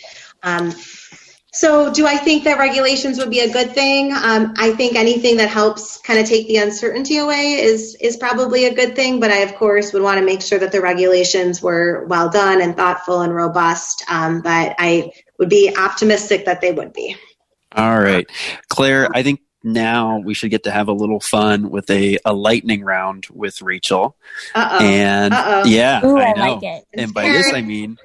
Um, 0.42 0.72
so, 1.52 1.92
do 1.92 2.06
I 2.06 2.16
think 2.18 2.44
that 2.44 2.58
regulations 2.58 3.18
would 3.18 3.30
be 3.30 3.40
a 3.40 3.50
good 3.50 3.72
thing? 3.72 4.12
Um, 4.12 4.52
I 4.58 4.72
think 4.72 4.96
anything 4.96 5.38
that 5.38 5.48
helps 5.48 5.96
kind 5.98 6.18
of 6.20 6.26
take 6.26 6.46
the 6.46 6.58
uncertainty 6.58 7.16
away 7.16 7.52
is 7.54 7.96
is 8.00 8.16
probably 8.18 8.66
a 8.66 8.74
good 8.74 8.94
thing. 8.94 9.18
But 9.18 9.30
I, 9.30 9.38
of 9.38 9.54
course, 9.54 9.92
would 9.94 10.02
want 10.02 10.18
to 10.18 10.24
make 10.24 10.42
sure 10.42 10.58
that 10.58 10.72
the 10.72 10.82
regulations 10.82 11.62
were 11.62 12.04
well 12.06 12.28
done 12.28 12.60
and 12.60 12.76
thoughtful 12.76 13.22
and 13.22 13.34
robust. 13.34 14.04
Um, 14.10 14.42
but 14.42 14.76
I 14.78 15.10
would 15.38 15.48
be 15.48 15.74
optimistic 15.76 16.44
that 16.44 16.60
they 16.60 16.72
would 16.72 16.92
be. 16.92 17.16
All 17.74 17.98
right, 17.98 18.26
Claire. 18.68 19.08
I 19.14 19.22
think 19.22 19.40
now 19.64 20.18
we 20.18 20.34
should 20.34 20.50
get 20.50 20.64
to 20.64 20.70
have 20.70 20.88
a 20.88 20.92
little 20.92 21.20
fun 21.20 21.70
with 21.70 21.88
a, 21.90 22.18
a 22.24 22.32
lightning 22.32 22.84
round 22.84 23.26
with 23.30 23.60
Rachel. 23.62 24.16
Uh-oh. 24.54 24.84
And 24.84 25.34
Uh-oh. 25.34 25.64
yeah, 25.64 26.04
Ooh, 26.04 26.16
I 26.18 26.26
I 26.26 26.32
know. 26.34 26.54
like 26.54 26.62
it. 26.62 26.84
and 26.94 27.12
by 27.12 27.22
this 27.24 27.52
I 27.52 27.62
mean, 27.62 27.98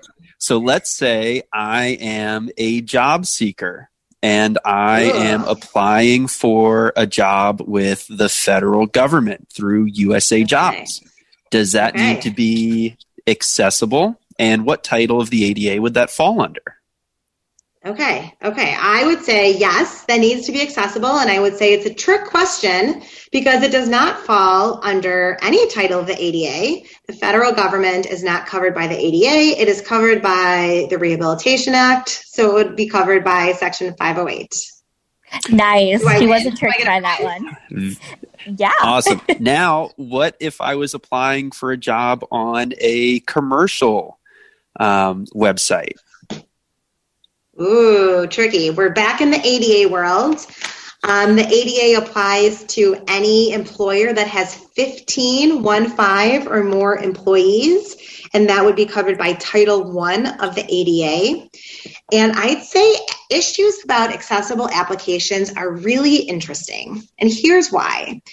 so 0.43 0.57
let's 0.57 0.89
say 0.89 1.43
I 1.53 1.97
am 2.01 2.49
a 2.57 2.81
job 2.81 3.25
seeker 3.25 3.89
and 4.21 4.59
I 4.65 5.05
Ugh. 5.09 5.15
am 5.15 5.43
applying 5.45 6.27
for 6.27 6.91
a 6.97 7.07
job 7.07 7.61
with 7.65 8.05
the 8.09 8.27
federal 8.27 8.85
government 8.85 9.47
through 9.53 9.85
USA 9.85 10.43
Jobs. 10.43 11.01
Does 11.49 11.71
that 11.71 11.95
Okay. 11.95 12.13
need 12.13 12.21
to 12.23 12.31
be 12.31 12.97
accessible? 13.25 14.19
And 14.37 14.65
what 14.65 14.83
title 14.83 15.21
of 15.21 15.29
the 15.29 15.45
ADA 15.45 15.81
would 15.81 15.93
that 15.93 16.11
fall 16.11 16.41
under? 16.41 16.75
Okay, 17.85 18.33
okay. 18.41 18.77
I 18.79 19.05
would 19.05 19.23
say 19.23 19.57
yes, 19.57 20.05
that 20.05 20.21
needs 20.21 20.45
to 20.45 20.53
be 20.53 20.61
accessible. 20.61 21.19
And 21.19 21.29
I 21.29 21.39
would 21.41 21.57
say 21.57 21.73
it's 21.73 21.85
a 21.85 21.93
trick 21.93 22.23
question 22.25 23.03
because 23.33 23.61
it 23.61 23.73
does 23.73 23.89
not 23.89 24.21
fall 24.21 24.79
under 24.85 25.37
any 25.41 25.67
title 25.67 25.99
of 25.99 26.07
the 26.07 26.15
ADA. 26.17 26.87
The 27.07 27.13
federal 27.13 27.51
government 27.51 28.05
is 28.05 28.23
not 28.23 28.45
covered 28.45 28.73
by 28.73 28.87
the 28.87 28.97
ADA, 28.97 29.61
it 29.61 29.67
is 29.67 29.81
covered 29.81 30.21
by 30.21 30.87
the 30.89 30.97
Rehabilitation 30.97 31.75
Act. 31.75 32.23
So 32.27 32.51
it 32.51 32.53
would 32.53 32.75
be 32.77 32.87
covered 32.87 33.25
by 33.25 33.51
Section 33.51 33.93
508. 33.97 34.55
Nice. 35.49 36.01
Do 36.01 36.07
I 36.07 36.19
He 36.19 36.27
wasn't 36.27 36.57
tricked 36.57 36.85
by 36.85 37.01
that 37.01 37.21
one. 37.21 37.97
Yeah. 38.57 38.71
Awesome. 38.81 39.19
now, 39.39 39.91
what 39.97 40.37
if 40.39 40.61
I 40.61 40.75
was 40.75 40.93
applying 40.93 41.51
for 41.51 41.71
a 41.71 41.77
job 41.77 42.23
on 42.31 42.73
a 42.77 43.19
commercial 43.21 44.19
um, 44.79 45.25
website? 45.33 45.95
Ooh, 47.61 48.25
tricky. 48.25 48.71
We're 48.71 48.93
back 48.93 49.21
in 49.21 49.29
the 49.29 49.39
ADA 49.45 49.87
world. 49.87 50.43
Um, 51.03 51.35
the 51.35 51.45
ADA 51.47 52.01
applies 52.01 52.63
to 52.63 53.03
any 53.07 53.51
employer 53.51 54.11
that 54.11 54.25
has 54.25 54.55
15, 54.55 55.61
one 55.61 55.89
five 55.91 56.47
or 56.47 56.63
more 56.63 56.97
employees, 56.97 58.27
and 58.33 58.49
that 58.49 58.65
would 58.65 58.75
be 58.75 58.87
covered 58.87 59.19
by 59.19 59.33
Title 59.33 59.91
One 59.91 60.25
of 60.39 60.55
the 60.55 60.65
ADA. 60.67 61.47
And 62.11 62.31
I'd 62.31 62.63
say 62.63 62.95
issues 63.29 63.83
about 63.83 64.11
accessible 64.11 64.69
applications 64.69 65.53
are 65.53 65.71
really 65.71 66.15
interesting. 66.15 67.03
And 67.19 67.31
here's 67.31 67.71
why. 67.71 68.23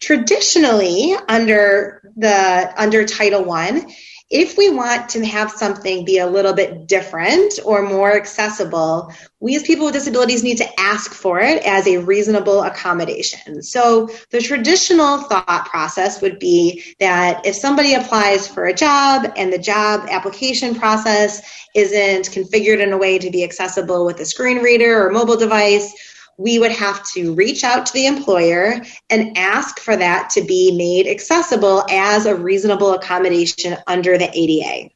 Traditionally, 0.00 1.14
under 1.28 2.02
the 2.16 2.74
under 2.76 3.04
Title 3.04 3.44
One, 3.44 3.86
if 4.28 4.58
we 4.58 4.70
want 4.70 5.08
to 5.10 5.24
have 5.24 5.52
something 5.52 6.04
be 6.04 6.18
a 6.18 6.26
little 6.26 6.52
bit 6.52 6.88
different 6.88 7.60
or 7.64 7.82
more 7.82 8.16
accessible, 8.16 9.12
we 9.38 9.54
as 9.54 9.62
people 9.62 9.86
with 9.86 9.94
disabilities 9.94 10.42
need 10.42 10.58
to 10.58 10.80
ask 10.80 11.12
for 11.12 11.38
it 11.38 11.64
as 11.64 11.86
a 11.86 11.98
reasonable 11.98 12.62
accommodation. 12.62 13.62
So 13.62 14.08
the 14.30 14.40
traditional 14.40 15.18
thought 15.18 15.68
process 15.70 16.20
would 16.22 16.40
be 16.40 16.96
that 16.98 17.46
if 17.46 17.54
somebody 17.54 17.94
applies 17.94 18.48
for 18.48 18.64
a 18.64 18.74
job 18.74 19.32
and 19.36 19.52
the 19.52 19.58
job 19.58 20.08
application 20.10 20.74
process 20.74 21.40
isn't 21.76 22.34
configured 22.34 22.82
in 22.82 22.92
a 22.92 22.98
way 22.98 23.18
to 23.18 23.30
be 23.30 23.44
accessible 23.44 24.04
with 24.04 24.18
a 24.18 24.24
screen 24.24 24.58
reader 24.58 25.06
or 25.06 25.12
mobile 25.12 25.36
device, 25.36 26.15
we 26.38 26.58
would 26.58 26.72
have 26.72 27.04
to 27.14 27.34
reach 27.34 27.64
out 27.64 27.86
to 27.86 27.92
the 27.92 28.06
employer 28.06 28.80
and 29.10 29.36
ask 29.36 29.80
for 29.80 29.96
that 29.96 30.30
to 30.30 30.42
be 30.42 30.76
made 30.76 31.06
accessible 31.06 31.84
as 31.90 32.26
a 32.26 32.34
reasonable 32.34 32.92
accommodation 32.92 33.76
under 33.86 34.18
the 34.18 34.30
ADA. 34.32 34.90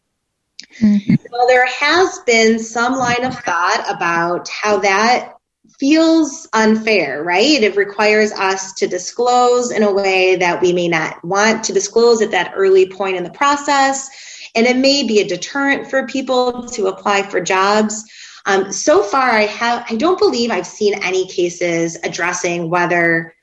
Mm-hmm. 0.81 1.15
Well, 1.31 1.47
there 1.47 1.67
has 1.67 2.21
been 2.27 2.59
some 2.59 2.95
line 2.95 3.25
of 3.25 3.35
thought 3.41 3.85
about 3.89 4.49
how 4.49 4.79
that 4.81 5.35
feels 5.79 6.47
unfair, 6.53 7.23
right? 7.25 7.63
It 7.63 7.75
requires 7.75 8.33
us 8.33 8.75
to 8.75 8.87
disclose 8.87 9.71
in 9.71 9.83
a 9.83 9.93
way 9.93 10.37
that 10.37 10.61
we 10.61 10.75
may 10.75 10.89
not 10.89 11.25
want 11.25 11.65
to 11.65 11.73
disclose 11.73 12.21
at 12.21 12.31
that 12.33 12.53
early 12.55 12.87
point 12.87 13.17
in 13.17 13.25
the 13.25 13.31
process. 13.31 14.11
And 14.55 14.67
it 14.67 14.77
may 14.77 15.05
be 15.07 15.21
a 15.21 15.29
deterrent 15.29 15.89
for 15.89 16.07
people 16.07 16.67
to 16.69 16.89
apply 16.89 17.23
for 17.23 17.41
jobs. 17.41 18.05
Um, 18.47 18.73
so 18.73 19.03
far, 19.03 19.31
I 19.31 19.43
have 19.43 19.85
I 19.91 19.97
don't 19.97 20.19
believe 20.19 20.51
I've 20.51 20.67
seen 20.67 20.95
any 21.03 21.27
cases 21.27 21.97
addressing 22.03 22.71
whether 22.71 23.35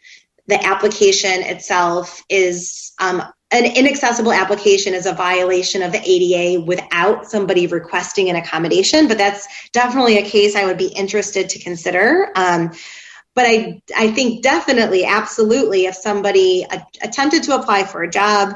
the 0.48 0.64
application 0.66 1.44
itself 1.44 2.24
is 2.30 2.94
um, 3.00 3.22
an 3.52 3.66
inaccessible 3.66 4.34
application 4.34 4.94
is 4.94 5.06
a 5.06 5.14
violation 5.14 5.82
of 5.82 5.92
the 5.92 6.02
ADA 6.04 6.62
without 6.62 7.26
somebody 7.30 7.68
requesting 7.68 8.30
an 8.30 8.36
accommodation. 8.36 9.08
But 9.08 9.18
that's 9.18 9.48
definitely 9.72 10.18
a 10.18 10.24
case 10.24 10.56
I 10.56 10.66
would 10.66 10.78
be 10.78 10.88
interested 10.88 11.50
to 11.50 11.60
consider. 11.60 12.30
Um, 12.36 12.72
but 13.36 13.46
I, 13.46 13.82
I 13.96 14.12
think 14.12 14.42
definitely, 14.42 15.06
absolutely, 15.06 15.86
if 15.86 15.96
somebody 15.96 16.66
a- 16.72 16.86
attempted 17.04 17.44
to 17.44 17.56
apply 17.56 17.84
for 17.84 18.04
a 18.04 18.10
job, 18.10 18.54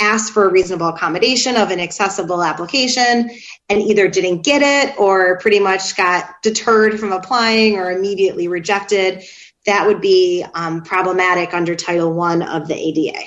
asked 0.00 0.32
for 0.32 0.46
a 0.46 0.50
reasonable 0.50 0.88
accommodation 0.88 1.56
of 1.56 1.70
an 1.70 1.80
accessible 1.80 2.42
application, 2.42 3.30
and 3.68 3.82
either 3.82 4.08
didn't 4.08 4.42
get 4.42 4.62
it 4.62 4.98
or 4.98 5.38
pretty 5.38 5.60
much 5.60 5.96
got 5.96 6.42
deterred 6.42 6.98
from 6.98 7.12
applying 7.12 7.76
or 7.76 7.90
immediately 7.92 8.48
rejected, 8.48 9.22
that 9.66 9.86
would 9.86 10.00
be 10.00 10.44
um, 10.54 10.82
problematic 10.82 11.54
under 11.54 11.74
Title 11.74 12.12
One 12.12 12.42
of 12.42 12.68
the 12.68 12.74
ADA. 12.74 13.18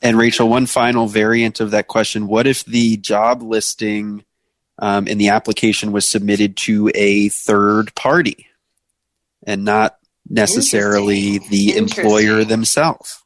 And 0.00 0.18
Rachel, 0.18 0.48
one 0.48 0.66
final 0.66 1.06
variant 1.06 1.60
of 1.60 1.70
that 1.72 1.88
question: 1.88 2.26
What 2.26 2.46
if 2.46 2.64
the 2.64 2.96
job 2.96 3.42
listing 3.42 4.24
um, 4.78 5.06
in 5.06 5.18
the 5.18 5.28
application 5.28 5.92
was 5.92 6.08
submitted 6.08 6.56
to 6.58 6.90
a 6.94 7.28
third 7.28 7.94
party 7.94 8.48
and 9.46 9.64
not 9.64 9.98
necessarily 10.28 11.38
the 11.38 11.76
employer 11.76 12.44
themselves? 12.44 13.21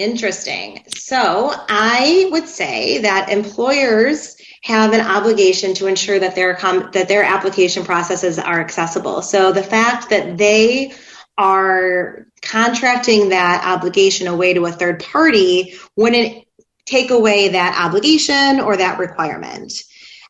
Interesting. 0.00 0.82
So 0.96 1.52
I 1.68 2.26
would 2.32 2.48
say 2.48 3.02
that 3.02 3.28
employers 3.28 4.34
have 4.62 4.94
an 4.94 5.02
obligation 5.02 5.74
to 5.74 5.88
ensure 5.88 6.18
that 6.18 6.34
their 6.34 6.54
com- 6.54 6.88
that 6.94 7.06
their 7.06 7.22
application 7.22 7.84
processes 7.84 8.38
are 8.38 8.62
accessible. 8.62 9.20
So 9.20 9.52
the 9.52 9.62
fact 9.62 10.08
that 10.08 10.38
they 10.38 10.94
are 11.36 12.26
contracting 12.40 13.28
that 13.28 13.62
obligation 13.62 14.26
away 14.26 14.54
to 14.54 14.64
a 14.64 14.72
third 14.72 15.04
party 15.04 15.74
wouldn't 15.96 16.46
take 16.86 17.10
away 17.10 17.48
that 17.50 17.78
obligation 17.86 18.60
or 18.60 18.78
that 18.78 18.98
requirement. 18.98 19.82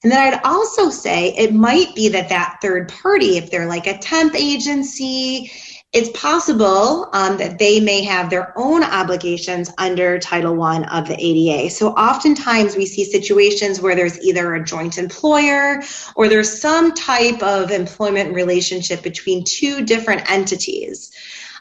And 0.03 0.11
then 0.11 0.35
I'd 0.35 0.41
also 0.45 0.91
say 0.91 1.33
it 1.37 1.55
might 1.55 1.95
be 1.95 2.09
that 2.09 2.31
that 2.31 2.59
third 2.61 2.89
party, 2.89 3.37
if 3.37 3.53
they're 3.53 3.69
like 3.69 3.87
a 3.87 3.99
temp 3.99 4.35
agency, 4.35 5.53
it's 5.93 6.11
possible 6.17 7.09
um, 7.13 7.39
that 7.39 7.59
they 7.59 7.81
may 7.81 8.05
have 8.05 8.31
their 8.31 8.57
own 8.57 8.85
obligations 8.85 9.73
under 9.77 10.21
Title 10.21 10.55
One 10.55 10.85
of 10.85 11.09
the 11.09 11.17
ADA. 11.19 11.71
So 11.71 11.89
oftentimes 11.89 12.77
we 12.77 12.87
see 12.87 13.05
situations 13.05 13.81
where 13.81 13.97
there's 13.97 14.21
either 14.21 14.55
a 14.55 14.65
joint 14.65 14.99
employer 14.99 15.83
or 16.15 16.29
there's 16.29 16.61
some 16.61 16.95
type 16.95 17.43
of 17.43 17.73
employment 17.73 18.35
relationship 18.35 19.03
between 19.03 19.43
two 19.45 19.85
different 19.85 20.31
entities. 20.31 21.11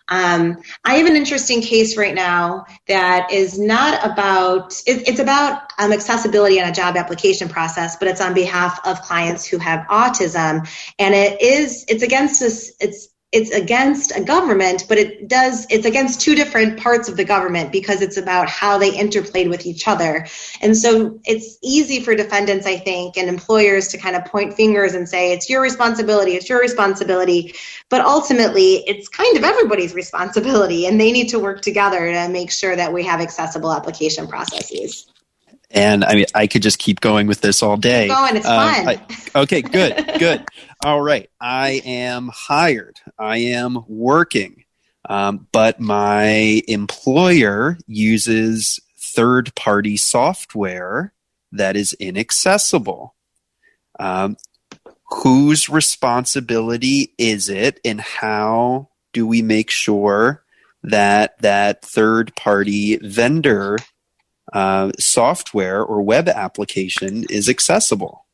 Um, 0.10 0.58
I 0.84 0.96
have 0.96 1.08
an 1.08 1.16
interesting 1.16 1.62
case 1.62 1.98
right 1.98 2.16
now 2.16 2.66
that 2.88 3.32
is 3.32 3.60
not 3.60 4.06
about, 4.06 4.74
it, 4.86 5.08
it's 5.08 5.20
about 5.20 5.72
um, 5.78 5.92
accessibility 5.92 6.60
in 6.60 6.68
a 6.68 6.72
job 6.72 6.98
application 6.98 7.48
process, 7.48 7.96
but 7.96 8.08
it's 8.08 8.22
on 8.22 8.34
behalf 8.34 8.80
of 8.86 9.02
clients 9.02 9.46
who 9.46 9.58
have 9.60 9.88
autism. 9.88 10.68
And 10.98 11.16
it 11.16 11.42
is, 11.42 11.86
it's 11.88 12.04
against 12.04 12.40
this, 12.40 12.74
it's, 12.80 13.10
it's 13.32 13.52
against 13.52 14.16
a 14.18 14.24
government, 14.24 14.86
but 14.90 14.98
it 14.98 15.28
does, 15.28 15.68
it's 15.70 15.86
against 15.86 16.20
two 16.20 16.34
different 16.34 16.80
parts 16.80 17.08
of 17.08 17.16
the 17.16 17.24
government 17.24 17.72
because 17.72 18.02
it's 18.02 18.18
about 18.18 18.50
how 18.50 18.78
they 18.80 18.92
interplayed 18.92 19.50
with 19.50 19.68
each 19.68 19.88
other. 19.88 20.26
And 20.62 20.76
so 20.76 21.20
it's 21.26 21.60
easy 21.62 22.02
for 22.02 22.16
defendants, 22.16 22.66
I 22.66 22.78
think, 22.78 23.18
and 23.18 23.30
employers 23.30 23.88
to 23.90 24.00
kind 24.00 24.16
of 24.16 24.26
point 24.26 24.56
fingers 24.56 24.96
and 24.96 25.08
say, 25.08 25.32
it's 25.32 25.48
your 25.48 25.62
responsibility, 25.62 26.32
it's 26.32 26.50
your 26.50 26.60
responsibility. 26.60 27.54
But 27.90 28.02
ultimately, 28.02 28.84
it's 28.88 29.08
kind 29.08 29.38
of 29.38 29.44
everybody's 29.44 29.94
responsibility, 29.94 30.88
and 30.88 31.00
they 31.00 31.12
need 31.12 31.30
to 31.30 31.38
work 31.38 31.62
together 31.62 32.12
to 32.12 32.30
make 32.30 32.50
sure 32.50 32.76
that 32.76 32.92
we 32.92 33.04
have 33.04 33.22
accessible 33.22 33.72
application 33.72 34.28
processes. 34.28 35.06
And 35.72 36.04
I 36.04 36.16
mean, 36.16 36.26
I 36.34 36.48
could 36.48 36.62
just 36.64 36.80
keep 36.80 37.00
going 37.00 37.28
with 37.28 37.42
this 37.42 37.62
all 37.62 37.78
day. 37.78 38.08
Keep 38.08 38.18
going, 38.18 38.36
it's 38.38 38.46
Um, 38.48 38.74
fun. 38.74 38.88
I- 38.88 39.40
okay, 39.42 39.62
good, 39.62 40.16
good. 40.20 40.44
All 40.84 41.02
right. 41.02 41.30
I 41.40 41.82
am 41.86 42.30
hired. 42.34 43.00
I 43.20 43.38
am 43.38 43.84
working. 43.88 44.64
Um, 45.08 45.48
but 45.52 45.80
my 45.80 46.62
employer 46.68 47.78
uses 47.88 48.80
third 48.98 49.54
party 49.56 49.98
software 49.98 51.14
that 51.52 51.76
is 51.76 51.94
inaccessible. 51.94 53.16
Um, 54.00 54.38
whose 55.12 55.68
responsibility 55.70 57.14
is 57.18 57.50
it, 57.50 57.80
and 57.84 58.00
how 58.00 58.90
do 59.14 59.26
we 59.26 59.42
make 59.42 59.72
sure 59.72 60.44
that 60.84 61.38
that 61.42 61.84
third 61.84 62.36
party 62.36 62.98
vendor 62.98 63.78
uh, 64.54 64.91
software 65.00 65.84
or 65.84 66.02
web 66.02 66.28
application 66.28 67.26
is 67.30 67.50
accessible? 67.50 68.26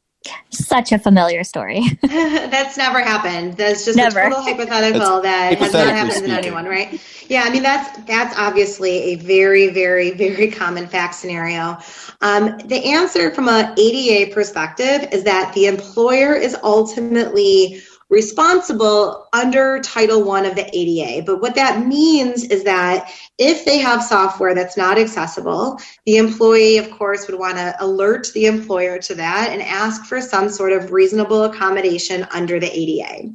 Such 0.49 0.91
a 0.91 0.97
familiar 0.99 1.43
story. 1.43 1.83
that's 2.01 2.77
never 2.77 2.99
happened. 2.99 3.57
That's 3.57 3.85
just 3.85 3.97
never. 3.97 4.19
a 4.19 4.23
total 4.29 4.41
hypothetical 4.41 5.21
that 5.21 5.57
has 5.57 5.73
not 5.73 5.87
happened 5.87 6.25
to 6.25 6.31
anyone, 6.31 6.65
right? 6.65 6.99
Yeah, 7.27 7.43
I 7.45 7.49
mean 7.51 7.63
that's 7.63 7.97
that's 8.05 8.37
obviously 8.37 9.13
a 9.13 9.15
very, 9.15 9.69
very, 9.69 10.11
very 10.11 10.49
common 10.49 10.87
fact 10.87 11.15
scenario. 11.15 11.77
Um, 12.21 12.57
the 12.65 12.83
answer 12.85 13.33
from 13.33 13.49
a 13.49 13.73
ADA 13.77 14.33
perspective 14.33 15.09
is 15.11 15.23
that 15.25 15.53
the 15.53 15.67
employer 15.67 16.33
is 16.33 16.55
ultimately 16.63 17.81
responsible 18.09 19.27
under 19.33 19.79
Title 19.81 20.23
One 20.23 20.45
of 20.45 20.55
the 20.55 20.69
ADA. 20.71 21.23
But 21.25 21.41
what 21.41 21.55
that 21.55 21.85
means 21.85 22.43
is 22.43 22.63
that 22.63 23.11
if 23.37 23.65
they 23.65 23.79
have 23.79 24.03
software 24.03 24.53
that's 24.53 24.77
not 24.77 24.97
accessible, 24.97 25.79
the 26.05 26.17
employee, 26.17 26.77
of 26.77 26.91
course, 26.91 27.27
would 27.27 27.39
want 27.39 27.57
to 27.57 27.75
alert 27.79 28.27
the 28.33 28.45
employer 28.45 28.99
to 28.99 29.15
that 29.15 29.49
and 29.51 29.61
ask 29.61 30.05
for 30.05 30.21
some 30.21 30.49
sort 30.49 30.71
of 30.71 30.91
reasonable 30.91 31.45
accommodation 31.45 32.27
under 32.31 32.59
the 32.59 32.71
ADA. 32.71 33.33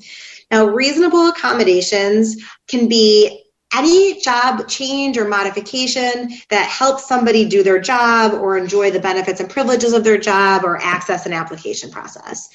Now, 0.50 0.66
reasonable 0.66 1.28
accommodations 1.28 2.36
can 2.68 2.88
be 2.88 3.44
any 3.74 4.20
job 4.20 4.68
change 4.68 5.16
or 5.16 5.28
modification 5.28 6.30
that 6.48 6.68
helps 6.68 7.06
somebody 7.06 7.44
do 7.44 7.62
their 7.62 7.78
job 7.78 8.34
or 8.34 8.58
enjoy 8.58 8.90
the 8.90 8.98
benefits 8.98 9.40
and 9.40 9.48
privileges 9.48 9.92
of 9.92 10.02
their 10.02 10.18
job 10.18 10.64
or 10.64 10.76
access 10.78 11.24
an 11.26 11.32
application 11.32 11.90
process. 11.90 12.48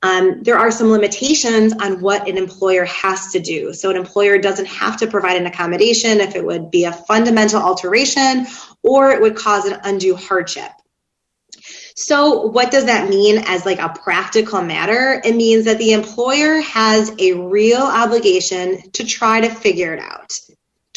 Um, 0.00 0.42
there 0.44 0.58
are 0.58 0.70
some 0.70 0.90
limitations 0.90 1.72
on 1.72 2.00
what 2.00 2.28
an 2.28 2.38
employer 2.38 2.84
has 2.84 3.32
to 3.32 3.40
do. 3.40 3.72
So, 3.72 3.90
an 3.90 3.96
employer 3.96 4.38
doesn't 4.38 4.66
have 4.66 4.98
to 4.98 5.08
provide 5.08 5.36
an 5.36 5.46
accommodation 5.46 6.20
if 6.20 6.36
it 6.36 6.44
would 6.44 6.70
be 6.70 6.84
a 6.84 6.92
fundamental 6.92 7.60
alteration 7.60 8.46
or 8.82 9.10
it 9.10 9.20
would 9.20 9.36
cause 9.36 9.64
an 9.64 9.80
undue 9.82 10.14
hardship. 10.14 10.70
So, 11.96 12.46
what 12.46 12.70
does 12.70 12.84
that 12.84 13.08
mean 13.08 13.42
as 13.46 13.66
like 13.66 13.80
a 13.80 13.88
practical 13.88 14.62
matter? 14.62 15.20
It 15.24 15.34
means 15.34 15.64
that 15.64 15.78
the 15.78 15.94
employer 15.94 16.60
has 16.60 17.12
a 17.18 17.32
real 17.32 17.82
obligation 17.82 18.90
to 18.92 19.04
try 19.04 19.40
to 19.40 19.52
figure 19.52 19.94
it 19.94 20.00
out, 20.00 20.38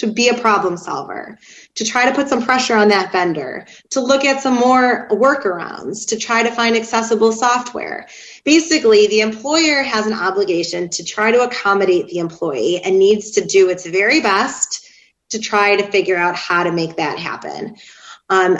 to 0.01 0.11
be 0.11 0.29
a 0.29 0.37
problem 0.37 0.77
solver, 0.77 1.39
to 1.75 1.83
try 1.83 2.05
to 2.07 2.13
put 2.13 2.27
some 2.27 2.43
pressure 2.43 2.75
on 2.75 2.89
that 2.89 3.11
vendor, 3.11 3.65
to 3.89 4.01
look 4.01 4.25
at 4.25 4.43
some 4.43 4.55
more 4.55 5.07
workarounds, 5.09 6.07
to 6.09 6.17
try 6.17 6.43
to 6.43 6.51
find 6.51 6.75
accessible 6.75 7.31
software 7.31 8.07
basically 8.43 9.07
the 9.07 9.21
employer 9.21 9.83
has 9.83 10.07
an 10.07 10.13
obligation 10.13 10.89
to 10.89 11.03
try 11.03 11.31
to 11.31 11.43
accommodate 11.43 12.07
the 12.07 12.19
employee 12.19 12.81
and 12.81 12.97
needs 12.97 13.31
to 13.31 13.45
do 13.45 13.69
its 13.69 13.85
very 13.85 14.21
best 14.21 14.87
to 15.29 15.39
try 15.39 15.75
to 15.75 15.91
figure 15.91 16.17
out 16.17 16.35
how 16.35 16.63
to 16.63 16.71
make 16.71 16.97
that 16.97 17.17
happen. 17.17 17.75
Um, 18.29 18.57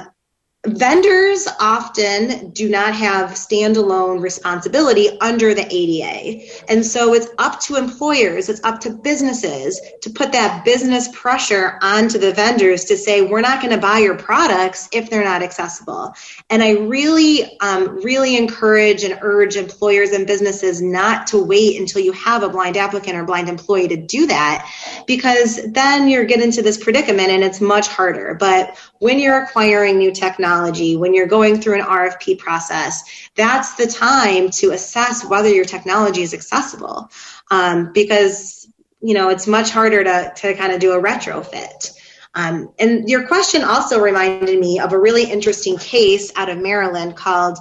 vendors 0.68 1.48
often 1.60 2.52
do 2.52 2.70
not 2.70 2.94
have 2.94 3.32
standalone 3.32 4.22
responsibility 4.22 5.20
under 5.20 5.56
the 5.56 5.66
ADA. 5.74 6.46
And 6.70 6.86
so 6.86 7.16
it's 7.16 7.30
up 7.40 7.60
to 7.62 7.78
employers, 7.78 8.48
it's 8.48 8.64
up 8.64 8.80
to 8.82 8.92
businesses 8.92 9.82
to 10.02 10.12
put 10.12 10.32
that 10.34 10.64
business 10.64 11.10
pressure 11.14 11.80
onto 11.82 12.20
the 12.20 12.32
vendors 12.32 12.86
to 12.86 12.96
say, 12.96 13.24
we're 13.24 13.42
not 13.42 13.60
going 13.60 13.74
to 13.74 13.82
buy 13.82 13.98
your 13.98 14.16
products 14.16 14.88
if 14.92 15.10
they're 15.10 15.24
not 15.24 15.42
accessible. 15.42 16.14
And 16.52 16.62
I 16.62 16.74
really, 16.74 17.58
um, 17.62 18.00
really 18.04 18.38
encourage 18.38 19.04
and 19.04 19.18
urge 19.24 19.56
employers 19.56 20.12
and 20.12 20.28
businesses 20.28 20.80
not 20.80 21.26
to 21.28 21.44
wait 21.44 21.80
until 21.80 22.04
you 22.04 22.12
have 22.12 22.44
a 22.44 22.50
blind 22.50 22.78
applicant 22.78 23.18
or 23.18 23.24
blind 23.24 23.50
employee 23.50 23.88
to 23.88 23.98
do 23.98 24.28
that, 24.28 24.72
because 25.08 25.60
then 25.72 26.08
you're 26.08 26.26
getting 26.26 26.46
into 26.46 26.62
this 26.62 26.78
predicament 26.78 27.30
and 27.30 27.44
it's 27.44 27.62
much 27.62 27.88
harder. 27.88 28.36
But 28.36 28.78
when 29.00 29.18
you're 29.18 29.42
acquiring 29.42 29.98
new 29.98 30.12
technology, 30.12 30.51
when 30.98 31.14
you're 31.14 31.28
going 31.28 31.62
through 31.62 31.80
an 31.80 31.86
RFP 31.86 32.40
process, 32.40 33.04
that's 33.36 33.76
the 33.76 33.88
time 33.88 34.50
to 34.52 34.72
assess 34.72 35.26
whether 35.26 35.50
your 35.50 35.66
technology 35.66 36.22
is 36.22 36.34
accessible. 36.34 37.10
Um, 37.50 37.92
because 37.94 38.68
you 39.02 39.14
know 39.14 39.30
it's 39.30 39.48
much 39.48 39.72
harder 39.72 40.04
to, 40.04 40.34
to 40.38 40.54
kind 40.56 40.72
of 40.72 40.80
do 40.80 40.94
a 40.94 41.02
retrofit. 41.02 41.92
Um, 42.34 42.74
and 42.80 43.10
your 43.10 43.28
question 43.28 43.64
also 43.64 44.00
reminded 44.00 44.58
me 44.58 44.80
of 44.80 44.94
a 44.94 45.00
really 45.00 45.30
interesting 45.30 45.78
case 45.78 46.32
out 46.36 46.50
of 46.50 46.58
Maryland 46.60 47.18
called 47.18 47.58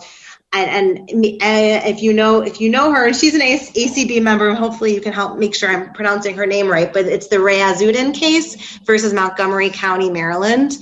and, 0.53 1.09
and 1.11 1.25
uh, 1.25 1.89
if 1.89 2.03
you 2.03 2.13
know 2.13 2.41
if 2.41 2.61
you 2.61 2.71
know 2.71 2.93
her, 2.93 3.13
she's 3.13 3.35
an 3.35 3.41
ACB 3.41 4.21
member. 4.21 4.53
Hopefully, 4.53 4.93
you 4.93 5.01
can 5.01 5.13
help 5.13 5.39
make 5.39 5.55
sure 5.55 5.71
I'm 5.71 5.93
pronouncing 5.93 6.35
her 6.37 6.47
name 6.47 6.67
right. 6.67 6.93
But 6.93 7.07
it's 7.07 7.29
the 7.29 7.37
Reyazuddin 7.37 8.15
case 8.15 8.79
versus 8.81 9.13
Montgomery 9.13 9.71
County, 9.71 10.11
Maryland. 10.11 10.73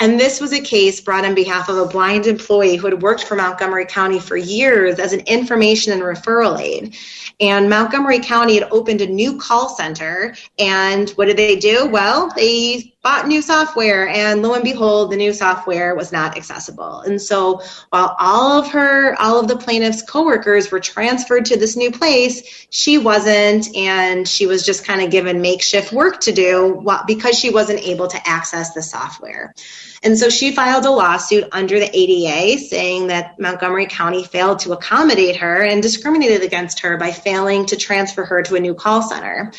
And 0.00 0.18
this 0.18 0.40
was 0.40 0.52
a 0.52 0.60
case 0.60 1.00
brought 1.00 1.26
on 1.26 1.34
behalf 1.34 1.68
of 1.68 1.76
a 1.76 1.86
blind 1.86 2.26
employee 2.26 2.76
who 2.76 2.86
had 2.86 3.02
worked 3.02 3.24
for 3.24 3.34
Montgomery 3.34 3.84
County 3.84 4.18
for 4.18 4.36
years 4.36 4.98
as 4.98 5.12
an 5.12 5.20
information 5.20 5.92
and 5.92 6.02
referral 6.02 6.58
aide. 6.58 6.96
And 7.40 7.68
Montgomery 7.68 8.20
County 8.20 8.54
had 8.54 8.68
opened 8.70 9.02
a 9.02 9.06
new 9.06 9.38
call 9.38 9.68
center. 9.68 10.36
And 10.58 11.10
what 11.10 11.26
did 11.26 11.36
they 11.36 11.56
do? 11.56 11.86
Well, 11.88 12.32
they 12.34 12.94
bought 13.08 13.26
new 13.26 13.40
software, 13.40 14.06
and 14.06 14.42
lo 14.42 14.52
and 14.52 14.62
behold, 14.62 15.10
the 15.10 15.16
new 15.16 15.32
software 15.32 15.94
was 15.94 16.12
not 16.12 16.36
accessible. 16.36 17.00
And 17.00 17.18
so, 17.18 17.62
while 17.88 18.14
all 18.18 18.58
of 18.58 18.68
her, 18.72 19.18
all 19.18 19.40
of 19.40 19.48
the 19.48 19.56
plaintiff's 19.56 20.02
coworkers 20.02 20.70
were 20.70 20.78
transferred 20.78 21.46
to 21.46 21.56
this 21.56 21.74
new 21.74 21.90
place, 21.90 22.66
she 22.68 22.98
wasn't, 22.98 23.74
and 23.74 24.28
she 24.28 24.46
was 24.46 24.62
just 24.62 24.84
kind 24.84 25.00
of 25.00 25.10
given 25.10 25.40
makeshift 25.40 25.90
work 25.90 26.20
to 26.20 26.32
do 26.32 26.84
because 27.06 27.38
she 27.38 27.48
wasn't 27.48 27.80
able 27.80 28.08
to 28.08 28.28
access 28.28 28.74
the 28.74 28.82
software. 28.82 29.54
And 30.02 30.18
so 30.18 30.28
she 30.28 30.54
filed 30.54 30.84
a 30.84 30.90
lawsuit 30.90 31.48
under 31.50 31.80
the 31.80 31.90
ADA 31.90 32.60
saying 32.60 33.06
that 33.06 33.40
Montgomery 33.40 33.86
County 33.86 34.22
failed 34.22 34.58
to 34.60 34.72
accommodate 34.72 35.38
her 35.38 35.64
and 35.64 35.82
discriminated 35.82 36.42
against 36.42 36.80
her 36.80 36.98
by 36.98 37.12
failing 37.12 37.64
to 37.66 37.76
transfer 37.76 38.26
her 38.26 38.42
to 38.42 38.56
a 38.56 38.60
new 38.60 38.74
call 38.74 39.00
center. 39.00 39.50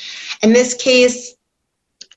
In 0.43 0.53
this 0.53 0.75
case, 0.75 1.33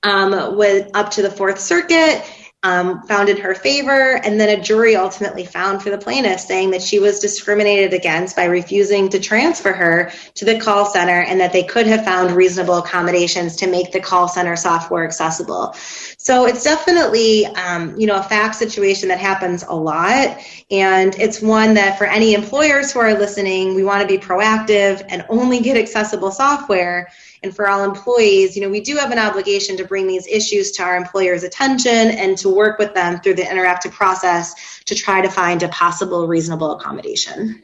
um, 0.02 0.56
went 0.56 0.90
up 0.94 1.12
to 1.12 1.22
the 1.22 1.30
Fourth 1.30 1.60
Circuit 1.60 2.24
um, 2.64 3.02
found 3.02 3.28
in 3.28 3.38
her 3.38 3.54
favor, 3.54 4.20
and 4.22 4.38
then 4.38 4.48
a 4.48 4.62
jury 4.62 4.94
ultimately 4.94 5.44
found 5.44 5.82
for 5.82 5.90
the 5.90 5.98
plaintiff 5.98 6.38
saying 6.38 6.70
that 6.70 6.82
she 6.82 7.00
was 7.00 7.18
discriminated 7.18 7.92
against 7.92 8.36
by 8.36 8.44
refusing 8.44 9.08
to 9.08 9.18
transfer 9.18 9.72
her 9.72 10.12
to 10.34 10.44
the 10.44 10.60
call 10.60 10.86
center 10.86 11.22
and 11.22 11.40
that 11.40 11.52
they 11.52 11.64
could 11.64 11.88
have 11.88 12.04
found 12.04 12.30
reasonable 12.30 12.78
accommodations 12.78 13.56
to 13.56 13.66
make 13.66 13.90
the 13.90 14.00
call 14.00 14.28
center 14.28 14.54
software 14.54 15.04
accessible. 15.04 15.72
So 16.18 16.46
it's 16.46 16.62
definitely, 16.62 17.46
um, 17.46 17.98
you 17.98 18.06
know, 18.06 18.16
a 18.16 18.22
fact 18.22 18.54
situation 18.54 19.08
that 19.08 19.18
happens 19.18 19.64
a 19.64 19.74
lot, 19.74 20.38
and 20.70 21.16
it's 21.18 21.42
one 21.42 21.74
that 21.74 21.98
for 21.98 22.04
any 22.04 22.34
employers 22.34 22.92
who 22.92 23.00
are 23.00 23.14
listening, 23.14 23.74
we 23.74 23.82
want 23.82 24.02
to 24.02 24.06
be 24.06 24.22
proactive 24.22 25.04
and 25.08 25.24
only 25.28 25.58
get 25.58 25.76
accessible 25.76 26.30
software 26.30 27.10
and 27.42 27.54
for 27.54 27.68
all 27.68 27.84
employees, 27.84 28.56
you 28.56 28.62
know, 28.62 28.68
we 28.68 28.80
do 28.80 28.96
have 28.96 29.10
an 29.10 29.18
obligation 29.18 29.76
to 29.76 29.84
bring 29.84 30.06
these 30.06 30.26
issues 30.26 30.70
to 30.72 30.82
our 30.82 30.96
employers' 30.96 31.42
attention 31.42 31.92
and 31.92 32.38
to 32.38 32.48
work 32.48 32.78
with 32.78 32.94
them 32.94 33.20
through 33.20 33.34
the 33.34 33.42
interactive 33.42 33.92
process 33.92 34.80
to 34.84 34.94
try 34.94 35.20
to 35.20 35.28
find 35.28 35.62
a 35.62 35.68
possible 35.68 36.26
reasonable 36.28 36.72
accommodation. 36.72 37.62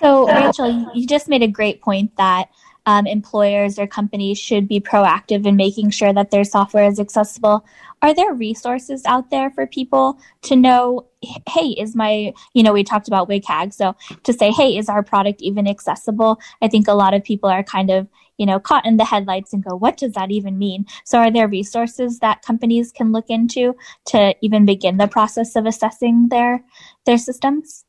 So, 0.00 0.26
Rachel, 0.26 0.90
you 0.94 1.06
just 1.06 1.28
made 1.28 1.42
a 1.42 1.48
great 1.48 1.80
point 1.80 2.16
that 2.16 2.48
um, 2.86 3.06
employers 3.06 3.78
or 3.78 3.86
companies 3.86 4.38
should 4.38 4.68
be 4.68 4.80
proactive 4.80 5.46
in 5.46 5.56
making 5.56 5.90
sure 5.90 6.12
that 6.12 6.30
their 6.30 6.44
software 6.44 6.86
is 6.86 7.00
accessible. 7.00 7.64
Are 8.02 8.14
there 8.14 8.34
resources 8.34 9.02
out 9.06 9.30
there 9.30 9.50
for 9.50 9.66
people 9.66 10.18
to 10.42 10.56
know, 10.56 11.06
hey, 11.48 11.68
is 11.68 11.96
my, 11.96 12.34
you 12.52 12.62
know, 12.62 12.74
we 12.74 12.84
talked 12.84 13.08
about 13.08 13.28
WCAG, 13.28 13.72
so 13.72 13.96
to 14.24 14.32
say, 14.34 14.50
hey, 14.50 14.76
is 14.76 14.90
our 14.90 15.02
product 15.02 15.40
even 15.40 15.66
accessible? 15.66 16.38
I 16.60 16.68
think 16.68 16.86
a 16.86 16.92
lot 16.92 17.14
of 17.14 17.24
people 17.24 17.48
are 17.48 17.62
kind 17.62 17.90
of, 17.90 18.06
you 18.38 18.46
know, 18.46 18.58
caught 18.58 18.86
in 18.86 18.96
the 18.96 19.04
headlights 19.04 19.52
and 19.52 19.64
go, 19.64 19.76
what 19.76 19.96
does 19.96 20.12
that 20.12 20.30
even 20.30 20.58
mean? 20.58 20.86
So 21.04 21.18
are 21.18 21.30
there 21.30 21.48
resources 21.48 22.18
that 22.20 22.42
companies 22.42 22.92
can 22.92 23.12
look 23.12 23.26
into 23.28 23.76
to 24.06 24.34
even 24.40 24.64
begin 24.64 24.96
the 24.96 25.08
process 25.08 25.56
of 25.56 25.66
assessing 25.66 26.28
their 26.28 26.62
their 27.04 27.18
systems? 27.18 27.84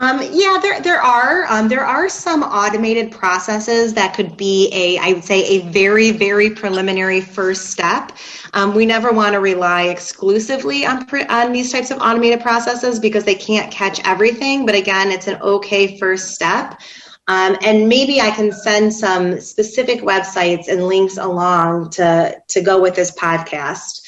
Um, 0.00 0.20
yeah, 0.32 0.58
there 0.60 0.80
there 0.80 1.00
are 1.00 1.46
um, 1.46 1.68
there 1.68 1.84
are 1.84 2.08
some 2.08 2.42
automated 2.42 3.12
processes 3.12 3.94
that 3.94 4.12
could 4.12 4.36
be 4.36 4.68
a 4.72 4.98
I 4.98 5.12
would 5.12 5.22
say 5.22 5.44
a 5.44 5.60
very 5.68 6.10
very 6.10 6.50
preliminary 6.50 7.20
first 7.20 7.70
step. 7.70 8.10
Um, 8.54 8.74
we 8.74 8.86
never 8.86 9.12
want 9.12 9.34
to 9.34 9.40
rely 9.40 9.82
exclusively 9.82 10.84
on 10.84 11.08
on 11.28 11.52
these 11.52 11.70
types 11.70 11.92
of 11.92 11.98
automated 11.98 12.40
processes 12.40 12.98
because 12.98 13.22
they 13.22 13.36
can't 13.36 13.70
catch 13.70 14.00
everything. 14.04 14.66
But 14.66 14.74
again, 14.74 15.12
it's 15.12 15.28
an 15.28 15.40
okay 15.40 15.96
first 15.96 16.34
step. 16.34 16.80
Um, 17.26 17.56
and 17.62 17.88
maybe 17.88 18.20
I 18.20 18.30
can 18.30 18.52
send 18.52 18.92
some 18.92 19.40
specific 19.40 20.00
websites 20.00 20.68
and 20.68 20.86
links 20.86 21.16
along 21.16 21.90
to, 21.90 22.36
to 22.48 22.60
go 22.60 22.80
with 22.82 22.94
this 22.94 23.10
podcast 23.10 24.02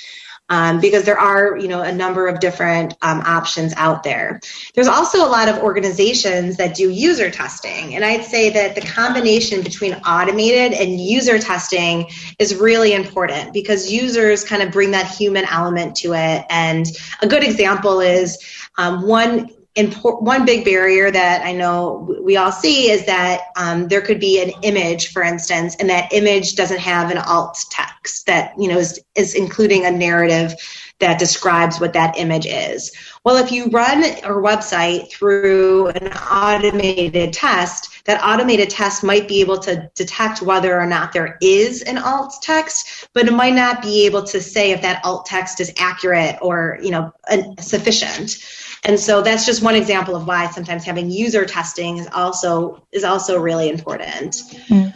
um, 0.49 0.81
because 0.81 1.05
there 1.05 1.19
are, 1.19 1.57
you 1.57 1.69
know, 1.69 1.83
a 1.83 1.93
number 1.93 2.29
of 2.29 2.41
different 2.41 2.95
um, 3.03 3.21
options 3.21 3.75
out 3.77 4.03
there. 4.03 4.41
There's 4.75 4.87
also 4.87 5.27
a 5.27 5.29
lot 5.29 5.49
of 5.49 5.59
organizations 5.59 6.57
that 6.57 6.75
do 6.75 6.91
user 6.91 7.31
testing, 7.31 7.95
and 7.95 8.05
I'd 8.05 8.25
say 8.25 8.51
that 8.51 8.75
the 8.75 8.81
combination 8.81 9.63
between 9.63 9.95
automated 9.95 10.79
and 10.79 11.01
user 11.01 11.39
testing 11.39 12.09
is 12.39 12.55
really 12.55 12.93
important 12.93 13.53
because 13.53 13.93
users 13.93 14.45
kind 14.45 14.63
of 14.63 14.71
bring 14.71 14.93
that 14.93 15.09
human 15.09 15.45
element 15.47 15.97
to 15.97 16.15
it. 16.15 16.45
And 16.49 16.87
a 17.23 17.27
good 17.27 17.43
example 17.43 18.01
is 18.01 18.39
um, 18.79 19.07
one 19.07 19.51
import, 19.77 20.23
one 20.23 20.45
big 20.45 20.65
barrier 20.65 21.11
that 21.11 21.45
I 21.45 21.53
know 21.53 22.17
we 22.23 22.37
all 22.37 22.53
see 22.53 22.91
is 22.91 23.07
that 23.07 23.43
um, 23.57 23.89
there 23.89 24.01
could 24.01 24.19
be 24.19 24.43
an 24.43 24.51
image, 24.63 25.13
for 25.13 25.23
instance, 25.23 25.77
and 25.77 25.89
that 25.91 26.13
image 26.13 26.57
doesn't 26.57 26.81
have 26.81 27.11
an 27.11 27.19
alt 27.19 27.65
text 27.71 28.27
that 28.27 28.53
you 28.59 28.69
know 28.69 28.79
is, 28.79 29.01
is 29.15 29.35
including 29.35 29.85
a 29.85 29.91
narrative 29.91 30.55
that 30.99 31.19
describes 31.19 31.79
what 31.79 31.93
that 31.93 32.17
image 32.19 32.47
is. 32.47 32.91
Well, 33.23 33.37
if 33.37 33.53
you 33.53 33.67
run 33.67 34.03
our 34.25 34.41
website 34.41 35.11
through 35.11 35.89
an 35.89 36.09
automated 36.13 37.35
test, 37.35 38.05
that 38.07 38.23
automated 38.25 38.71
test 38.71 39.05
might 39.05 39.29
be 39.29 39.41
able 39.41 39.59
to 39.59 39.91
detect 39.95 40.41
whether 40.41 40.79
or 40.79 40.87
not 40.87 41.13
there 41.13 41.37
is 41.43 41.83
an 41.83 41.99
alt 41.99 42.35
text, 42.41 43.09
but 43.13 43.27
it 43.27 43.33
might 43.33 43.55
not 43.55 43.83
be 43.83 44.07
able 44.07 44.23
to 44.23 44.41
say 44.41 44.71
if 44.71 44.81
that 44.83 45.05
alt 45.05 45.27
text 45.27 45.61
is 45.61 45.73
accurate 45.77 46.37
or 46.41 46.79
you 46.81 46.91
know 46.91 47.13
sufficient. 47.61 48.39
And 48.85 48.99
so 48.99 49.23
that's 49.23 49.45
just 49.45 49.63
one 49.63 49.75
example 49.75 50.15
of 50.15 50.27
why 50.27 50.51
sometimes 50.51 50.85
having 50.85 51.11
user 51.11 51.45
testing 51.45 51.99
is 51.99 52.09
also 52.13 52.87
is 52.93 53.05
also 53.05 53.39
really 53.39 53.69
important. 53.69 54.43
Mm. 54.69 54.95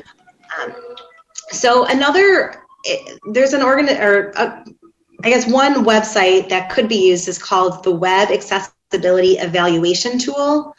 Um, 0.60 0.74
so 1.50 1.86
another 1.86 2.54
there's 3.32 3.52
an 3.52 3.62
organ 3.62 3.88
or 3.88 4.32
uh, 4.36 4.64
I 5.22 5.30
guess 5.30 5.46
one 5.46 5.84
website 5.84 6.48
that 6.48 6.70
could 6.70 6.88
be 6.88 7.08
used 7.08 7.28
is 7.28 7.38
called 7.38 7.84
the 7.84 7.90
Web 7.90 8.30
Accessibility 8.30 9.38
Evaluation 9.38 10.18
Tool. 10.18 10.74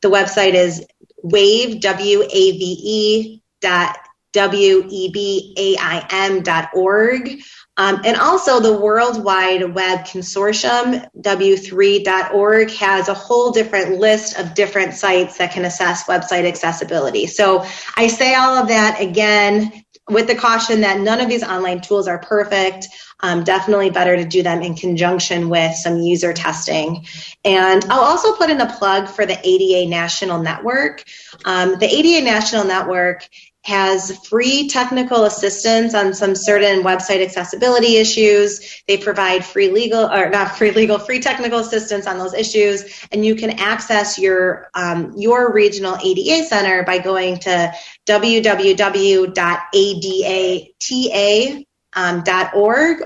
The 0.00 0.08
website 0.08 0.54
is 0.54 0.84
wave 1.22 1.80
w 1.80 2.22
a 2.22 2.26
v 2.58 2.78
e 2.82 3.42
dot 3.60 3.98
w 4.32 4.86
e 4.88 5.10
b 5.12 5.54
a 5.58 5.76
i 5.78 6.06
m 6.10 6.42
dot 6.42 6.70
org. 6.74 7.40
Um, 7.78 8.02
and 8.04 8.16
also, 8.18 8.60
the 8.60 8.78
World 8.78 9.24
Wide 9.24 9.74
Web 9.74 10.00
Consortium, 10.00 11.08
w3.org, 11.20 12.70
has 12.70 13.08
a 13.08 13.14
whole 13.14 13.50
different 13.50 13.98
list 13.98 14.38
of 14.38 14.54
different 14.54 14.92
sites 14.92 15.38
that 15.38 15.52
can 15.52 15.64
assess 15.64 16.04
website 16.04 16.46
accessibility. 16.46 17.26
So 17.26 17.64
I 17.96 18.08
say 18.08 18.34
all 18.34 18.58
of 18.58 18.68
that 18.68 19.00
again 19.00 19.84
with 20.10 20.26
the 20.26 20.34
caution 20.34 20.82
that 20.82 21.00
none 21.00 21.20
of 21.20 21.28
these 21.28 21.44
online 21.44 21.80
tools 21.80 22.08
are 22.08 22.18
perfect. 22.18 22.88
Um, 23.20 23.44
definitely 23.44 23.90
better 23.90 24.16
to 24.16 24.24
do 24.24 24.42
them 24.42 24.60
in 24.60 24.74
conjunction 24.74 25.48
with 25.48 25.74
some 25.74 25.98
user 25.98 26.32
testing. 26.32 27.06
And 27.44 27.84
I'll 27.84 28.00
also 28.02 28.34
put 28.34 28.50
in 28.50 28.60
a 28.60 28.70
plug 28.70 29.08
for 29.08 29.24
the 29.24 29.38
ADA 29.42 29.88
National 29.88 30.42
Network. 30.42 31.04
Um, 31.44 31.78
the 31.78 31.86
ADA 31.86 32.24
National 32.24 32.64
Network 32.64 33.28
has 33.64 34.16
free 34.26 34.68
technical 34.68 35.24
assistance 35.24 35.94
on 35.94 36.12
some 36.14 36.34
certain 36.34 36.82
website 36.82 37.22
accessibility 37.22 37.96
issues. 37.96 38.82
They 38.88 38.96
provide 38.96 39.44
free 39.44 39.68
legal, 39.70 40.04
or 40.10 40.30
not 40.30 40.56
free 40.56 40.72
legal, 40.72 40.98
free 40.98 41.20
technical 41.20 41.60
assistance 41.60 42.08
on 42.08 42.18
those 42.18 42.34
issues. 42.34 43.06
And 43.12 43.24
you 43.24 43.36
can 43.36 43.50
access 43.60 44.18
your, 44.18 44.68
um, 44.74 45.14
your 45.16 45.52
regional 45.52 45.96
ADA 46.02 46.44
center 46.46 46.82
by 46.82 46.98
going 46.98 47.38
to 47.40 47.72
www.adata.org 48.06 48.52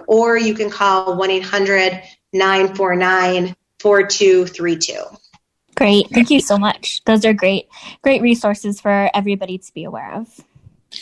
or 0.07 0.38
you 0.38 0.54
can 0.54 0.70
call 0.70 1.16
1 1.18 1.30
800 1.30 2.02
949 2.32 3.57
4232. 3.78 4.94
Great. 5.76 6.08
Thank 6.08 6.30
you 6.30 6.40
so 6.40 6.56
much. 6.58 7.04
Those 7.04 7.24
are 7.24 7.34
great, 7.34 7.68
great 8.02 8.22
resources 8.22 8.80
for 8.80 9.10
everybody 9.12 9.58
to 9.58 9.74
be 9.74 9.84
aware 9.84 10.14
of. 10.14 10.40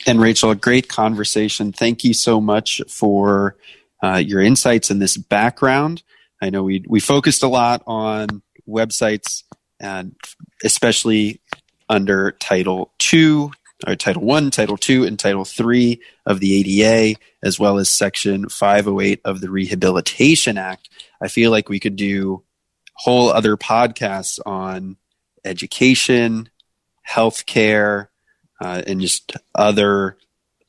And 0.05 0.19
Rachel, 0.19 0.51
a 0.51 0.55
great 0.55 0.89
conversation. 0.89 1.71
Thank 1.71 2.03
you 2.03 2.13
so 2.13 2.41
much 2.41 2.81
for 2.89 3.55
uh, 4.03 4.17
your 4.17 4.41
insights 4.41 4.89
and 4.89 5.01
this 5.01 5.15
background. 5.15 6.03
I 6.41 6.49
know 6.49 6.63
we 6.63 6.83
we 6.87 6.99
focused 6.99 7.41
a 7.43 7.47
lot 7.47 7.83
on 7.87 8.41
websites 8.67 9.43
and 9.79 10.15
especially 10.63 11.39
under 11.87 12.31
Title 12.31 12.91
Two, 12.97 13.51
or 13.87 13.95
Title 13.95 14.23
One, 14.23 14.51
Title 14.51 14.77
Two, 14.77 15.05
and 15.05 15.17
Title 15.17 15.45
Three 15.45 16.01
of 16.25 16.41
the 16.41 16.81
ADA, 16.81 17.19
as 17.43 17.59
well 17.59 17.77
as 17.77 17.87
Section 17.87 18.49
508 18.49 19.21
of 19.23 19.39
the 19.39 19.49
Rehabilitation 19.49 20.57
Act. 20.57 20.89
I 21.21 21.29
feel 21.29 21.51
like 21.51 21.69
we 21.69 21.79
could 21.79 21.95
do 21.95 22.43
whole 22.95 23.29
other 23.29 23.57
podcasts 23.57 24.39
on 24.45 24.97
education, 25.43 26.49
healthcare, 27.07 28.07
uh, 28.59 28.81
and 28.87 29.01
just 29.01 29.35
other 29.53 30.17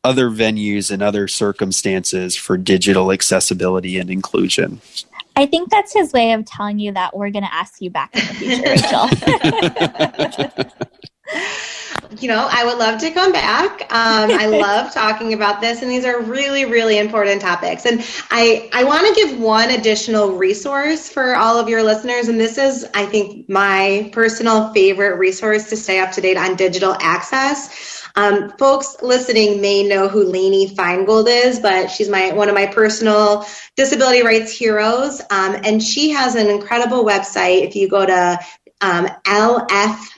other 0.04 0.30
venues 0.30 0.92
and 0.92 1.02
other 1.02 1.26
circumstances 1.26 2.36
for 2.36 2.56
digital 2.56 3.10
accessibility 3.10 3.98
and 3.98 4.08
inclusion. 4.08 4.80
I 5.34 5.46
think 5.46 5.68
that's 5.68 5.92
his 5.92 6.12
way 6.12 6.32
of 6.32 6.44
telling 6.46 6.78
you 6.78 6.92
that 6.92 7.16
we're 7.16 7.30
going 7.30 7.44
to 7.44 7.52
ask 7.52 7.80
you 7.80 7.90
back 7.90 8.14
in 8.14 8.24
the 8.26 8.34
future, 8.34 8.62
Rachel. 8.70 9.08
you 12.18 12.28
know, 12.28 12.48
I 12.50 12.64
would 12.64 12.78
love 12.78 13.00
to 13.00 13.10
come 13.10 13.32
back. 13.32 13.82
Um, 13.82 14.30
I 14.30 14.46
love 14.46 14.92
talking 14.92 15.32
about 15.32 15.60
this, 15.60 15.82
and 15.82 15.90
these 15.90 16.04
are 16.04 16.20
really, 16.20 16.64
really 16.64 16.98
important 16.98 17.40
topics. 17.40 17.86
And 17.86 18.04
I, 18.30 18.68
I 18.72 18.84
want 18.84 19.06
to 19.06 19.14
give 19.14 19.38
one 19.38 19.70
additional 19.70 20.32
resource 20.32 21.08
for 21.08 21.36
all 21.36 21.58
of 21.58 21.68
your 21.68 21.82
listeners, 21.82 22.28
and 22.28 22.40
this 22.40 22.58
is, 22.58 22.86
I 22.94 23.06
think, 23.06 23.48
my 23.48 24.10
personal 24.12 24.72
favorite 24.72 25.18
resource 25.18 25.68
to 25.70 25.76
stay 25.76 26.00
up 26.00 26.12
to 26.12 26.20
date 26.20 26.36
on 26.36 26.56
digital 26.56 26.96
access. 27.00 28.02
Um, 28.16 28.50
folks 28.58 28.96
listening 29.02 29.60
may 29.60 29.86
know 29.86 30.08
who 30.08 30.24
Lainey 30.24 30.74
Feingold 30.74 31.26
is, 31.28 31.60
but 31.60 31.90
she's 31.90 32.08
my 32.08 32.32
one 32.32 32.48
of 32.48 32.54
my 32.54 32.66
personal 32.66 33.44
disability 33.76 34.22
rights 34.22 34.50
heroes, 34.56 35.20
um, 35.30 35.56
and 35.64 35.82
she 35.82 36.10
has 36.10 36.34
an 36.34 36.46
incredible 36.48 37.04
website. 37.04 37.66
If 37.66 37.76
you 37.76 37.88
go 37.88 38.06
to 38.06 38.38
um, 38.80 39.06
LF 39.26 40.15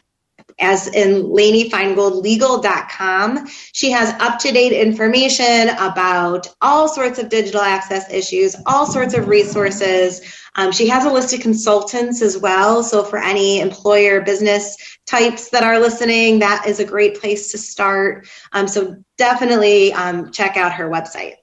as 0.61 0.89
in 0.89 1.31
Lainey 1.31 1.71
Feingold 1.71 2.23
legal.com. 2.23 3.47
She 3.73 3.91
has 3.91 4.11
up 4.21 4.39
to 4.41 4.53
date 4.53 4.73
information 4.73 5.71
about 5.79 6.49
all 6.61 6.89
sorts 6.89 7.19
of 7.19 7.29
digital 7.29 7.61
access 7.61 8.11
issues, 8.13 8.57
all 8.67 8.87
sorts 8.87 9.15
of 9.15 9.29
resources. 9.29 10.21
Um, 10.57 10.73
she 10.73 10.89
has 10.89 11.05
a 11.05 11.13
list 11.13 11.33
of 11.35 11.41
consultants 11.41 12.21
as 12.23 12.37
well. 12.37 12.83
So, 12.83 13.05
for 13.05 13.19
any 13.19 13.61
employer 13.61 14.21
business 14.21 14.77
types 15.07 15.51
that 15.51 15.63
are 15.63 15.79
listening, 15.79 16.41
that 16.41 16.67
is 16.67 16.81
a 16.81 16.85
great 16.85 17.21
place 17.21 17.53
to 17.53 17.59
start. 17.59 18.29
Um, 18.53 18.67
so, 18.67 18.97
definitely 19.17 19.93
um, 19.93 20.33
check 20.33 20.57
out 20.57 20.73
her 20.73 20.91
website. 20.91 21.35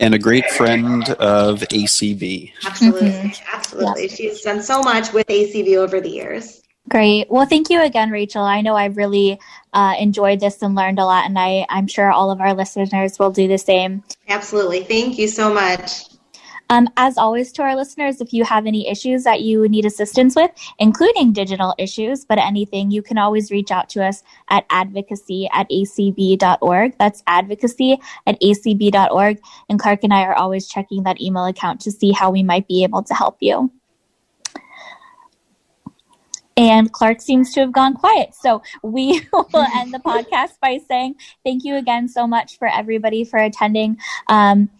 And 0.00 0.12
a 0.12 0.18
great 0.18 0.50
friend 0.50 1.08
of 1.10 1.60
ACB. 1.60 2.52
Absolutely. 2.64 3.10
Mm-hmm. 3.10 3.56
Absolutely. 3.56 4.08
She's 4.08 4.40
done 4.40 4.60
so 4.60 4.82
much 4.82 5.12
with 5.12 5.28
ACB 5.28 5.76
over 5.76 6.00
the 6.00 6.10
years. 6.10 6.63
Great. 6.88 7.30
Well, 7.30 7.46
thank 7.46 7.70
you 7.70 7.80
again, 7.80 8.10
Rachel. 8.10 8.42
I 8.42 8.60
know 8.60 8.74
I 8.74 8.86
really 8.86 9.40
uh, 9.72 9.94
enjoyed 9.98 10.40
this 10.40 10.60
and 10.60 10.74
learned 10.74 10.98
a 10.98 11.04
lot, 11.04 11.24
and 11.24 11.38
I, 11.38 11.64
I'm 11.70 11.86
sure 11.86 12.10
all 12.10 12.30
of 12.30 12.40
our 12.40 12.52
listeners 12.52 13.18
will 13.18 13.30
do 13.30 13.48
the 13.48 13.58
same. 13.58 14.02
Absolutely. 14.28 14.84
Thank 14.84 15.18
you 15.18 15.28
so 15.28 15.52
much. 15.52 16.04
Um, 16.70 16.88
as 16.96 17.18
always, 17.18 17.52
to 17.52 17.62
our 17.62 17.76
listeners, 17.76 18.20
if 18.20 18.32
you 18.32 18.44
have 18.44 18.66
any 18.66 18.88
issues 18.88 19.24
that 19.24 19.42
you 19.42 19.68
need 19.68 19.84
assistance 19.84 20.34
with, 20.34 20.50
including 20.78 21.32
digital 21.32 21.74
issues, 21.78 22.24
but 22.24 22.38
anything, 22.38 22.90
you 22.90 23.02
can 23.02 23.18
always 23.18 23.50
reach 23.50 23.70
out 23.70 23.88
to 23.90 24.04
us 24.04 24.22
at 24.48 24.64
advocacy 24.70 25.48
at 25.52 25.68
acb.org. 25.70 26.96
That's 26.98 27.22
advocacy 27.26 27.98
at 28.26 28.40
acb.org. 28.40 29.40
And 29.68 29.78
Clark 29.78 30.04
and 30.04 30.14
I 30.14 30.22
are 30.22 30.34
always 30.34 30.66
checking 30.66 31.02
that 31.02 31.20
email 31.20 31.44
account 31.44 31.80
to 31.82 31.90
see 31.90 32.12
how 32.12 32.30
we 32.30 32.42
might 32.42 32.66
be 32.66 32.82
able 32.82 33.02
to 33.04 33.14
help 33.14 33.36
you. 33.40 33.70
And 36.56 36.92
Clark 36.92 37.20
seems 37.20 37.52
to 37.54 37.60
have 37.60 37.72
gone 37.72 37.94
quiet. 37.94 38.34
So 38.34 38.62
we 38.82 39.20
will 39.32 39.66
end 39.76 39.92
the 39.92 39.98
podcast 39.98 40.60
by 40.60 40.78
saying 40.88 41.16
thank 41.44 41.64
you 41.64 41.76
again 41.76 42.08
so 42.08 42.26
much 42.26 42.58
for 42.58 42.68
everybody 42.68 43.24
for 43.24 43.38
attending. 43.38 43.98
Um, 44.28 44.70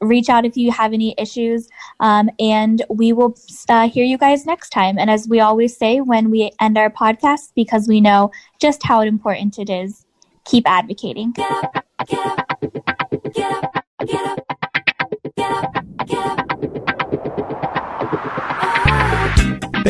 reach 0.00 0.28
out 0.28 0.44
if 0.44 0.56
you 0.56 0.70
have 0.70 0.92
any 0.92 1.14
issues, 1.18 1.68
um, 2.00 2.30
and 2.38 2.84
we 2.90 3.12
will 3.12 3.36
uh, 3.68 3.88
hear 3.88 4.04
you 4.04 4.18
guys 4.18 4.46
next 4.46 4.70
time. 4.70 4.98
And 4.98 5.10
as 5.10 5.28
we 5.28 5.40
always 5.40 5.76
say 5.76 6.00
when 6.00 6.30
we 6.30 6.50
end 6.60 6.76
our 6.78 6.90
podcast, 6.90 7.52
because 7.54 7.88
we 7.88 8.00
know 8.00 8.30
just 8.60 8.82
how 8.82 9.00
important 9.00 9.58
it 9.58 9.70
is, 9.70 10.04
keep 10.44 10.68
advocating. 10.68 11.32
Get 11.32 11.50
up, 11.50 11.84
get 12.06 12.26
up, 12.26 12.60
get 12.60 13.52
up, 13.52 13.84
get 14.06 14.26
up, 14.26 14.56
get 15.36 15.52
up, 15.52 16.06
get 16.06 16.28
up. 16.28 16.97